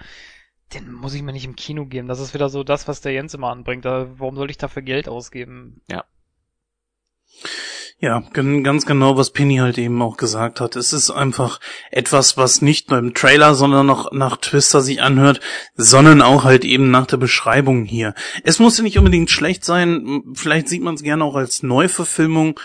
[0.74, 2.08] den muss ich mir nicht im Kino geben.
[2.08, 3.84] Das ist wieder so das, was der Jens immer anbringt.
[3.84, 5.80] Da, warum soll ich dafür Geld ausgeben?
[5.90, 6.04] Ja.
[8.00, 10.76] Ja, ganz genau, was Penny halt eben auch gesagt hat.
[10.76, 11.58] Es ist einfach
[11.90, 15.40] etwas, was nicht nur im Trailer, sondern noch nach Twister sich anhört,
[15.74, 18.14] sondern auch halt eben nach der Beschreibung hier.
[18.44, 20.22] Es muss ja nicht unbedingt schlecht sein.
[20.34, 22.60] Vielleicht sieht man es gerne auch als Neuverfilmung.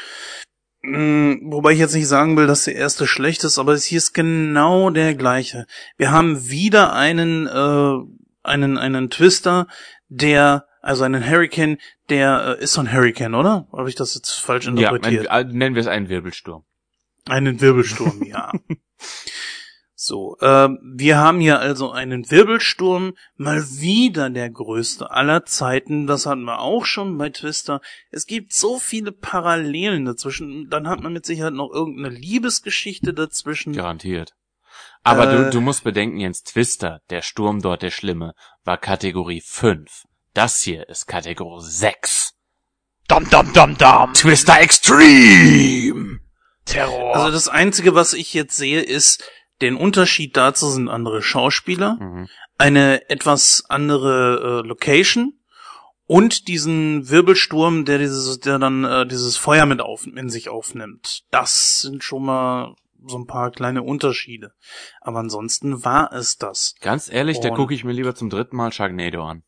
[0.85, 3.97] Hm, wobei ich jetzt nicht sagen will, dass der erste schlecht ist, aber es hier
[3.97, 5.65] ist genau der gleiche.
[5.97, 7.95] Wir haben wieder einen, äh,
[8.43, 9.67] einen, einen Twister,
[10.09, 11.77] der, also einen Hurricane,
[12.09, 13.67] der äh, ist so ein Hurricane, oder?
[13.71, 15.25] Habe ich das jetzt falsch interpretiert?
[15.25, 16.65] Ja, nennen wir es einen Wirbelsturm.
[17.29, 18.51] Einen Wirbelsturm, ja.
[20.03, 26.07] So, äh, wir haben hier also einen Wirbelsturm, mal wieder der größte aller Zeiten.
[26.07, 27.79] Das hatten wir auch schon bei Twister.
[28.11, 30.69] Es gibt so viele Parallelen dazwischen.
[30.69, 33.71] Dann hat man mit Sicherheit noch irgendeine Liebesgeschichte dazwischen.
[33.71, 34.33] Garantiert.
[35.03, 38.33] Aber äh, du, du musst bedenken, Jens, Twister, der Sturm dort, der Schlimme,
[38.65, 40.03] war Kategorie 5.
[40.33, 42.33] Das hier ist Kategorie 6.
[43.07, 44.13] Dam, dam, dam, dam.
[44.13, 46.19] Twister Extreme.
[46.65, 47.15] Terror.
[47.15, 49.23] Also das Einzige, was ich jetzt sehe, ist,
[49.63, 52.27] den Unterschied dazu sind andere Schauspieler, mhm.
[52.57, 55.39] eine etwas andere äh, Location
[56.05, 61.23] und diesen Wirbelsturm, der dieses, der dann äh, dieses Feuer mit auf, in sich aufnimmt.
[61.31, 62.75] Das sind schon mal
[63.05, 64.53] so ein paar kleine Unterschiede.
[65.01, 66.75] Aber ansonsten war es das.
[66.81, 69.43] Ganz ehrlich, und da gucke ich mir lieber zum dritten Mal Sharknado an.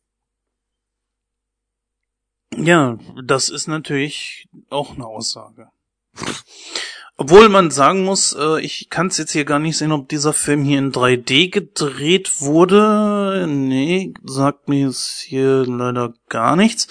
[2.56, 5.68] Ja, das ist natürlich auch eine Aussage.
[7.18, 10.34] Obwohl man sagen muss, äh, ich kann es jetzt hier gar nicht sehen, ob dieser
[10.34, 13.46] Film hier in 3D gedreht wurde.
[13.48, 16.88] Nee, sagt mir jetzt hier leider gar nichts.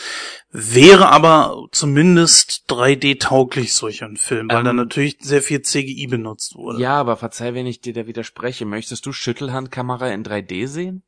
[0.49, 6.55] Wäre aber zumindest 3D-tauglich solch ein Film, weil Ähm, da natürlich sehr viel CGI benutzt
[6.55, 6.81] wurde.
[6.81, 8.65] Ja, aber verzeih, wenn ich dir da widerspreche.
[8.65, 11.03] Möchtest du Schüttelhandkamera in 3D sehen?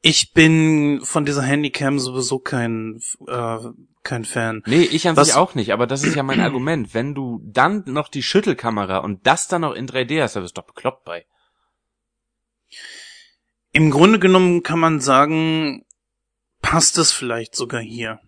[0.00, 3.58] Ich bin von dieser Handycam sowieso kein, äh,
[4.04, 4.62] kein Fan.
[4.66, 6.94] Nee, ich an Was- sich auch nicht, aber das ist ja mein Argument.
[6.94, 10.56] Wenn du dann noch die Schüttelkamera und das dann noch in 3D hast, da bist
[10.56, 11.26] du doch bekloppt bei.
[13.72, 15.84] Im Grunde genommen kann man sagen,
[16.62, 18.20] passt es vielleicht sogar hier.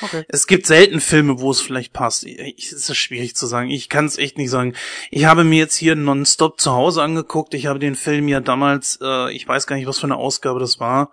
[0.00, 0.24] Okay.
[0.28, 2.24] Es gibt selten Filme, wo es vielleicht passt.
[2.24, 3.70] Ich, es ist schwierig zu sagen.
[3.70, 4.74] Ich kann es echt nicht sagen.
[5.10, 7.54] Ich habe mir jetzt hier nonstop zu Hause angeguckt.
[7.54, 10.58] Ich habe den Film ja damals, äh, ich weiß gar nicht, was für eine Ausgabe
[10.58, 11.12] das war,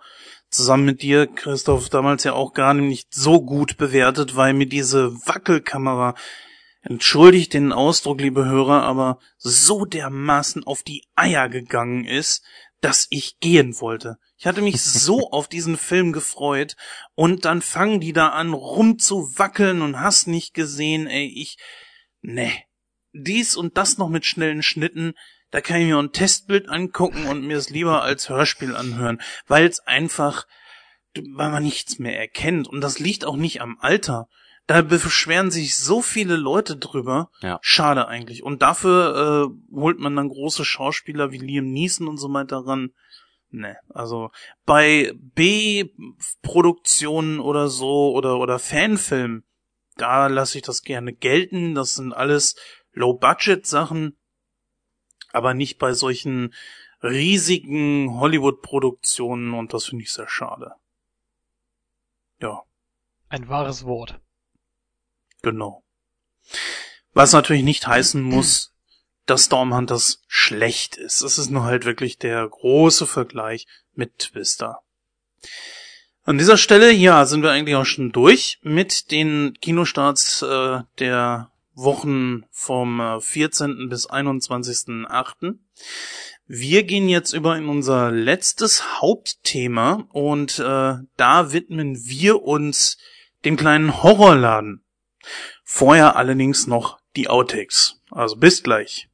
[0.52, 5.14] zusammen mit dir, Christoph, damals ja auch gar nicht so gut bewertet, weil mir diese
[5.26, 6.14] Wackelkamera,
[6.82, 12.44] entschuldigt den Ausdruck, liebe Hörer, aber so dermaßen auf die Eier gegangen ist,
[12.80, 14.18] dass ich gehen wollte.
[14.36, 16.76] Ich hatte mich so auf diesen Film gefreut
[17.14, 21.56] und dann fangen die da an rumzuwackeln und hast nicht gesehen, ey, ich,
[22.20, 22.52] ne.
[23.14, 25.12] Dies und das noch mit schnellen Schnitten,
[25.52, 29.66] da kann ich mir ein Testbild angucken und mir es lieber als Hörspiel anhören, weil
[29.66, 30.48] es einfach,
[31.14, 34.26] weil man nichts mehr erkennt und das liegt auch nicht am Alter.
[34.66, 37.30] Da beschweren sich so viele Leute drüber.
[37.40, 37.58] Ja.
[37.62, 38.44] Schade eigentlich.
[38.44, 42.92] Und dafür äh, holt man dann große Schauspieler wie Liam Neeson und so weiter ran.
[43.50, 44.30] Ne, also
[44.64, 49.44] bei B-Produktionen oder so oder oder Fanfilmen,
[49.96, 51.74] da lasse ich das gerne gelten.
[51.74, 52.56] Das sind alles
[52.94, 54.16] Low-Budget-Sachen,
[55.32, 56.54] aber nicht bei solchen
[57.02, 60.72] riesigen Hollywood-Produktionen und das finde ich sehr schade.
[62.40, 62.62] Ja,
[63.28, 64.20] Ein wahres Wort.
[65.42, 65.82] genau.
[67.14, 68.72] Was natürlich nicht heißen muss,
[69.26, 71.22] dass Stormhunters schlecht ist.
[71.22, 74.80] Es ist nur halt wirklich der große Vergleich mit Twister.
[76.24, 81.50] An dieser Stelle, ja, sind wir eigentlich auch schon durch mit den Kinostarts äh, der
[81.74, 83.88] Wochen vom äh, 14.
[83.88, 85.54] bis 21.8.
[86.46, 92.98] Wir gehen jetzt über in unser letztes Hauptthema und äh, da widmen wir uns
[93.44, 94.84] dem kleinen Horrorladen.
[95.64, 98.00] Vorher allerdings noch die Outtakes.
[98.10, 99.08] Also bis gleich.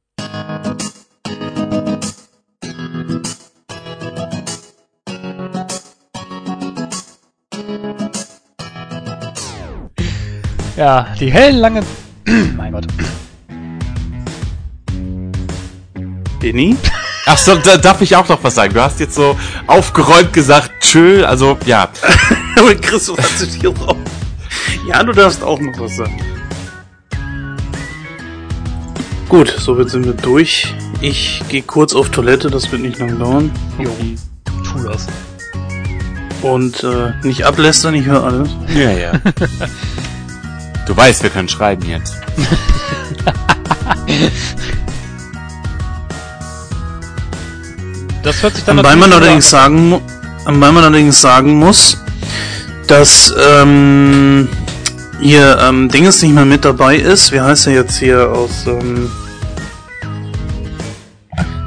[10.75, 11.85] Ja, die hellen langen.
[12.57, 12.85] mein Gott.
[16.39, 16.75] Benny?
[17.25, 18.73] Ach so, da darf ich auch noch was sagen.
[18.73, 19.37] Du hast jetzt so
[19.67, 21.89] aufgeräumt gesagt, tschö, also ja.
[22.57, 23.97] Aber Chris, was hast du hier drauf?
[24.87, 26.19] Ja, du darfst auch noch was sagen.
[29.27, 30.73] Gut, somit sind wir durch.
[31.01, 33.51] Ich gehe kurz auf Toilette, das wird nicht lang dauern.
[33.77, 33.95] Jo,
[34.63, 35.07] tu das.
[36.41, 38.49] Und äh, nicht ablästern, ich höre alles.
[38.73, 39.11] Ja, ja.
[40.89, 42.15] Du weißt, wir können schreiben jetzt.
[48.23, 50.01] Das hört sich dann Wobei man allerdings sagen,
[50.45, 51.95] wobei man allerdings sagen muss,
[52.87, 54.49] dass ähm,
[55.21, 57.31] hier ähm, Dinges nicht mehr mit dabei ist.
[57.31, 59.11] Wie heißt er jetzt hier aus ähm,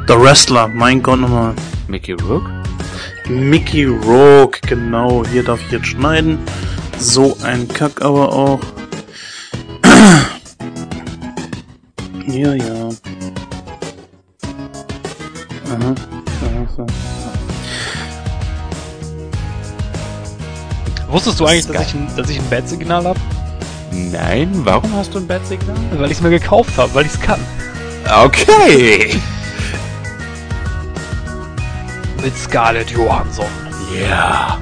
[0.08, 0.66] The Wrestler?
[0.66, 1.54] Mein Gott nochmal.
[1.86, 2.50] Mickey Rook?
[3.28, 5.22] Mickey Rourke, genau.
[5.30, 6.38] Hier darf ich jetzt schneiden.
[6.98, 8.60] So ein Kack aber auch.
[12.26, 12.88] Ja, ja.
[15.68, 15.94] Aha.
[15.94, 16.86] Aha, so.
[21.08, 23.20] Wusstest du eigentlich, Das dass ist ich, ein, dass ich ein Bad-Signal habe?
[23.92, 25.76] Nein, warum hast du ein Bad-Signal?
[25.96, 27.40] Weil ich es mir gekauft habe, weil ich es kann.
[28.24, 29.20] Okay.
[32.22, 33.46] Mit Scarlett Johansson.
[34.08, 34.58] Ja.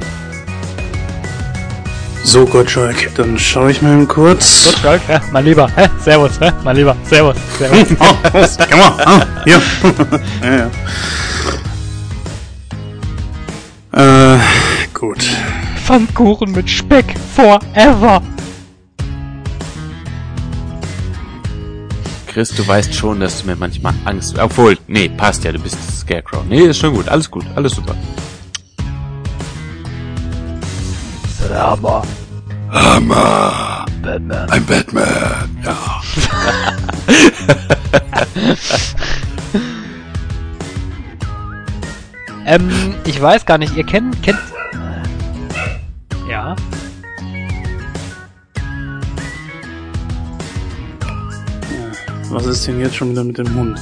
[2.23, 4.67] So, Gottschalk, dann schaue ich mal kurz.
[4.67, 5.21] Gut, Schalk, hä?
[5.33, 5.89] Mein Lieber, hä?
[6.05, 6.53] Servus, hä?
[6.63, 7.97] Mein Lieber, Servus, Servus.
[8.01, 8.59] Oh, was?
[8.71, 9.61] Komm mal, ah, hier.
[10.43, 10.71] ja,
[13.93, 14.35] ja.
[14.35, 14.39] Äh,
[14.95, 15.27] gut.
[15.85, 18.23] Pfannkuchen mit Speck forever.
[22.29, 24.39] Chris, du weißt schon, dass du mir manchmal Angst...
[24.39, 26.45] Obwohl, nee, passt ja, du bist Scarecrow.
[26.49, 27.97] Nee, ist schon gut, alles gut, alles super.
[31.51, 32.03] Hammer.
[32.71, 33.87] Hammer.
[34.03, 34.51] Batman.
[34.51, 36.01] Ein Batman, ja.
[42.47, 44.39] ähm, ich weiß gar nicht, ihr kennt, kennt,
[46.29, 46.57] ja.
[52.31, 53.79] Was ist denn jetzt schon wieder mit dem Hund?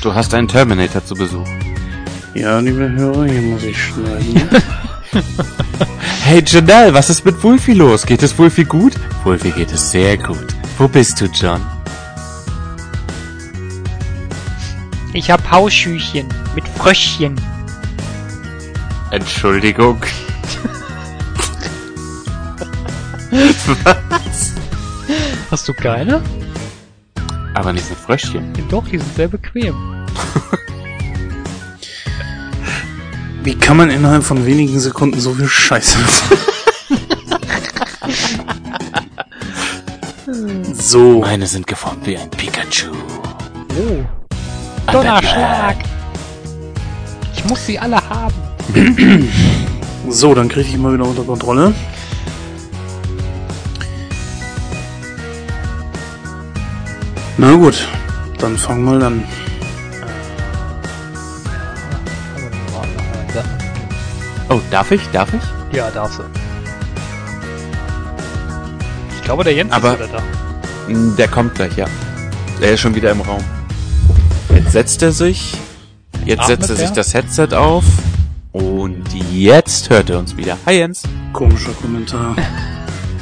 [0.00, 1.46] Du hast einen Terminator zu Besuch.
[2.34, 4.48] Ja, liebe Hörer, hier muss ich schneiden.
[6.24, 8.06] Hey Janelle, was ist mit Wulfi los?
[8.06, 8.94] Geht es Wulfi gut?
[9.24, 10.54] Wulfi geht es sehr gut.
[10.78, 11.60] Wo bist du, John?
[15.12, 17.38] Ich hab Hausschüchen mit Fröschchen.
[19.10, 20.00] Entschuldigung.
[23.30, 24.52] was?
[25.50, 26.22] Hast du keine?
[27.54, 28.52] Aber nicht so Fröschchen.
[28.70, 30.06] Doch, die sind sehr bequem.
[33.44, 35.98] Wie kann man innerhalb von wenigen Sekunden so viel Scheiße
[40.72, 41.20] So.
[41.20, 42.92] Meine sind geformt wie ein Pikachu.
[43.70, 44.04] Oh.
[44.92, 45.76] Donnerschlag.
[47.34, 48.34] Ich muss sie alle haben.
[50.08, 51.72] So, dann kriege ich mal wieder unter Kontrolle.
[57.38, 57.86] Na gut,
[58.38, 59.24] dann fang mal an.
[64.52, 65.00] Oh, darf ich?
[65.12, 65.40] Darf ich?
[65.74, 66.24] Ja, darfst du.
[69.16, 70.20] Ich glaube, der Jens Aber- ist wieder
[70.88, 71.16] da.
[71.16, 71.86] Der kommt gleich, ja.
[72.60, 73.42] Er ist schon wieder im Raum.
[74.54, 75.54] Jetzt setzt er sich.
[76.26, 77.84] Jetzt Atmet setzt er sich das Headset auf.
[78.52, 80.58] Und jetzt hört er uns wieder.
[80.66, 81.02] Hi Jens.
[81.32, 82.36] Komischer Kommentar.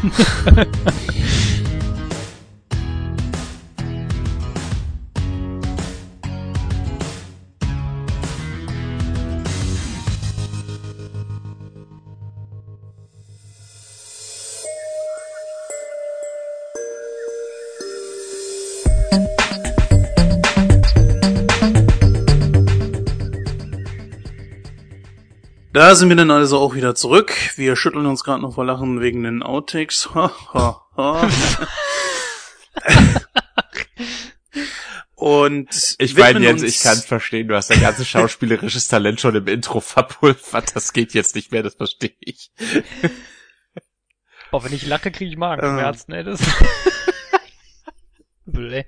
[25.81, 27.35] Da sind wir dann also auch wieder zurück.
[27.57, 30.11] Wir schütteln uns gerade noch vor Lachen wegen den Outtakes.
[30.15, 31.27] Ha, ha, ha.
[35.15, 37.48] Und Ich meine, Jens, uns- ich kann es verstehen.
[37.48, 40.77] Du hast dein ganzes schauspielerisches Talent schon im Intro verpulvert.
[40.77, 42.52] Das geht jetzt nicht mehr, das verstehe ich.
[44.52, 45.39] Oh, wenn ich lache, kriege ich.
[45.39, 46.24] Magenschmerzen, ey.
[46.24, 46.40] Das
[48.44, 48.85] Bläh.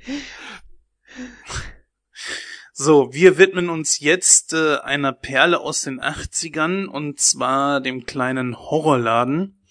[2.74, 8.58] So, wir widmen uns jetzt äh, einer Perle aus den 80ern und zwar dem kleinen
[8.58, 9.62] Horrorladen.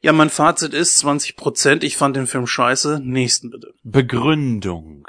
[0.00, 1.84] Ja, mein Fazit ist 20 Prozent.
[1.84, 3.00] Ich fand den Film scheiße.
[3.02, 3.74] Nächsten bitte.
[3.82, 5.06] Begründung.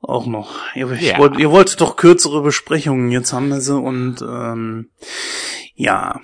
[0.00, 0.54] Auch noch.
[0.74, 1.18] Ihr, Ja.
[1.18, 3.10] wollt, ihr wolltet doch kürzere Besprechungen.
[3.12, 4.90] Jetzt haben wir sie und ähm,
[5.74, 6.20] ja.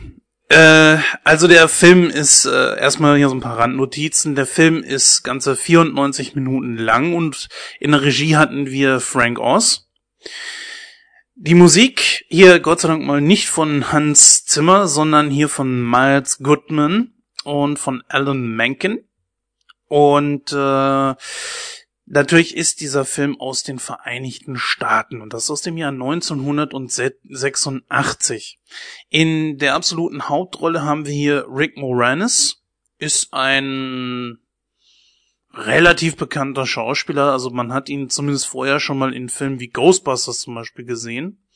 [0.51, 4.35] Äh, also der Film ist äh, erstmal hier so ein paar Randnotizen.
[4.35, 7.49] Der Film ist ganze 94 Minuten lang und
[7.79, 9.89] in der Regie hatten wir Frank Oz.
[11.37, 16.39] Die Musik hier Gott sei Dank mal nicht von Hans Zimmer, sondern hier von Miles
[16.39, 17.15] Goodman
[17.45, 19.09] und von Alan Menken.
[19.87, 21.15] Und äh,
[22.11, 28.59] natürlich ist dieser Film aus den Vereinigten Staaten und das aus dem Jahr 1986.
[29.09, 32.65] In der absoluten Hauptrolle haben wir hier Rick Moranis,
[32.99, 34.39] ist ein
[35.55, 40.41] relativ bekannter Schauspieler, also man hat ihn zumindest vorher schon mal in Filmen wie Ghostbusters
[40.41, 41.47] zum Beispiel gesehen,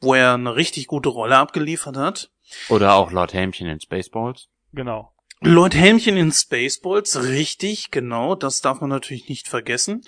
[0.00, 2.32] wo er eine richtig gute Rolle abgeliefert hat.
[2.68, 4.48] Oder auch Lord Hämchen in Spaceballs.
[4.72, 5.13] Genau.
[5.46, 10.02] Lord Helmchen in Spaceballs, richtig, genau, das darf man natürlich nicht vergessen.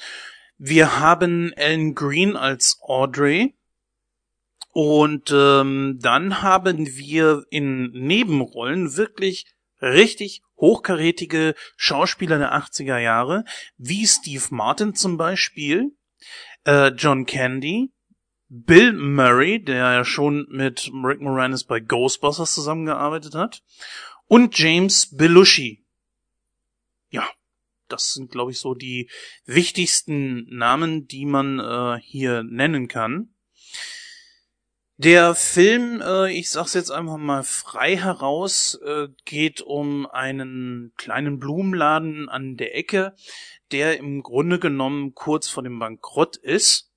[0.56, 3.54] Wir haben Ellen Green als Audrey.
[4.72, 9.46] Und ähm, dann haben wir in Nebenrollen wirklich
[9.82, 13.44] richtig hochkarätige Schauspieler der 80er Jahre,
[13.76, 15.92] wie Steve Martin zum Beispiel,
[16.64, 17.92] äh, John Candy,
[18.48, 23.62] Bill Murray, der ja schon mit Rick Moranis bei Ghostbusters zusammengearbeitet hat,
[24.26, 25.84] und James Belushi.
[27.10, 27.28] Ja,
[27.88, 29.08] das sind, glaube ich, so die
[29.44, 33.30] wichtigsten Namen, die man äh, hier nennen kann.
[34.98, 41.38] Der Film, äh, ich sag's jetzt einfach mal frei heraus, äh, geht um einen kleinen
[41.38, 43.14] Blumenladen an der Ecke,
[43.72, 46.90] der im Grunde genommen kurz vor dem Bankrott ist,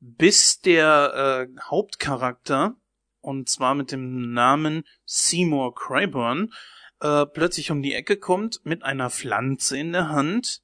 [0.00, 2.76] bis der äh, Hauptcharakter,
[3.24, 6.52] und zwar mit dem Namen Seymour Crayburn,
[7.00, 10.60] äh, plötzlich um die Ecke kommt mit einer Pflanze in der Hand,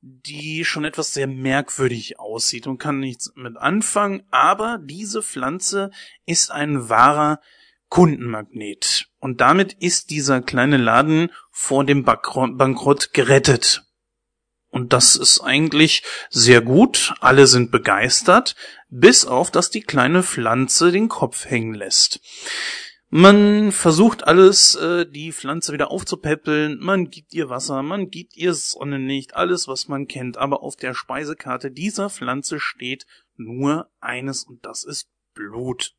[0.00, 5.90] die schon etwas sehr merkwürdig aussieht und kann nichts mit anfangen, aber diese Pflanze
[6.26, 7.40] ist ein wahrer
[7.88, 9.08] Kundenmagnet.
[9.20, 13.84] Und damit ist dieser kleine Laden vor dem Bankro- Bankrott gerettet.
[14.72, 17.12] Und das ist eigentlich sehr gut.
[17.20, 18.56] Alle sind begeistert,
[18.88, 22.20] bis auf, dass die kleine Pflanze den Kopf hängen lässt.
[23.10, 28.54] Man versucht alles, äh, die Pflanze wieder aufzupäppeln, man gibt ihr Wasser, man gibt ihr
[28.54, 33.04] Sonnenlicht, alles was man kennt, aber auf der Speisekarte dieser Pflanze steht
[33.36, 35.94] nur eines und das ist Blut.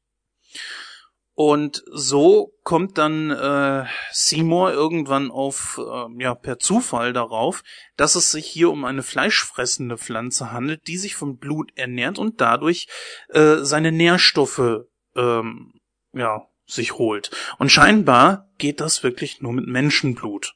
[1.35, 7.64] Und so kommt dann äh, Seymour irgendwann auf, äh, ja, per Zufall darauf,
[7.97, 12.39] dass es sich hier um eine fleischfressende Pflanze handelt, die sich von Blut ernährt und
[12.39, 12.88] dadurch
[13.30, 14.85] äh, seine Nährstoffe,
[15.15, 15.73] ähm,
[16.14, 17.31] ja, sich holt.
[17.57, 20.55] Und scheinbar geht das wirklich nur mit Menschenblut.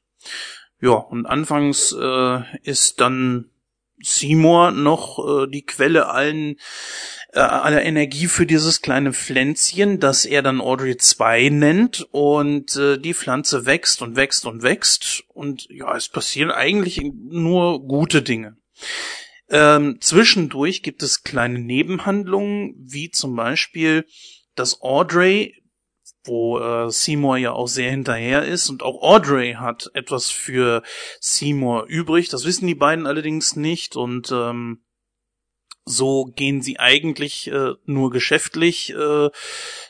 [0.79, 3.49] Ja, und anfangs äh, ist dann
[4.01, 6.57] Seymour noch äh, die Quelle allen
[7.33, 12.97] äh, aller Energie für dieses kleine Pflänzchen, das er dann Audrey 2 nennt und äh,
[12.97, 18.57] die Pflanze wächst und wächst und wächst und ja, es passieren eigentlich nur gute Dinge.
[19.49, 24.05] Ähm, zwischendurch gibt es kleine Nebenhandlungen, wie zum Beispiel,
[24.55, 25.55] dass Audrey,
[26.27, 30.83] wo äh, Seymour ja auch sehr hinterher ist und auch Audrey hat etwas für
[31.19, 32.29] Seymour übrig.
[32.29, 34.81] Das wissen die beiden allerdings nicht und ähm,
[35.87, 39.29] so gehen sie eigentlich äh, nur geschäftlich, äh,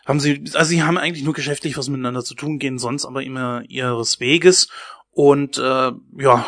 [0.05, 3.23] haben sie, also sie haben eigentlich nur geschäftlich was miteinander zu tun, gehen sonst aber
[3.23, 4.69] immer ihres Weges.
[5.09, 6.45] Und äh, ja,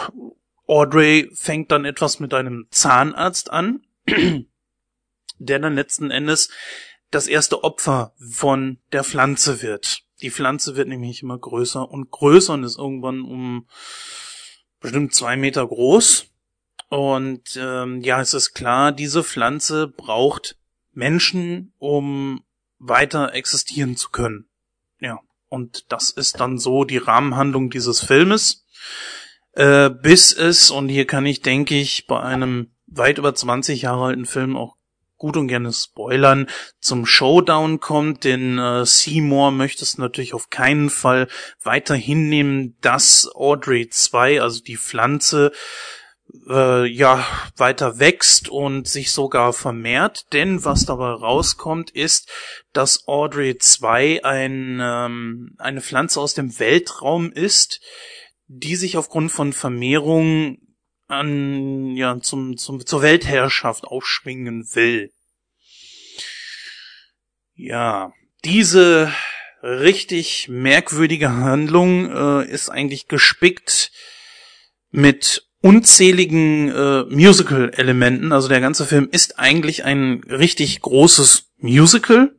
[0.67, 3.81] Audrey fängt dann etwas mit einem Zahnarzt an,
[5.39, 6.51] der dann letzten Endes
[7.11, 10.03] das erste Opfer von der Pflanze wird.
[10.21, 13.67] Die Pflanze wird nämlich immer größer und größer und ist irgendwann um
[14.81, 16.29] bestimmt zwei Meter groß
[16.89, 20.57] und ähm, ja, es ist klar, diese Pflanze braucht
[20.91, 22.43] Menschen, um
[22.79, 24.49] weiter existieren zu können.
[24.99, 28.65] Ja, und das ist dann so die Rahmenhandlung dieses Filmes.
[29.53, 34.05] Äh, bis es, und hier kann ich, denke ich, bei einem weit über 20 Jahre
[34.05, 34.75] alten Film auch
[35.19, 36.47] gut und gerne spoilern,
[36.79, 41.27] zum Showdown kommt, denn äh, Seymour möchte es natürlich auf keinen Fall
[41.61, 45.51] weiter hinnehmen, dass Audrey 2, also die Pflanze,
[46.47, 47.25] äh, ja
[47.57, 52.29] weiter wächst und sich sogar vermehrt, denn was dabei rauskommt, ist,
[52.73, 57.81] dass Audrey 2 ein, ähm, eine Pflanze aus dem Weltraum ist,
[58.47, 60.57] die sich aufgrund von Vermehrung
[61.09, 65.11] an ja zum, zum zur Weltherrschaft aufschwingen will.
[67.55, 68.13] Ja,
[68.45, 69.11] diese
[69.61, 73.91] richtig merkwürdige Handlung äh, ist eigentlich gespickt
[74.91, 78.31] mit unzähligen äh, Musical-Elementen.
[78.31, 82.38] Also der ganze Film ist eigentlich ein richtig großes Musical.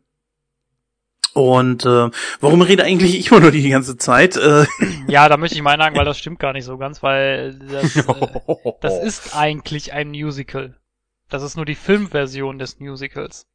[1.32, 4.36] Und äh, warum rede eigentlich ich immer nur die ganze Zeit?
[4.36, 4.66] Äh,
[5.07, 7.97] ja, da möchte ich mal einhaken, weil das stimmt gar nicht so ganz, weil das,
[7.97, 8.05] äh,
[8.81, 10.77] das ist eigentlich ein Musical.
[11.28, 13.47] Das ist nur die Filmversion des Musicals.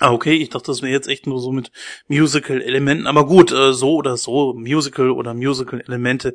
[0.00, 1.70] Ah, okay, ich dachte, das wäre jetzt echt nur so mit
[2.08, 3.06] Musical-Elementen.
[3.06, 6.34] Aber gut, äh, so oder so, Musical oder Musical-Elemente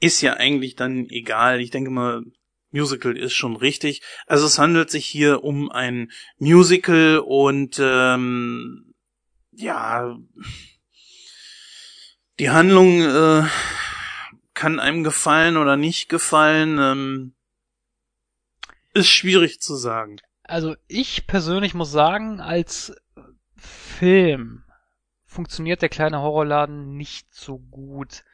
[0.00, 1.60] ist ja eigentlich dann egal.
[1.60, 2.22] Ich denke mal,
[2.72, 4.02] Musical ist schon richtig.
[4.26, 8.85] Also es handelt sich hier um ein Musical und ähm,
[9.56, 10.16] ja,
[12.38, 13.44] die Handlung äh,
[14.54, 16.78] kann einem gefallen oder nicht gefallen.
[16.78, 17.34] Ähm,
[18.94, 20.16] ist schwierig zu sagen.
[20.42, 22.94] Also ich persönlich muss sagen, als
[23.56, 24.65] Film
[25.36, 28.24] funktioniert der kleine Horrorladen nicht so gut.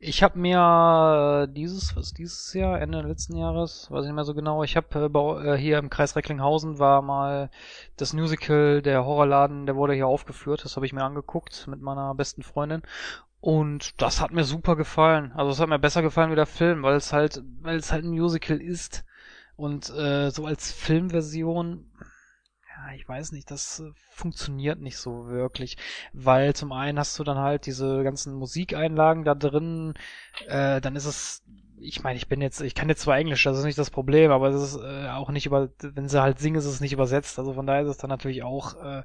[0.00, 4.34] Ich habe mir dieses, was dieses Jahr, Ende letzten Jahres, weiß ich nicht mehr so
[4.34, 7.50] genau, ich habe äh, äh, hier im Kreis Recklinghausen war mal
[7.96, 12.14] das Musical, der Horrorladen, der wurde hier aufgeführt, das habe ich mir angeguckt mit meiner
[12.14, 12.82] besten Freundin
[13.40, 15.32] und das hat mir super gefallen.
[15.36, 18.04] Also es hat mir besser gefallen wie der Film, weil es halt, weil es halt
[18.04, 19.04] ein Musical ist.
[19.56, 21.86] Und äh, so als Filmversion,
[22.94, 25.76] ich weiß nicht, das äh, funktioniert nicht so wirklich,
[26.12, 29.94] weil zum einen hast du dann halt diese ganzen Musikeinlagen da drin,
[30.46, 31.42] äh, dann ist es
[31.78, 34.30] ich meine, ich bin jetzt, ich kann jetzt zwar Englisch, das ist nicht das Problem,
[34.30, 37.38] aber es ist äh, auch nicht über, wenn sie halt singen, ist es nicht übersetzt.
[37.38, 39.02] Also von daher ist es dann natürlich auch äh,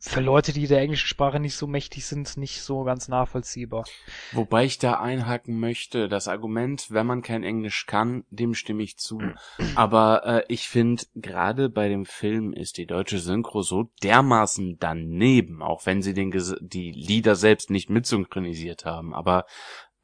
[0.00, 3.84] für Leute, die der englischen Sprache nicht so mächtig sind, nicht so ganz nachvollziehbar.
[4.30, 8.96] Wobei ich da einhaken möchte, das Argument, wenn man kein Englisch kann, dem stimme ich
[8.96, 9.20] zu.
[9.74, 15.62] Aber äh, ich finde, gerade bei dem Film ist die deutsche Synchro so dermaßen daneben,
[15.62, 16.30] auch wenn sie den
[16.60, 19.14] die Lieder selbst nicht mitsynchronisiert haben.
[19.14, 19.46] Aber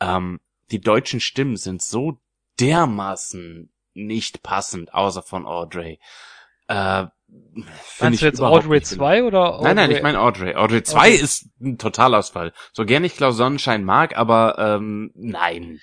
[0.01, 0.41] ähm,
[0.73, 2.19] die deutschen Stimmen sind so
[2.59, 6.01] dermaßen nicht passend, außer von Audrey.
[6.67, 7.07] Äh,
[8.01, 9.65] Meinst du jetzt Audrey 2 oder Audrey?
[9.65, 10.55] Nein, nein, ich meine Audrey.
[10.57, 11.15] Audrey 2 okay.
[11.15, 12.53] ist ein Totalausfall.
[12.73, 15.81] So gern ich Klaus Sonnenschein mag, aber ähm, nein.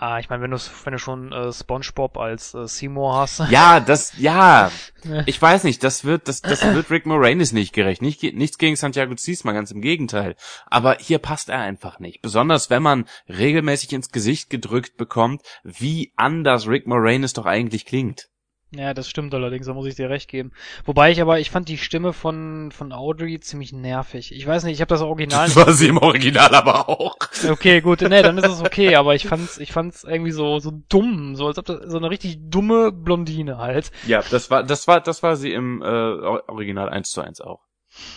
[0.00, 3.42] Ah, ich meine, wenn du wenn du schon äh, SpongeBob als äh, Seymour hast.
[3.50, 4.70] Ja, das ja.
[5.26, 8.00] Ich weiß nicht, das wird, das, das wird Rick Moranis nicht gerecht.
[8.00, 10.36] Nicht, nichts gegen Santiago Ziesma, ganz im Gegenteil.
[10.66, 12.22] Aber hier passt er einfach nicht.
[12.22, 18.28] Besonders wenn man regelmäßig ins Gesicht gedrückt bekommt, wie anders Rick Moranis doch eigentlich klingt.
[18.70, 20.52] Ja, das stimmt allerdings, da muss ich dir recht geben.
[20.84, 24.30] Wobei ich aber, ich fand die Stimme von, von Audrey ziemlich nervig.
[24.34, 27.16] Ich weiß nicht, ich habe das Original Das war sie im Original aber auch.
[27.48, 30.70] Okay, gut, nee, dann ist es okay, aber ich fand's, ich fand's irgendwie so, so
[30.90, 33.90] dumm, so als ob das, so eine richtig dumme Blondine halt.
[34.06, 37.62] Ja, das war, das war, das war sie im äh, Original eins zu eins auch.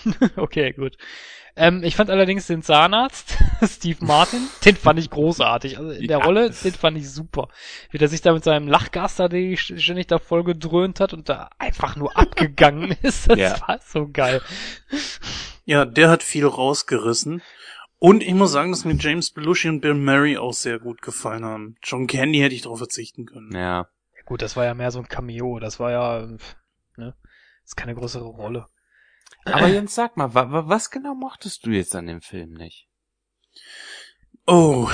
[0.36, 0.98] okay, gut.
[1.56, 5.78] Ähm, ich fand allerdings den Zahnarzt, Steve Martin, den fand ich großartig.
[5.78, 6.26] Also in der ja.
[6.26, 7.50] Rolle, den fand ich super.
[7.90, 11.30] Wie der sich da mit seinem Lachgas da die ständig da voll gedröhnt hat und
[11.30, 13.30] da einfach nur abgegangen ist.
[13.30, 13.60] Das ja.
[13.68, 14.42] war so geil.
[15.66, 17.42] Ja, der hat viel rausgerissen.
[18.00, 21.46] Und ich muss sagen, dass mir James Belushi und Bill Murray auch sehr gut gefallen
[21.46, 21.76] haben.
[21.84, 23.52] John Candy hätte ich darauf verzichten können.
[23.54, 23.88] Ja.
[24.26, 25.60] Gut, das war ja mehr so ein Cameo.
[25.60, 26.28] Das war ja,
[26.98, 27.16] ne,
[27.64, 28.66] ist keine größere Rolle.
[29.46, 32.88] Aber Jens, sag mal, wa was genau mochtest du jetzt an dem Film nicht?
[34.46, 34.90] Oh,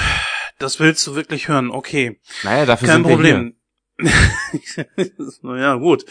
[0.60, 2.20] das willst du wirklich hören, okay.
[2.44, 3.60] Naja, dafür Kein sind Problem.
[5.42, 6.06] naja, gut.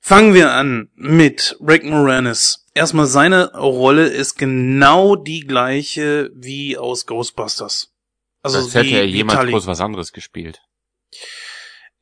[0.00, 2.66] Fangen wir an mit Rick Moranis.
[2.74, 7.94] Erstmal seine Rolle ist genau die gleiche wie aus Ghostbusters.
[8.42, 10.62] Also Als hätte er jemals groß was anderes gespielt.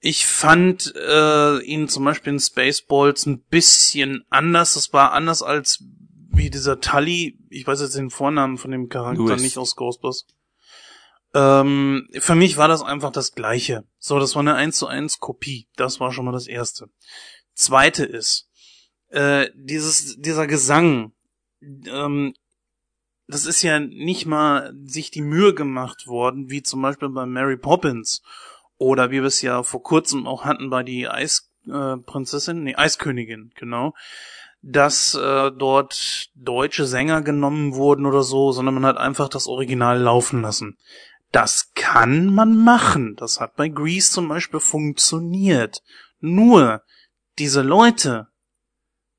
[0.00, 4.74] Ich fand äh, ihn zum Beispiel in Spaceballs ein bisschen anders.
[4.74, 5.84] Das war anders als
[6.30, 7.38] wie dieser Tully.
[7.50, 9.42] Ich weiß jetzt den Vornamen von dem Charakter Louis.
[9.42, 10.34] nicht aus Ghostbusters.
[11.34, 13.84] Ähm, für mich war das einfach das Gleiche.
[13.98, 15.68] So, das war eine 1 zu 1 Kopie.
[15.76, 16.88] Das war schon mal das Erste.
[17.54, 18.48] Zweite ist,
[19.08, 21.12] äh, dieses, dieser Gesang,
[21.60, 22.34] ähm,
[23.26, 27.58] das ist ja nicht mal sich die Mühe gemacht worden, wie zum Beispiel bei Mary
[27.58, 28.22] Poppins
[28.78, 33.52] oder wie wir es ja vor kurzem auch hatten bei die Eisprinzessin, äh, nee, Eiskönigin,
[33.56, 33.94] genau,
[34.62, 39.98] dass äh, dort deutsche Sänger genommen wurden oder so, sondern man hat einfach das Original
[39.98, 40.78] laufen lassen.
[41.30, 43.14] Das kann man machen.
[43.16, 45.82] Das hat bei Grease zum Beispiel funktioniert.
[46.20, 46.82] Nur
[47.38, 48.28] diese Leute,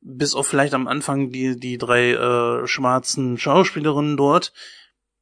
[0.01, 4.53] bis auf vielleicht am Anfang die, die drei äh, schwarzen Schauspielerinnen dort,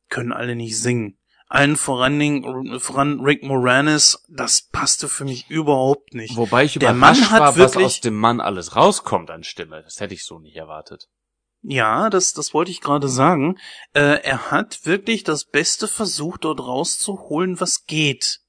[0.10, 1.17] können alle nicht singen
[1.48, 6.36] allen voran, voran Rick Moranis, das passte für mich überhaupt nicht.
[6.36, 9.82] Wobei ich Der überrascht Mann war, wirklich, was aus dem Mann alles rauskommt an Stimme.
[9.84, 11.08] Das hätte ich so nicht erwartet.
[11.62, 13.58] Ja, das, das wollte ich gerade sagen.
[13.94, 18.42] Äh, er hat wirklich das Beste versucht, dort rauszuholen, was geht.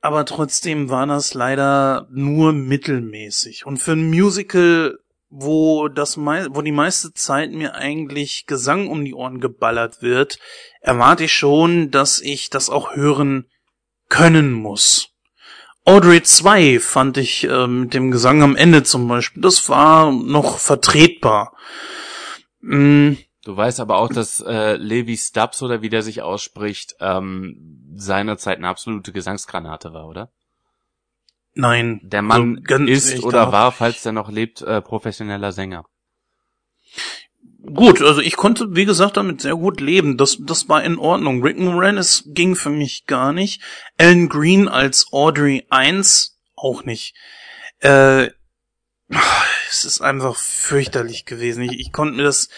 [0.00, 3.66] Aber trotzdem war das leider nur mittelmäßig.
[3.66, 4.98] Und für ein Musical
[5.30, 10.38] wo das wo die meiste Zeit mir eigentlich Gesang um die Ohren geballert wird,
[10.80, 13.46] erwarte ich schon, dass ich das auch hören
[14.08, 15.10] können muss.
[15.84, 20.58] Audrey 2 fand ich äh, mit dem Gesang am Ende zum Beispiel, das war noch
[20.58, 21.54] vertretbar.
[22.60, 23.14] Mm.
[23.44, 28.58] Du weißt aber auch, dass äh, Levi Stubbs oder wie der sich ausspricht, ähm, seinerzeit
[28.58, 30.30] eine absolute Gesangsgranate war, oder?
[31.58, 31.98] Nein.
[32.04, 35.86] Der Mann so ist oder war, falls er noch lebt, äh, professioneller Sänger.
[37.66, 40.16] Gut, also ich konnte, wie gesagt, damit sehr gut leben.
[40.16, 41.42] Das, das war in Ordnung.
[41.42, 43.60] Rick Moranis ging für mich gar nicht.
[43.96, 47.16] Ellen Green als Audrey 1 auch nicht.
[47.80, 48.28] Äh,
[49.68, 51.64] es ist einfach fürchterlich gewesen.
[51.64, 52.50] Ich, ich konnte mir das,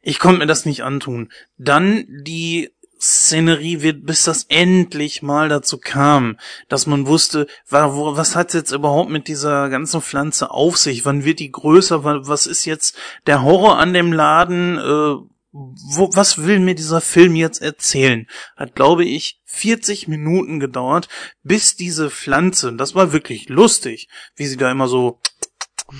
[0.00, 1.30] ich konnte mir das nicht antun.
[1.58, 2.70] Dann die
[3.00, 6.38] Szenerie wird, bis das endlich mal dazu kam,
[6.68, 11.04] dass man wusste, was hat jetzt überhaupt mit dieser ganzen Pflanze auf sich?
[11.04, 12.04] Wann wird die größer?
[12.04, 12.96] Was ist jetzt
[13.26, 14.78] der Horror an dem Laden?
[14.78, 15.16] Äh,
[15.50, 18.26] wo, was will mir dieser Film jetzt erzählen?
[18.56, 21.08] Hat, glaube ich, 40 Minuten gedauert,
[21.42, 25.20] bis diese Pflanze, das war wirklich lustig, wie sie da immer so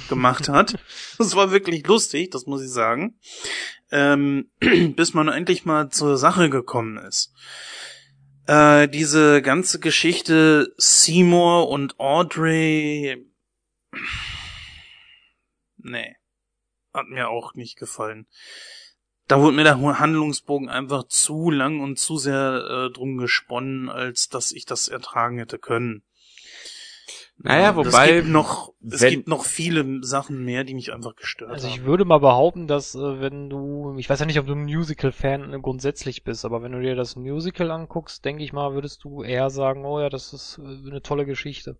[0.08, 0.78] gemacht hat.
[1.18, 3.18] Das war wirklich lustig, das muss ich sagen
[3.90, 4.51] ähm,
[4.97, 7.32] bis man endlich mal zur Sache gekommen ist.
[8.47, 13.27] Äh, diese ganze Geschichte Seymour und Audrey,
[15.77, 16.16] nee,
[16.94, 18.27] hat mir auch nicht gefallen.
[19.27, 24.31] Da wurde mir der Handlungsbogen einfach zu lang und zu sehr äh, drum gesponnen, als
[24.31, 26.02] dass ich das ertragen hätte können.
[27.40, 28.09] Naja, wobei.
[28.09, 31.70] Es gibt noch, es gibt noch viele Sachen mehr, die mich einfach gestört also haben.
[31.73, 34.55] Also ich würde mal behaupten, dass äh, wenn du, ich weiß ja nicht, ob du
[34.55, 39.05] ein Musical-Fan grundsätzlich bist, aber wenn du dir das Musical anguckst, denke ich mal, würdest
[39.05, 41.78] du eher sagen, oh ja, das ist äh, eine tolle Geschichte.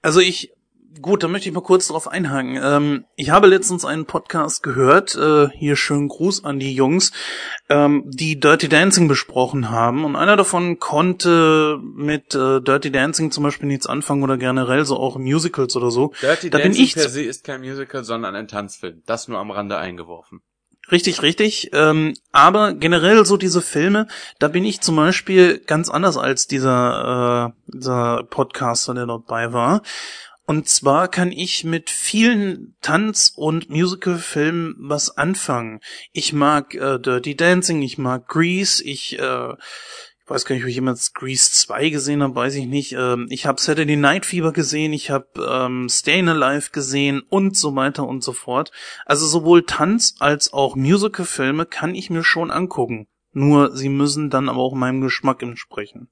[0.00, 0.52] Also ich
[1.00, 2.58] gut, da möchte ich mal kurz drauf einhaken.
[2.62, 7.12] Ähm, ich habe letztens einen Podcast gehört, äh, hier schönen Gruß an die Jungs,
[7.68, 10.04] ähm, die Dirty Dancing besprochen haben.
[10.04, 14.96] Und einer davon konnte mit äh, Dirty Dancing zum Beispiel nichts anfangen oder generell so
[14.96, 16.12] auch Musicals oder so.
[16.20, 19.02] Dirty Da bin Dancing ich per se ist kein Musical, sondern ein Tanzfilm.
[19.06, 20.42] Das nur am Rande eingeworfen.
[20.90, 21.70] Richtig, richtig.
[21.72, 24.08] Ähm, aber generell so diese Filme,
[24.38, 29.52] da bin ich zum Beispiel ganz anders als dieser, äh, dieser Podcaster, der dort bei
[29.52, 29.82] war.
[30.46, 35.80] Und zwar kann ich mit vielen Tanz- und Musicalfilmen was anfangen.
[36.12, 39.54] Ich mag äh, Dirty Dancing, ich mag Grease, ich äh,
[40.30, 42.92] ich weiß gar nicht, ob ich jemals Grease 2 gesehen habe, weiß ich nicht.
[42.92, 47.74] Ähm, ich habe Saturday Night Fever gesehen, ich habe ähm, Stayin' Alive gesehen und so
[47.74, 48.70] weiter und so fort.
[49.06, 53.08] Also sowohl Tanz als auch Musicalfilme kann ich mir schon angucken.
[53.32, 56.08] Nur sie müssen dann aber auch meinem Geschmack entsprechen.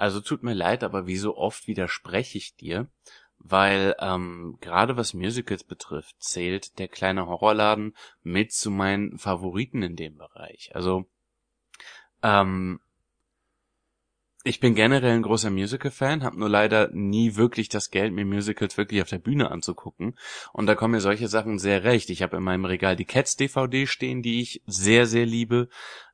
[0.00, 2.88] Also tut mir leid, aber wie so oft widerspreche ich dir,
[3.36, 9.96] weil ähm, gerade was Musicals betrifft, zählt der kleine Horrorladen mit zu meinen Favoriten in
[9.96, 10.70] dem Bereich.
[10.74, 11.04] Also
[12.22, 12.80] ähm,
[14.42, 18.78] ich bin generell ein großer Musical-Fan, habe nur leider nie wirklich das Geld, mir Musicals
[18.78, 20.18] wirklich auf der Bühne anzugucken.
[20.54, 22.08] Und da kommen mir solche Sachen sehr recht.
[22.08, 25.68] Ich habe in meinem Regal die Cats DVD stehen, die ich sehr, sehr liebe.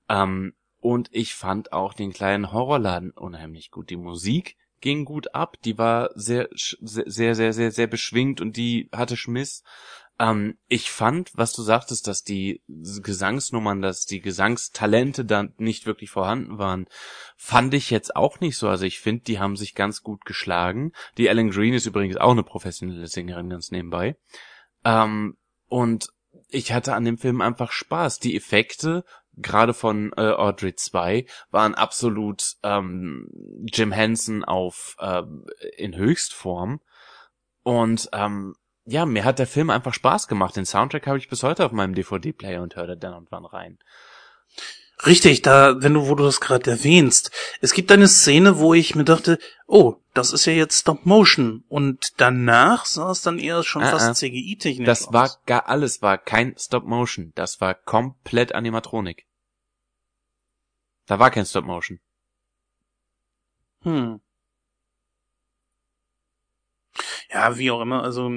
[0.08, 3.90] Ähm, und ich fand auch den kleinen Horrorladen unheimlich gut.
[3.90, 8.88] Die Musik ging gut ab, die war sehr, sehr, sehr, sehr, sehr beschwingt und die
[8.92, 9.62] hatte Schmiss.
[10.18, 16.10] Ähm, ich fand, was du sagtest, dass die Gesangsnummern, dass die Gesangstalente dann nicht wirklich
[16.10, 16.86] vorhanden waren,
[17.36, 18.68] fand ich jetzt auch nicht so.
[18.68, 20.92] Also ich finde, die haben sich ganz gut geschlagen.
[21.18, 24.16] Die Ellen Green ist übrigens auch eine professionelle Sängerin ganz nebenbei.
[24.84, 25.36] Ähm,
[25.68, 26.08] und
[26.48, 28.20] ich hatte an dem Film einfach Spaß.
[28.20, 29.04] Die Effekte,
[29.36, 33.28] gerade von äh, Audrey 2, waren absolut ähm,
[33.72, 35.22] Jim Henson auf äh,
[35.76, 36.80] in Höchstform.
[37.62, 38.54] Und ähm,
[38.84, 40.56] ja, mir hat der Film einfach Spaß gemacht.
[40.56, 43.44] Den Soundtrack habe ich bis heute auf meinem DVD-Player und höre da dann und wann
[43.44, 43.78] rein.
[45.04, 48.94] Richtig, da, wenn du, wo du das gerade erwähnst, es gibt eine Szene, wo ich
[48.94, 51.64] mir dachte, oh, das ist ja jetzt Stop Motion.
[51.68, 54.14] Und danach sah es dann eher schon Ah, fast ah.
[54.14, 55.12] CGI-Technik Das aus.
[55.12, 57.32] war gar alles, war kein Stop-Motion.
[57.34, 59.26] Das war komplett Animatronik.
[61.04, 62.00] Da war kein Stop-Motion.
[63.82, 64.20] Hm.
[67.30, 68.02] Ja, wie auch immer.
[68.02, 68.30] Also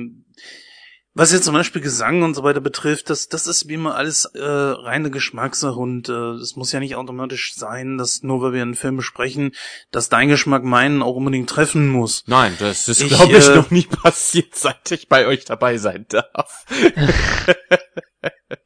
[1.14, 4.26] was jetzt zum Beispiel Gesang und so weiter betrifft, das, das ist wie immer alles
[4.26, 8.62] äh, reine Geschmackssache und äh, es muss ja nicht automatisch sein, dass nur weil wir
[8.62, 9.52] einen Film besprechen,
[9.92, 12.24] dass dein Geschmack meinen auch unbedingt treffen muss.
[12.28, 15.78] Nein, das ist, Ich, glaube ich, äh, noch nie passiert, seit ich bei euch dabei
[15.78, 16.66] sein darf.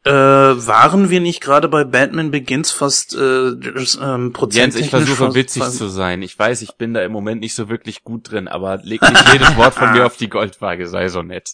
[0.05, 5.63] Äh, waren wir nicht gerade bei Batman Begins fast äh, ähm, Jens, ich versuche witzig
[5.69, 6.21] zu sein.
[6.21, 9.33] Ich weiß, ich bin da im Moment nicht so wirklich gut drin, aber leg nicht
[9.33, 11.53] jedes Wort von mir auf die Goldwaage, sei so nett.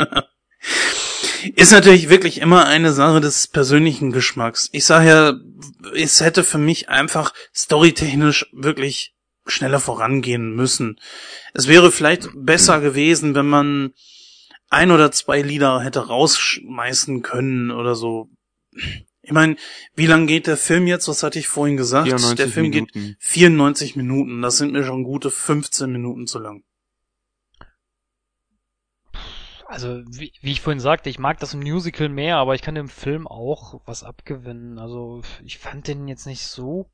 [1.56, 4.68] Ist natürlich wirklich immer eine Sache des persönlichen Geschmacks.
[4.72, 5.34] Ich sage ja,
[5.94, 9.14] es hätte für mich einfach storytechnisch wirklich
[9.46, 11.00] schneller vorangehen müssen.
[11.54, 13.92] Es wäre vielleicht besser gewesen, wenn man
[14.68, 18.28] ein oder zwei Lieder hätte rausschmeißen können oder so.
[19.22, 19.56] Ich meine,
[19.94, 21.08] wie lang geht der Film jetzt?
[21.08, 22.06] Was hatte ich vorhin gesagt?
[22.06, 23.16] 94 der Film geht Minuten.
[23.18, 24.42] 94 Minuten.
[24.42, 26.62] Das sind mir schon gute 15 Minuten zu lang.
[29.70, 32.88] Also, wie, wie ich vorhin sagte, ich mag das Musical mehr, aber ich kann dem
[32.88, 34.80] Film auch was abgewinnen.
[34.80, 36.90] Also, ich fand den jetzt nicht so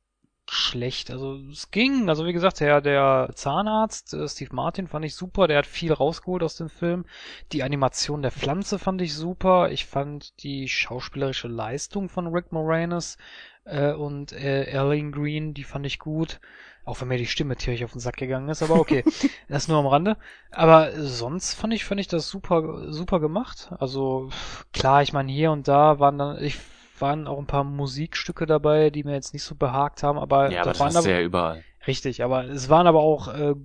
[0.47, 1.09] schlecht.
[1.09, 2.07] Also, es ging.
[2.07, 5.47] Also, wie gesagt, der, der Zahnarzt, äh, Steve Martin, fand ich super.
[5.47, 7.05] Der hat viel rausgeholt aus dem Film.
[7.51, 9.71] Die Animation der Pflanze fand ich super.
[9.71, 13.17] Ich fand die schauspielerische Leistung von Rick Moranis
[13.65, 16.39] äh, und äh, Ellen Green, die fand ich gut.
[16.87, 19.03] Auch wenn mir die Stimme tierisch auf den Sack gegangen ist, aber okay.
[19.49, 20.17] das nur am Rande.
[20.51, 23.71] Aber sonst fand ich, fand ich das super, super gemacht.
[23.79, 24.29] Also,
[24.73, 26.57] klar, ich meine, hier und da waren dann, ich,
[26.99, 30.61] waren auch ein paar Musikstücke dabei, die mir jetzt nicht so behagt haben, aber Ja,
[30.61, 31.65] aber das waren aber, ja überall.
[31.87, 33.55] richtig, aber es waren aber auch äh,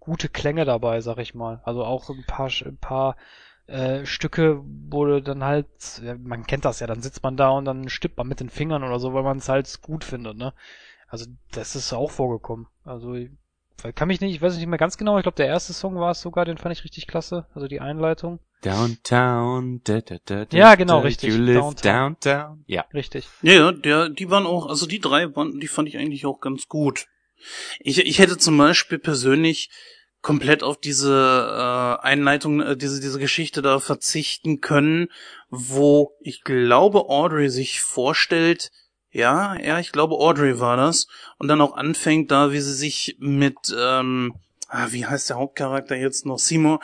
[0.00, 1.60] gute Klänge dabei, sag ich mal.
[1.64, 3.16] Also auch ein paar, ein paar
[3.66, 4.60] äh, Stücke,
[4.90, 5.66] wo du dann halt,
[6.02, 8.50] ja, man kennt das ja, dann sitzt man da und dann stippt man mit den
[8.50, 10.52] Fingern oder so, weil man es halt gut findet, ne?
[11.12, 12.68] Also das ist auch vorgekommen.
[12.84, 13.28] Also ich
[13.94, 16.12] kann mich nicht, ich weiß nicht mehr ganz genau, ich glaube der erste Song war
[16.12, 18.38] es sogar, den fand ich richtig klasse, also die Einleitung.
[18.62, 22.16] Downtown, da, da, da, da, Ja, genau, da, richtig, You live Downtown.
[22.22, 22.64] downtown.
[22.66, 22.86] Ja.
[22.94, 23.28] Richtig.
[23.42, 26.40] Ja, ja, der, die waren auch, also die drei waren, die fand ich eigentlich auch
[26.40, 27.08] ganz gut.
[27.78, 29.68] Ich, ich hätte zum Beispiel persönlich
[30.22, 35.08] komplett auf diese äh, Einleitung, äh, diese, diese Geschichte da verzichten können,
[35.50, 38.70] wo ich glaube, Audrey sich vorstellt,
[39.12, 41.06] ja, ja, ich glaube, Audrey war das,
[41.38, 44.34] und dann auch anfängt da, wie sie sich mit, ähm,
[44.68, 46.80] ah, wie heißt der Hauptcharakter jetzt noch, Seymour,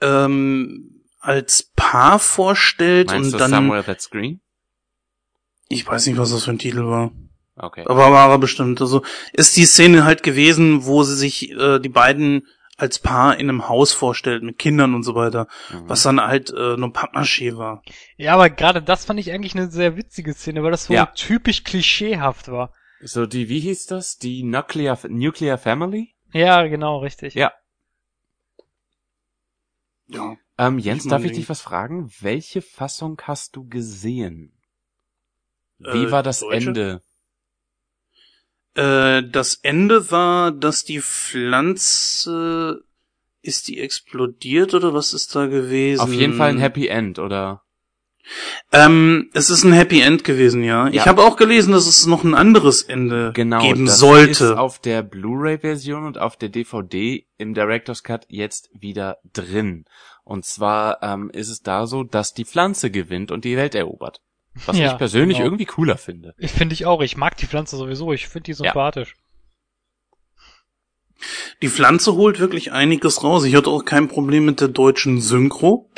[0.00, 4.40] ähm, als Paar vorstellt Meinst und du dann, Somewhere That's Green?
[5.72, 7.12] ich weiß nicht, was das für ein Titel war.
[7.56, 7.84] Okay.
[7.86, 8.80] Aber war er bestimmt.
[8.80, 9.02] Also
[9.32, 12.46] ist die Szene halt gewesen, wo sie sich äh, die beiden
[12.76, 15.88] als Paar in einem Haus vorstellt mit Kindern und so weiter, Mhm.
[15.88, 17.82] was dann halt äh, nur Pappmaché war.
[18.16, 21.06] Ja, aber gerade das fand ich eigentlich eine sehr witzige Szene, weil das so Ja.
[21.14, 22.72] typisch klischeehaft war.
[23.00, 24.16] So die, wie hieß das?
[24.18, 26.14] Die Nuclear, Nuclear Family?
[26.32, 27.34] Ja, genau, richtig.
[27.34, 27.52] Ja.
[30.06, 30.36] Ja.
[30.58, 32.10] Ähm, Jens, Ich darf ich dich was fragen?
[32.20, 34.52] Welche Fassung hast du gesehen?
[35.78, 36.68] Wie Äh, war das deutsche?
[36.68, 37.02] Ende?
[38.74, 42.82] Äh, das Ende war, dass die Pflanze
[43.42, 46.00] ist die explodiert oder was ist da gewesen?
[46.00, 47.62] Auf jeden Fall ein Happy End, oder?
[48.70, 50.86] Ähm, es ist ein Happy End gewesen, ja.
[50.88, 51.06] Ich Ja.
[51.06, 54.58] habe auch gelesen, dass es noch ein anderes Ende Genau, geben das ist sollte.
[54.58, 59.84] auf der Blu-ray-Version und auf der DVD im Director's Cut jetzt wieder drin.
[60.24, 64.20] Und zwar ähm, ist es da so, dass die Pflanze gewinnt und die Welt erobert.
[64.66, 65.46] Was Ja, ich persönlich genau.
[65.46, 66.34] irgendwie cooler finde.
[66.38, 67.00] Ich finde ich auch.
[67.00, 68.12] Ich mag die Pflanze sowieso.
[68.12, 69.14] Ich finde die sympathisch.
[71.62, 73.44] Die Pflanze holt wirklich einiges raus.
[73.44, 75.88] Ich hatte auch kein Problem mit der deutschen Synchro.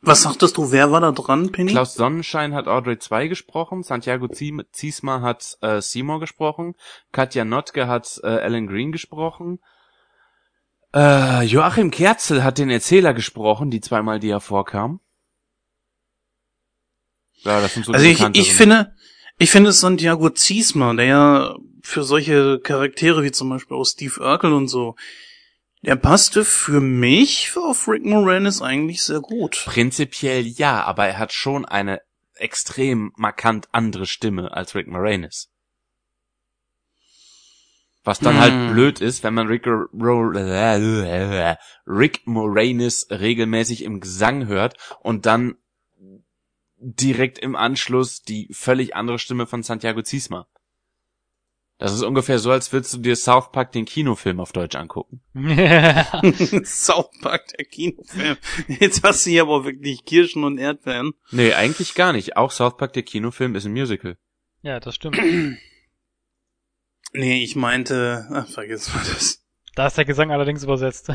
[0.00, 1.72] Was sagtest du, wer war da dran, Penny?
[1.72, 6.74] Klaus Sonnenschein hat Audrey 2 gesprochen, Santiago Zie- Ziesma hat äh, Seymour gesprochen,
[7.10, 9.58] Katja Notke hat äh, Alan Green gesprochen,
[10.94, 15.00] äh, Joachim Kerzel hat den Erzähler gesprochen, die zweimal, die er vorkam.
[17.42, 18.94] Ja, das sind so also ich, ich finde,
[19.38, 24.52] ich finde Santiago Ziesma, der ja für solche Charaktere wie zum Beispiel auch Steve Urkel
[24.52, 24.96] und so,
[25.82, 29.62] der passte für mich auf Rick Moranis eigentlich sehr gut.
[29.64, 32.00] Prinzipiell ja, aber er hat schon eine
[32.34, 35.50] extrem markant andere Stimme als Rick Moranis.
[38.04, 38.40] Was dann Hm.
[38.40, 39.66] halt blöd ist, wenn man Rick,
[41.86, 45.56] Rick Moranis regelmäßig im Gesang hört und dann
[46.80, 50.46] direkt im Anschluss die völlig andere Stimme von Santiago Ziesma.
[51.78, 55.20] Das ist ungefähr so, als würdest du dir South Park den Kinofilm auf Deutsch angucken.
[56.64, 58.36] South Park, der Kinofilm.
[58.80, 61.12] Jetzt hast du hier aber wirklich Kirschen und Erdbeeren.
[61.30, 62.36] Nee, eigentlich gar nicht.
[62.36, 64.16] Auch South Park der Kinofilm ist ein Musical.
[64.62, 65.18] ja, das stimmt.
[67.12, 69.44] Nee, ich meinte, ach, vergiss mal das.
[69.76, 71.12] Da ist der Gesang allerdings übersetzt.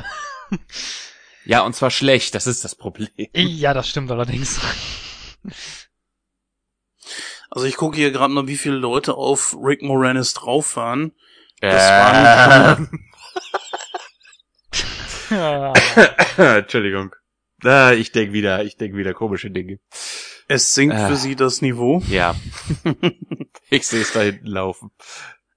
[1.46, 3.10] Ja, und zwar schlecht, das ist das Problem.
[3.34, 4.62] ja, das stimmt allerdings.
[7.50, 11.12] Also ich gucke hier gerade mal, wie viele Leute auf Rick Moranis drauf waren.
[11.60, 13.00] Das waren...
[15.30, 15.74] Ja.
[16.58, 17.16] Entschuldigung.
[17.64, 19.80] Ah, ich denk wieder, ich denk wieder komische Dinge.
[20.48, 21.08] Es sinkt Äh.
[21.08, 22.04] für sie das Niveau.
[22.10, 22.36] Ja.
[23.70, 24.92] ich sehe es da hinten laufen.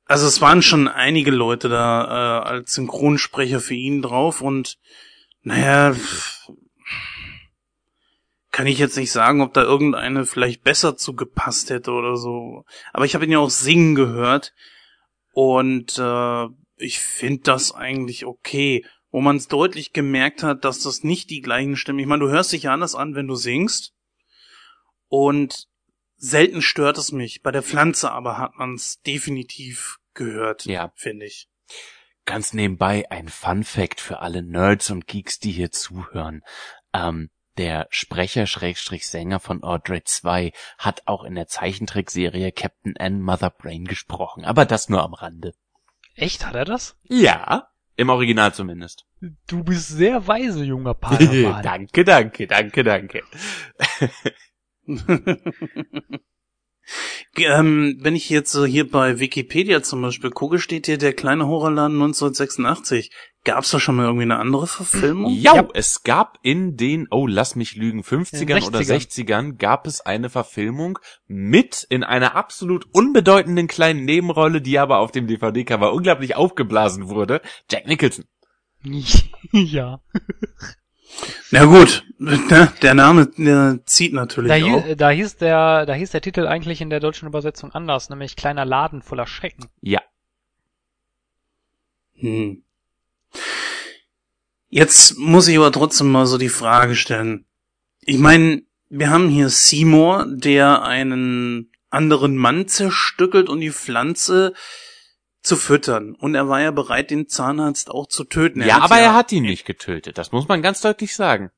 [0.04, 4.78] Also es waren schon einige Leute da äh, als Synchronsprecher für ihn drauf und
[5.42, 6.48] naja, pff,
[8.56, 12.64] kann ich jetzt nicht sagen, ob da irgendeine vielleicht besser zugepasst hätte oder so.
[12.94, 14.54] Aber ich habe ihn ja auch singen gehört
[15.34, 16.46] und äh,
[16.76, 18.86] ich finde das eigentlich okay.
[19.10, 21.98] Wo man es deutlich gemerkt hat, dass das nicht die gleichen Stimmen.
[21.98, 23.92] Ich meine, du hörst dich ja anders an, wenn du singst.
[25.08, 25.66] Und
[26.16, 27.42] selten stört es mich.
[27.42, 30.92] Bei der Pflanze aber hat man es definitiv gehört, Ja.
[30.96, 31.46] finde ich.
[32.24, 36.40] Ganz nebenbei ein Fun Fact für alle Nerds und Geeks, die hier zuhören.
[36.94, 37.28] Ähm,
[37.58, 43.50] der Sprecher Schrägstrich Sänger von Audrey 2 hat auch in der Zeichentrickserie Captain N Mother
[43.50, 45.54] Brain gesprochen, aber das nur am Rande.
[46.14, 46.96] Echt, hat er das?
[47.04, 49.06] Ja, im Original zumindest.
[49.46, 51.62] Du bist sehr weise, junger Padawan.
[51.62, 53.22] danke, danke, danke, danke.
[57.38, 61.46] ähm, wenn ich jetzt so hier bei Wikipedia zum Beispiel gucke, steht hier der kleine
[61.46, 63.10] Horrorladen 1986.
[63.44, 65.32] Gab's da schon mal irgendwie eine andere Verfilmung?
[65.32, 69.24] Ja, es gab in den, oh, lass mich lügen, 50ern oder 60ern.
[69.24, 70.98] 60ern gab es eine Verfilmung
[71.28, 77.40] mit in einer absolut unbedeutenden kleinen Nebenrolle, die aber auf dem DVD-Cover unglaublich aufgeblasen wurde,
[77.70, 78.24] Jack Nicholson.
[79.52, 80.00] ja.
[81.50, 84.84] Na gut, ne, der Name der zieht natürlich Da, auch.
[84.84, 88.36] hieß, da hieß der, da hieß der Titel eigentlich in der deutschen Übersetzung anders, nämlich
[88.36, 89.66] kleiner Laden voller Schrecken.
[89.80, 90.00] Ja.
[92.14, 92.62] Hm.
[94.68, 97.44] Jetzt muss ich aber trotzdem mal so die Frage stellen.
[98.00, 104.52] Ich meine, wir haben hier Seymour, der einen anderen Mann zerstückelt, um die Pflanze
[105.46, 106.14] zu füttern.
[106.14, 108.60] Und er war ja bereit, den Zahnarzt auch zu töten.
[108.62, 110.18] ja, hat aber er hat ihn nicht getötet.
[110.18, 111.50] Das muss man ganz deutlich sagen.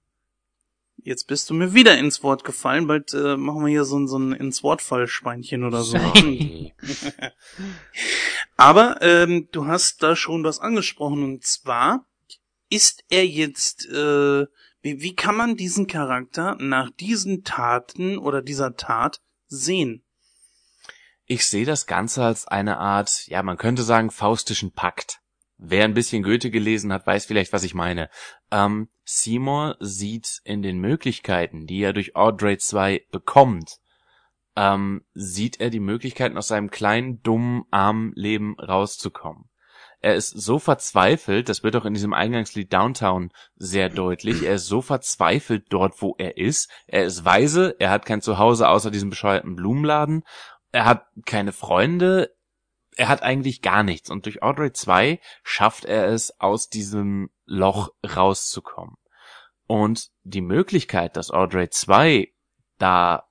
[0.97, 2.87] Jetzt bist du mir wieder ins Wort gefallen.
[2.87, 5.97] Bald äh, machen wir hier so ein, so ein ins Wortfallschweinchen oder so.
[8.57, 12.05] Aber ähm, du hast da schon was angesprochen und zwar
[12.69, 14.47] ist er jetzt, äh,
[14.83, 20.03] wie, wie kann man diesen Charakter nach diesen Taten oder dieser Tat sehen?
[21.31, 25.21] Ich sehe das Ganze als eine Art, ja, man könnte sagen, faustischen Pakt.
[25.59, 28.09] Wer ein bisschen Goethe gelesen hat, weiß vielleicht, was ich meine.
[28.51, 33.77] Ähm, Seymour sieht in den Möglichkeiten, die er durch Audrey 2 bekommt,
[34.57, 39.51] ähm, sieht er die Möglichkeiten aus seinem kleinen, dummen, armen Leben rauszukommen.
[40.01, 44.67] Er ist so verzweifelt, das wird auch in diesem Eingangslied Downtown sehr deutlich, er ist
[44.67, 46.71] so verzweifelt dort, wo er ist.
[46.87, 50.23] Er ist weise, er hat kein Zuhause außer diesem bescheuerten Blumenladen,
[50.73, 52.35] er hat keine Freunde,
[52.97, 54.11] er hat eigentlich gar nichts.
[54.11, 58.97] Und durch Audrey 2 schafft er es, aus diesem Loch rauszukommen.
[59.67, 62.33] Und die Möglichkeit, dass Audrey 2
[62.79, 63.29] da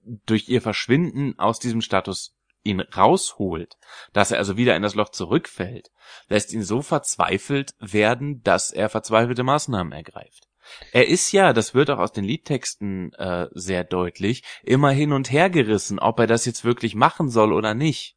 [0.00, 3.76] durch ihr Verschwinden aus diesem Status ihn rausholt,
[4.12, 5.90] dass er also wieder in das Loch zurückfällt,
[6.28, 10.45] lässt ihn so verzweifelt werden, dass er verzweifelte Maßnahmen ergreift.
[10.92, 15.30] Er ist ja, das wird auch aus den Liedtexten äh, sehr deutlich, immer hin und
[15.30, 18.16] her gerissen, ob er das jetzt wirklich machen soll oder nicht.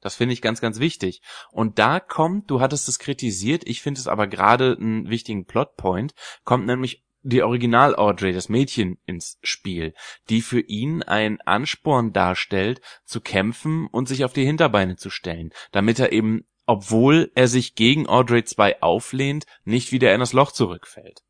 [0.00, 1.20] Das finde ich ganz, ganz wichtig.
[1.50, 6.14] Und da kommt, du hattest es kritisiert, ich finde es aber gerade einen wichtigen Plotpoint,
[6.44, 9.94] kommt nämlich die Original Audrey, das Mädchen, ins Spiel,
[10.30, 15.50] die für ihn ein Ansporn darstellt, zu kämpfen und sich auf die Hinterbeine zu stellen,
[15.70, 20.52] damit er eben, obwohl er sich gegen Audrey 2 auflehnt, nicht wieder in das Loch
[20.52, 21.22] zurückfällt.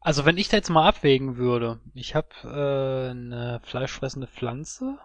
[0.00, 4.98] Also wenn ich da jetzt mal abwägen würde, ich habe äh, eine fleischfressende Pflanze,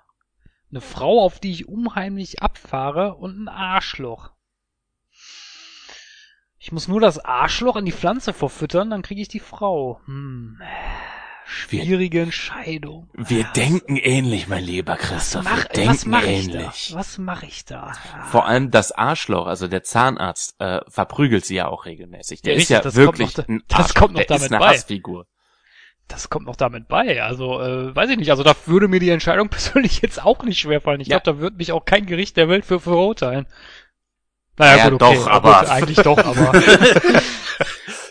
[0.72, 4.32] eine Frau, auf die ich unheimlich abfahre und ein Arschloch.
[6.58, 10.02] Ich muss nur das Arschloch in die Pflanze verfüttern, dann kriege ich die Frau.
[10.06, 10.62] Hm.
[11.48, 13.10] Schwierige Entscheidung.
[13.14, 15.44] Wir denken ähnlich, mein lieber Christoph.
[15.44, 16.90] Mach, wir denken was mache ich ähnlich.
[16.92, 16.98] da?
[16.98, 17.92] Was mache ich da?
[18.32, 22.42] Vor allem das Arschloch, also der Zahnarzt, äh, verprügelt sie ja auch regelmäßig.
[22.42, 23.96] Der Ja, ist ja richtig, das kommt wirklich noch da- ein das Arschloch.
[24.02, 24.74] kommt noch der ist damit eine bei.
[24.76, 25.28] Hassfigur.
[26.08, 27.22] Das kommt noch damit bei.
[27.24, 28.30] Also, äh, weiß ich nicht.
[28.32, 31.02] Also da würde mir die Entscheidung persönlich jetzt auch nicht schwerfallen.
[31.02, 31.20] Ich Ja.
[31.20, 33.46] glaube, da wird mich auch kein Gericht der Welt für verurteilen.
[34.58, 35.16] Naja, Ja, gut, okay.
[35.16, 36.52] doch, Ja, aber- Gut, eigentlich doch, aber.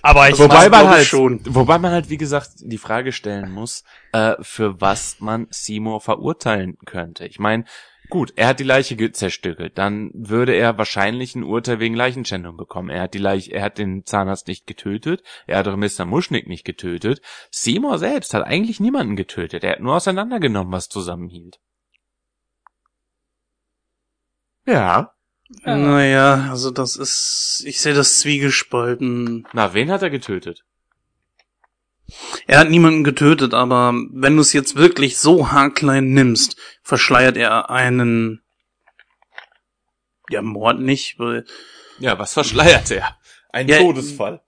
[0.05, 1.41] aber ich Wobei man halt, schon.
[1.47, 6.77] wobei man halt, wie gesagt, die Frage stellen muss, äh, für was man Seymour verurteilen
[6.85, 7.25] könnte.
[7.25, 7.65] Ich meine,
[8.11, 12.91] gut, er hat die Leiche zerstückelt, dann würde er wahrscheinlich ein Urteil wegen Leichenschändung bekommen.
[12.91, 16.05] Er hat die Leiche, er hat den Zahnarzt nicht getötet, er hat auch Mr.
[16.05, 17.23] Muschnick nicht getötet.
[17.51, 21.61] Seymour selbst hat eigentlich niemanden getötet, er hat nur auseinandergenommen, was zusammenhielt.
[24.67, 25.14] Ja.
[25.65, 25.77] Ja.
[25.77, 29.47] Naja, also das ist, ich sehe das zwiegespalten.
[29.53, 30.65] Na, wen hat er getötet?
[32.47, 37.71] Er hat niemanden getötet, aber wenn du es jetzt wirklich so haarklein nimmst, verschleiert er
[37.71, 38.43] einen,
[40.29, 41.47] ja, Mord nicht, weil
[41.99, 43.17] Ja, was verschleiert er?
[43.51, 44.43] Ein Ja, Todesfall.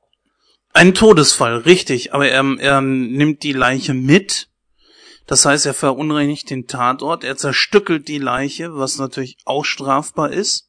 [0.74, 4.50] Ein Todesfall, richtig, aber er, er nimmt die Leiche mit.
[5.26, 10.65] Das heißt, er verunreinigt den Tatort, er zerstückelt die Leiche, was natürlich auch strafbar ist.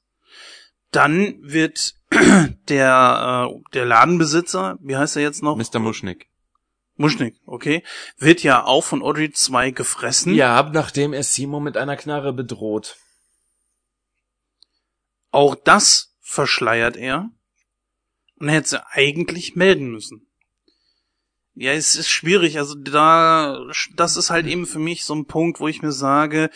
[0.91, 1.95] Dann wird
[2.69, 5.57] der, äh, der Ladenbesitzer, wie heißt er jetzt noch?
[5.57, 5.79] Mr.
[5.79, 6.27] Muschnick.
[6.95, 7.83] Muschnick, okay,
[8.17, 10.33] wird ja auch von Audrey 2 gefressen.
[10.33, 12.97] Ja, nachdem er Simo mit einer Knarre bedroht.
[15.31, 17.29] Auch das verschleiert er.
[18.39, 20.27] Und er hätte sie eigentlich melden müssen.
[21.53, 22.57] Ja, es ist schwierig.
[22.57, 23.59] Also da,
[23.95, 26.49] das ist halt eben für mich so ein Punkt, wo ich mir sage,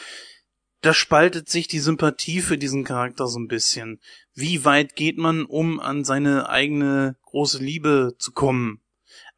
[0.82, 4.00] da spaltet sich die Sympathie für diesen Charakter so ein bisschen.
[4.34, 8.82] Wie weit geht man, um an seine eigene große Liebe zu kommen?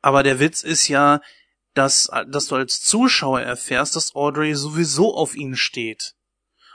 [0.01, 1.21] Aber der Witz ist ja,
[1.73, 6.15] dass, dass du als Zuschauer erfährst, dass Audrey sowieso auf ihn steht.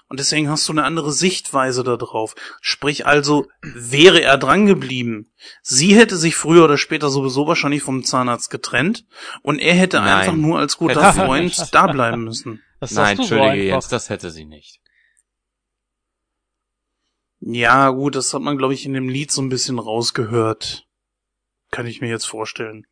[0.08, 2.34] Und deswegen hast du eine andere Sichtweise darauf.
[2.62, 5.30] Sprich also, wäre er dran geblieben,
[5.62, 9.04] sie hätte sich früher oder später sowieso wahrscheinlich vom Zahnarzt getrennt
[9.42, 10.08] und er hätte Nein.
[10.08, 12.62] einfach nur als guter Freund da bleiben müssen.
[12.80, 13.64] Das Nein, so entschuldige einfach.
[13.64, 14.80] Jens, das hätte sie nicht.
[17.40, 20.86] Ja, gut, das hat man, glaube ich, in dem Lied so ein bisschen rausgehört.
[21.70, 22.86] Kann ich mir jetzt vorstellen.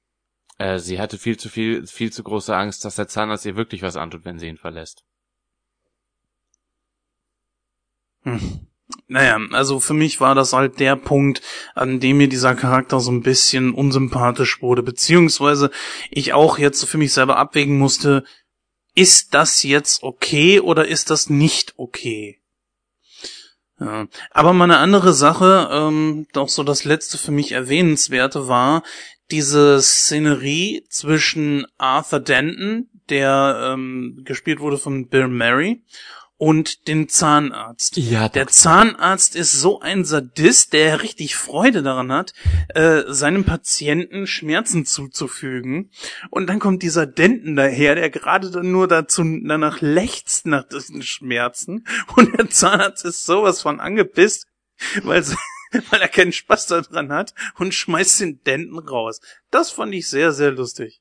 [0.58, 3.82] Äh, sie hatte viel zu viel, viel zu große Angst, dass der Zahnarzt ihr wirklich
[3.82, 5.04] was antut, wenn sie ihn verlässt.
[8.22, 8.68] Hm.
[9.08, 11.42] Naja, also für mich war das halt der Punkt,
[11.74, 15.70] an dem mir dieser Charakter so ein bisschen unsympathisch wurde, beziehungsweise
[16.10, 18.24] ich auch jetzt für mich selber abwägen musste,
[18.96, 22.40] ist das jetzt okay oder ist das nicht okay?
[23.78, 24.08] Ja.
[24.30, 28.82] Aber mal eine andere Sache, ähm, doch so das letzte für mich erwähnenswerte war,
[29.30, 35.82] diese Szenerie zwischen Arthur Denton, der ähm, gespielt wurde von Bill Murray,
[36.38, 37.96] und den Zahnarzt.
[37.96, 38.46] Ja, Der.
[38.46, 42.34] Zahnarzt ist so ein Sadist, der richtig Freude daran hat,
[42.74, 45.90] äh, seinem Patienten Schmerzen zuzufügen.
[46.30, 51.02] Und dann kommt dieser Denten daher, der gerade dann nur dazu danach lechzt nach diesen
[51.02, 51.86] Schmerzen.
[52.16, 54.46] Und der Zahnarzt ist sowas von angepisst,
[55.02, 55.24] weil,
[55.90, 59.20] weil er keinen Spaß daran hat und schmeißt den Denten raus.
[59.50, 61.00] Das fand ich sehr, sehr lustig.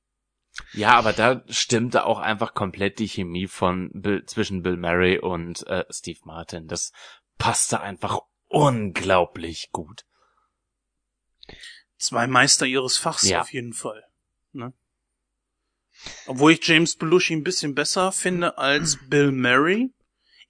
[0.73, 5.65] Ja, aber da stimmte auch einfach komplett die Chemie von Bill, zwischen Bill Murray und
[5.67, 6.67] äh, Steve Martin.
[6.67, 6.91] Das
[7.37, 10.05] passte einfach unglaublich gut.
[11.97, 13.41] Zwei Meister ihres Fachs Ja.
[13.41, 14.03] auf jeden Fall.
[14.51, 14.73] Ne?
[16.27, 19.91] Obwohl ich James Belushi ein bisschen besser finde als Bill Murray.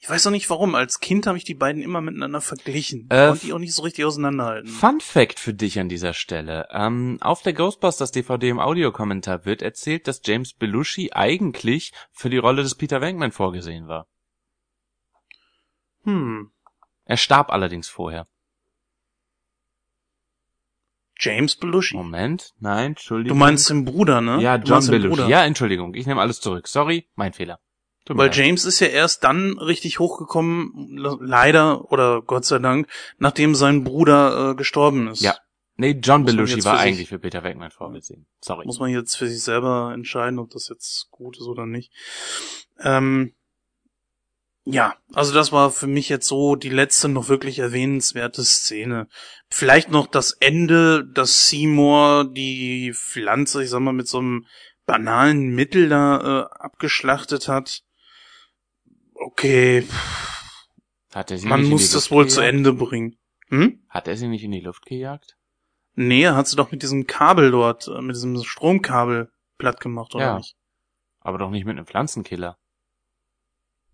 [0.06, 0.76] Ich weiß auch nicht warum.
[0.76, 3.08] Als Kind habe ich die beiden immer miteinander verglichen.
[3.10, 4.70] Äh, und die auch nicht so richtig auseinanderhalten.
[4.70, 6.68] Fun Fact für dich an dieser Stelle.
[6.70, 12.38] Ähm, auf der Ghostbusters DVD im Audiokommentar wird erzählt, dass James Belushi eigentlich für die
[12.38, 14.06] Rolle des Peter Venkman vorgesehen war.
[16.04, 16.52] Hm.
[17.06, 18.28] Er starb allerdings vorher.
[21.18, 21.96] James Belushi.
[21.96, 23.40] Moment, nein, Entschuldigung.
[23.40, 24.40] Du meinst den Bruder, ne?
[24.40, 25.28] Ja, John Belushi.
[25.28, 26.68] Ja, Entschuldigung, ich nehme alles zurück.
[26.68, 27.60] Sorry, mein Fehler.
[28.08, 28.32] Weil.
[28.34, 32.88] James ist ja erst dann richtig hochgekommen, le- leider oder Gott sei Dank,
[33.18, 35.22] nachdem sein Bruder äh, gestorben ist.
[35.22, 35.36] Ja.
[35.78, 38.28] Nee, John Muss Belushi war sich- eigentlich für Peter Venkman vorgesehen.
[38.42, 38.66] Sorry.
[38.66, 41.92] Muss man jetzt für sich selber entscheiden, ob das jetzt gut ist oder nicht.
[42.80, 43.34] Ähm,
[44.68, 49.08] ja, also das war für mich jetzt so die letzte noch wirklich erwähnenswerte Szene.
[49.50, 54.46] Vielleicht noch das Ende, dass Seymour die Pflanze, ich sag mal, mit so einem
[54.88, 57.82] banalen Mittel da äh, abgeschlachtet hat.
[59.18, 59.88] Okay,
[61.14, 62.54] Hat er sie man nicht in muss das wohl zu gejagt?
[62.56, 63.18] Ende bringen.
[63.48, 63.80] Hm?
[63.90, 65.38] Hat er sie nicht in die Luft gejagt?
[65.96, 70.14] Nee, er hat sie doch mit diesem Kabel dort, äh, mit diesem Stromkabel platt gemacht,
[70.16, 70.38] oder Ja.
[70.38, 70.58] nicht?
[71.22, 72.58] Aber doch nicht mit einem Pflanzenkiller.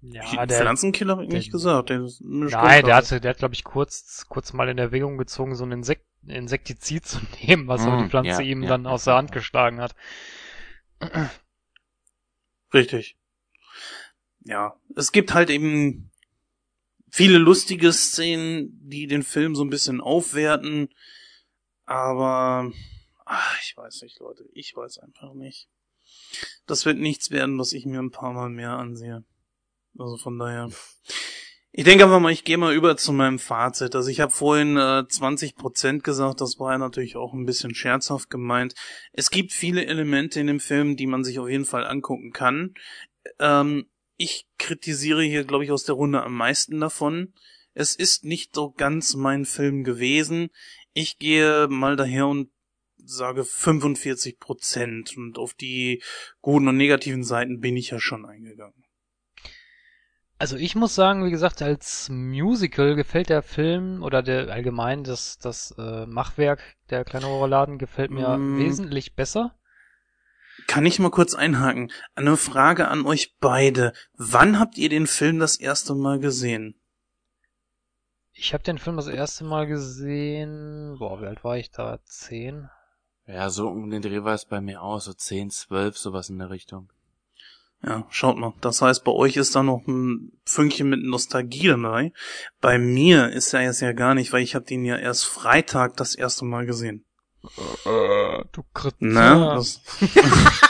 [0.02, 1.92] Ja, der, Pflanzenkiller hab ich der- nicht gesagt.
[1.92, 5.64] Der nein, der hatte, der hat, glaube ich, kurz, kurz mal in Erwägung gezogen, so
[5.64, 8.90] ein Insekt, Insektizid zu nehmen, was aber Mm, die Pflanze ja, ihm ja, dann ja,
[8.90, 9.94] aus der Hand geschlagen hat.
[12.74, 13.18] Richtig.
[14.44, 16.12] Ja, es gibt halt eben
[17.10, 20.90] viele lustige Szenen, die den Film so ein bisschen aufwerten,
[21.86, 22.72] aber
[23.26, 25.70] ach, ich weiß nicht, Leute, ich weiß einfach nicht.
[26.66, 29.24] Das wird nichts werden, was ich mir ein paar Mal mehr ansehe.
[29.98, 30.70] Also von daher.
[31.74, 33.96] Ich denke einfach mal, ich gehe mal über zu meinem Fazit.
[33.96, 38.30] Also ich habe vorhin äh, 20% gesagt, das war ja natürlich auch ein bisschen scherzhaft
[38.30, 38.74] gemeint.
[39.14, 42.74] Es gibt viele Elemente in dem Film, die man sich auf jeden Fall angucken kann.
[43.40, 43.86] Ähm,
[44.22, 47.34] ich kritisiere hier, glaube ich, aus der Runde am meisten davon.
[47.74, 50.50] Es ist nicht so ganz mein Film gewesen.
[50.94, 52.50] Ich gehe mal daher und
[53.04, 56.04] sage 45 Prozent und auf die
[56.42, 58.84] guten und negativen Seiten bin ich ja schon eingegangen.
[60.38, 65.38] Also ich muss sagen, wie gesagt, als Musical gefällt der Film oder der allgemein das,
[65.38, 68.58] das äh, Machwerk der kleinen Horrorladen gefällt mir Mm.
[68.60, 69.56] wesentlich besser.
[70.72, 71.92] Kann ich mal kurz einhaken?
[72.16, 73.92] Eine Frage an euch beide.
[74.14, 76.80] Wann habt ihr den Film das erste Mal gesehen?
[78.32, 82.00] Ich habe den Film das erste Mal gesehen, boah, wie alt war ich da?
[82.06, 82.70] Zehn?
[83.28, 86.40] Ja, so um den Dreh war es bei mir auch, so 10, 12, sowas in
[86.40, 86.90] der Richtung.
[87.84, 88.54] Ja, schaut mal.
[88.62, 92.14] Das heißt, bei euch ist da noch ein Fünkchen mit Nostalgie dabei.
[92.62, 95.98] Bei mir ist er jetzt ja gar nicht, weil ich habe den ja erst Freitag
[95.98, 97.04] das erste Mal gesehen.
[98.52, 99.06] Du Kritzer.
[99.06, 99.52] Ne?
[99.56, 99.82] Das,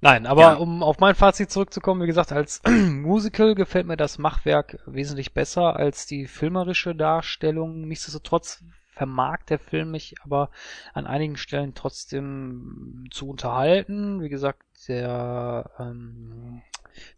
[0.00, 0.54] Nein, aber Ja.
[0.54, 5.76] um auf mein Fazit zurückzukommen, wie gesagt, als Musical gefällt mir das Machwerk wesentlich besser
[5.76, 7.88] als die filmerische Darstellung.
[7.88, 8.62] Nichtsdestotrotz
[8.92, 10.50] vermag der Film mich aber
[10.94, 14.22] an einigen Stellen trotzdem zu unterhalten.
[14.22, 16.62] Wie gesagt, der ähm,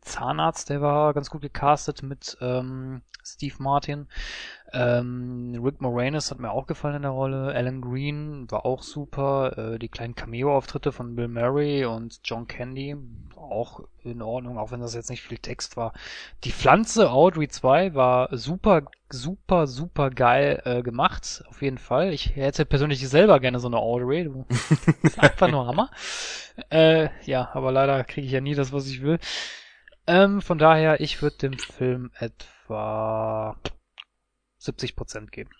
[0.00, 4.06] Zahnarzt, der war ganz gut gecastet mit ähm, Steve Martin.
[4.72, 7.54] Ähm, Rick Moranis hat mir auch gefallen in der Rolle.
[7.54, 9.56] Alan Green war auch super.
[9.56, 12.96] Äh, die kleinen Cameo-Auftritte von Bill Murray und John Candy
[13.36, 15.92] auch in Ordnung, auch wenn das jetzt nicht viel Text war.
[16.44, 21.44] Die Pflanze Audrey 2 war super, super, super geil äh, gemacht.
[21.48, 22.12] Auf jeden Fall.
[22.12, 24.24] Ich hätte persönlich selber gerne so eine Audrey.
[24.24, 24.44] Du-
[25.16, 25.90] einfach nur Hammer.
[26.70, 29.18] Äh, ja, aber leider kriege ich ja nie das, was ich will.
[30.06, 33.56] Ähm, von daher, ich würde dem Film etwa
[34.60, 35.50] 70% geben.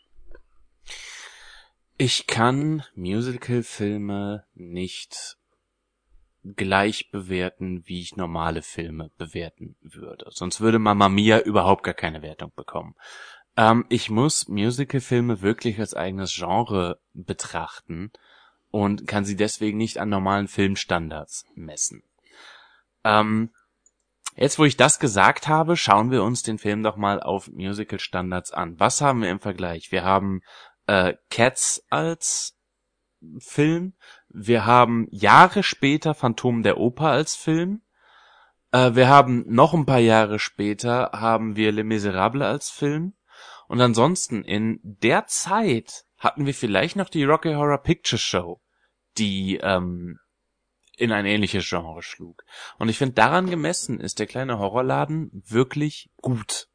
[1.97, 5.39] Ich kann Musical-Filme nicht
[6.45, 10.27] gleich bewerten, wie ich normale Filme bewerten würde.
[10.31, 12.95] Sonst würde Mamma Mia überhaupt gar keine Wertung bekommen.
[13.57, 18.12] Ähm, ich muss Musicalfilme wirklich als eigenes Genre betrachten
[18.70, 22.03] und kann sie deswegen nicht an normalen Filmstandards messen.
[23.05, 23.51] Ähm,
[24.36, 28.53] jetzt, wo ich das gesagt habe, schauen wir uns den Film doch mal auf Musical-Standards
[28.53, 28.78] an.
[28.78, 29.93] Was haben wir im Vergleich?
[29.93, 30.43] Wir haben
[30.86, 32.57] äh, Cats als
[33.39, 33.95] Film,
[34.28, 37.82] wir haben Jahre später Phantom der Oper als Film,
[38.73, 43.15] äh, wir haben noch ein paar Jahre später haben wir Les Miserables als Film
[43.66, 48.61] und ansonsten in der Zeit hatten wir vielleicht noch die Rocky Horror Picture Show,
[49.16, 50.19] die ähm,
[50.97, 52.45] in ein ähnliches Genre schlug.
[52.78, 56.69] Und ich finde, daran gemessen ist der kleine Horrorladen wirklich gut.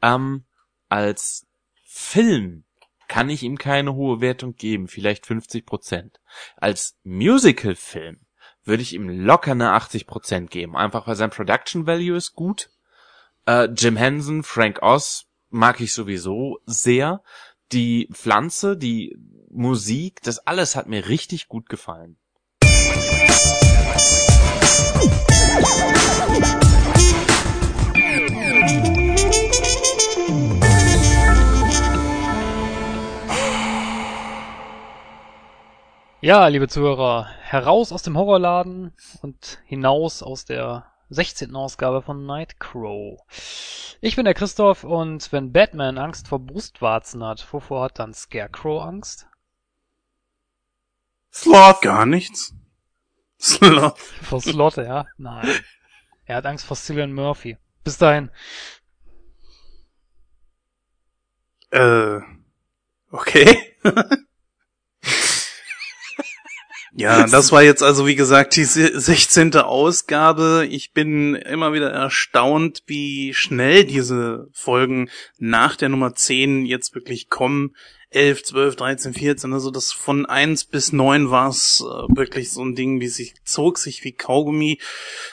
[0.00, 0.46] Ähm,
[0.88, 1.46] als
[1.84, 2.64] Film
[3.08, 6.20] kann ich ihm keine hohe Wertung geben, vielleicht 50 Prozent.
[6.56, 8.20] Als Musical-Film
[8.64, 12.70] würde ich ihm locker eine 80 Prozent geben, einfach weil sein Production Value ist gut.
[13.46, 17.22] Äh, Jim Henson, Frank Oz mag ich sowieso sehr.
[17.72, 19.16] Die Pflanze, die
[19.50, 22.18] Musik, das alles hat mir richtig gut gefallen.
[36.20, 38.92] Ja, liebe Zuhörer, heraus aus dem Horrorladen
[39.22, 41.54] und hinaus aus der 16.
[41.54, 43.20] Ausgabe von Nightcrow.
[44.00, 48.82] Ich bin der Christoph und wenn Batman Angst vor Brustwarzen hat, wovor hat dann Scarecrow
[48.82, 49.26] Angst?
[51.32, 51.80] Sloth.
[51.82, 52.54] Gar nichts.
[53.40, 53.98] Sloth.
[54.22, 55.06] Vor Sloth, ja?
[55.16, 55.48] Nein.
[56.26, 57.56] Er hat Angst vor Cillian Murphy.
[57.82, 58.30] Bis dahin.
[61.70, 62.20] Äh.
[63.10, 63.76] Okay.
[66.94, 69.56] Ja, das war jetzt also wie gesagt die 16.
[69.56, 70.66] Ausgabe.
[70.68, 75.08] Ich bin immer wieder erstaunt, wie schnell diese Folgen
[75.38, 77.74] nach der Nummer 10 jetzt wirklich kommen.
[78.10, 82.62] 11, 12, 13, 14, also das von 1 bis 9 war es äh, wirklich so
[82.62, 84.78] ein Ding, wie sich zog sich wie Kaugummi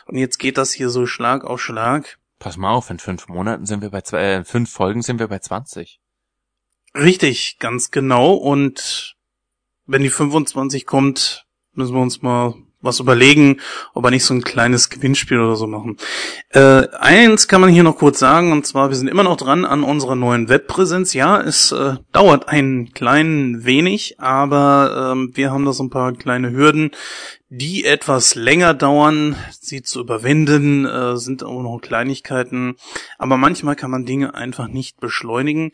[0.05, 2.19] und jetzt geht das hier so Schlag auf Schlag.
[2.39, 5.19] Pass mal auf, in fünf Monaten sind wir bei zwei, äh, in fünf Folgen sind
[5.19, 5.99] wir bei 20.
[6.95, 9.17] Richtig, ganz genau und
[9.85, 11.47] wenn die 25 kommt,
[11.79, 13.59] müssen wir uns mal was überlegen,
[13.93, 15.97] ob wir nicht so ein kleines Gewinnspiel oder so machen.
[16.49, 19.65] Äh, eins kann man hier noch kurz sagen, und zwar, wir sind immer noch dran
[19.65, 21.13] an unserer neuen Webpräsenz.
[21.13, 26.13] Ja, es äh, dauert ein klein wenig, aber ähm, wir haben da so ein paar
[26.13, 26.91] kleine Hürden,
[27.49, 32.75] die etwas länger dauern, sie zu überwinden, äh, sind auch noch Kleinigkeiten.
[33.17, 35.71] Aber manchmal kann man Dinge einfach nicht beschleunigen.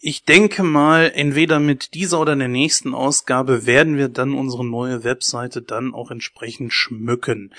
[0.00, 5.02] Ich denke mal, entweder mit dieser oder der nächsten Ausgabe werden wir dann unsere neue
[5.02, 7.52] Webseite dann auch entsprechend schmücken.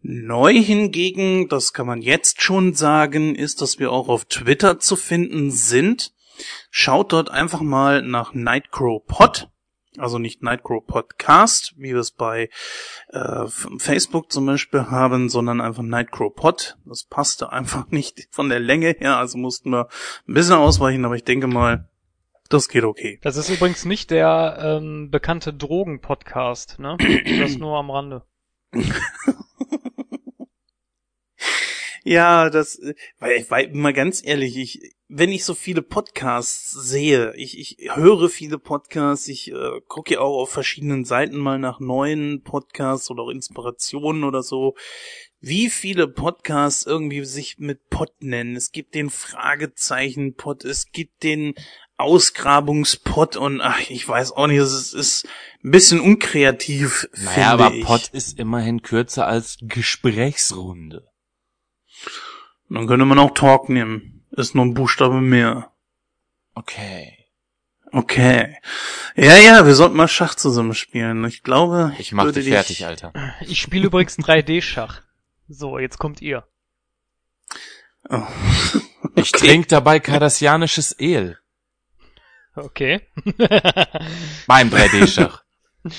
[0.00, 4.96] Neu hingegen, das kann man jetzt schon sagen, ist, dass wir auch auf Twitter zu
[4.96, 6.14] finden sind.
[6.70, 9.50] Schaut dort einfach mal nach Nightcrow Pod
[9.98, 12.48] also nicht Nightcrow Podcast, wie wir es bei
[13.08, 13.46] äh,
[13.78, 16.76] Facebook zum Beispiel haben, sondern einfach Nightcrow Pod.
[16.84, 19.88] Das passte einfach nicht von der Länge her, also mussten wir
[20.28, 21.88] ein bisschen ausweichen, aber ich denke mal,
[22.48, 23.18] das geht okay.
[23.22, 26.96] Das ist übrigens nicht der ähm, bekannte Drogen-Podcast, ne?
[27.40, 28.22] Das nur am Rande.
[32.06, 32.80] Ja, das,
[33.18, 38.28] weil, weil mal ganz ehrlich, ich, wenn ich so viele Podcasts sehe, ich, ich höre
[38.28, 43.24] viele Podcasts, ich äh, gucke ja auch auf verschiedenen Seiten mal nach neuen Podcasts oder
[43.24, 44.76] auch Inspirationen oder so,
[45.40, 48.54] wie viele Podcasts irgendwie sich mit Pod nennen.
[48.54, 51.54] Es gibt den Fragezeichen-Pod, es gibt den
[51.96, 55.28] Ausgrabungspod und ach, ich weiß auch nicht, es ist, ist
[55.64, 57.08] ein bisschen unkreativ.
[57.16, 57.84] Naja, aber ich.
[57.84, 61.08] Pod ist immerhin kürzer als Gesprächsrunde.
[62.68, 64.24] Dann könnte man auch Talk nehmen.
[64.30, 65.70] Ist nur ein Buchstabe mehr.
[66.54, 67.16] Okay.
[67.92, 68.56] Okay.
[69.14, 71.24] Ja, ja, wir sollten mal Schach zusammen spielen.
[71.24, 73.12] Ich glaube, ich, mach dich fertig, Alter.
[73.40, 75.02] Ich spiele übrigens 3D-Schach.
[75.48, 76.46] So, jetzt kommt ihr.
[78.08, 78.16] Oh.
[79.02, 79.12] okay.
[79.14, 81.38] Ich trinke dabei kardassianisches El.
[82.54, 83.00] Okay.
[84.46, 85.44] Beim 3D-Schach.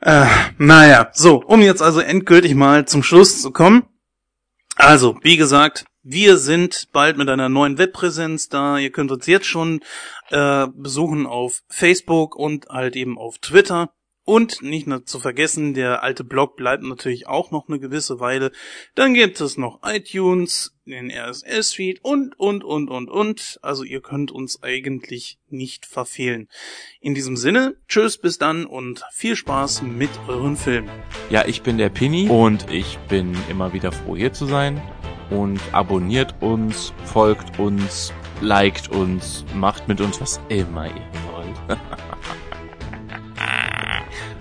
[0.00, 0.26] äh,
[0.58, 3.84] naja, so, um jetzt also endgültig mal zum Schluss zu kommen.
[4.76, 8.78] Also, wie gesagt, wir sind bald mit einer neuen Webpräsenz da.
[8.78, 9.80] Ihr könnt uns jetzt schon
[10.30, 13.90] äh, besuchen auf Facebook und halt eben auf Twitter.
[14.28, 18.52] Und nicht nur zu vergessen, der alte Blog bleibt natürlich auch noch eine gewisse Weile.
[18.94, 23.58] Dann gibt es noch iTunes, den RSS-Feed und, und, und, und, und.
[23.62, 26.50] Also ihr könnt uns eigentlich nicht verfehlen.
[27.00, 30.90] In diesem Sinne, tschüss, bis dann und viel Spaß mit euren Filmen.
[31.30, 34.78] Ja, ich bin der Pini und ich bin immer wieder froh hier zu sein.
[35.30, 41.80] und abonniert uns, folgt uns, liked uns, macht mit uns was immer ihr wollt.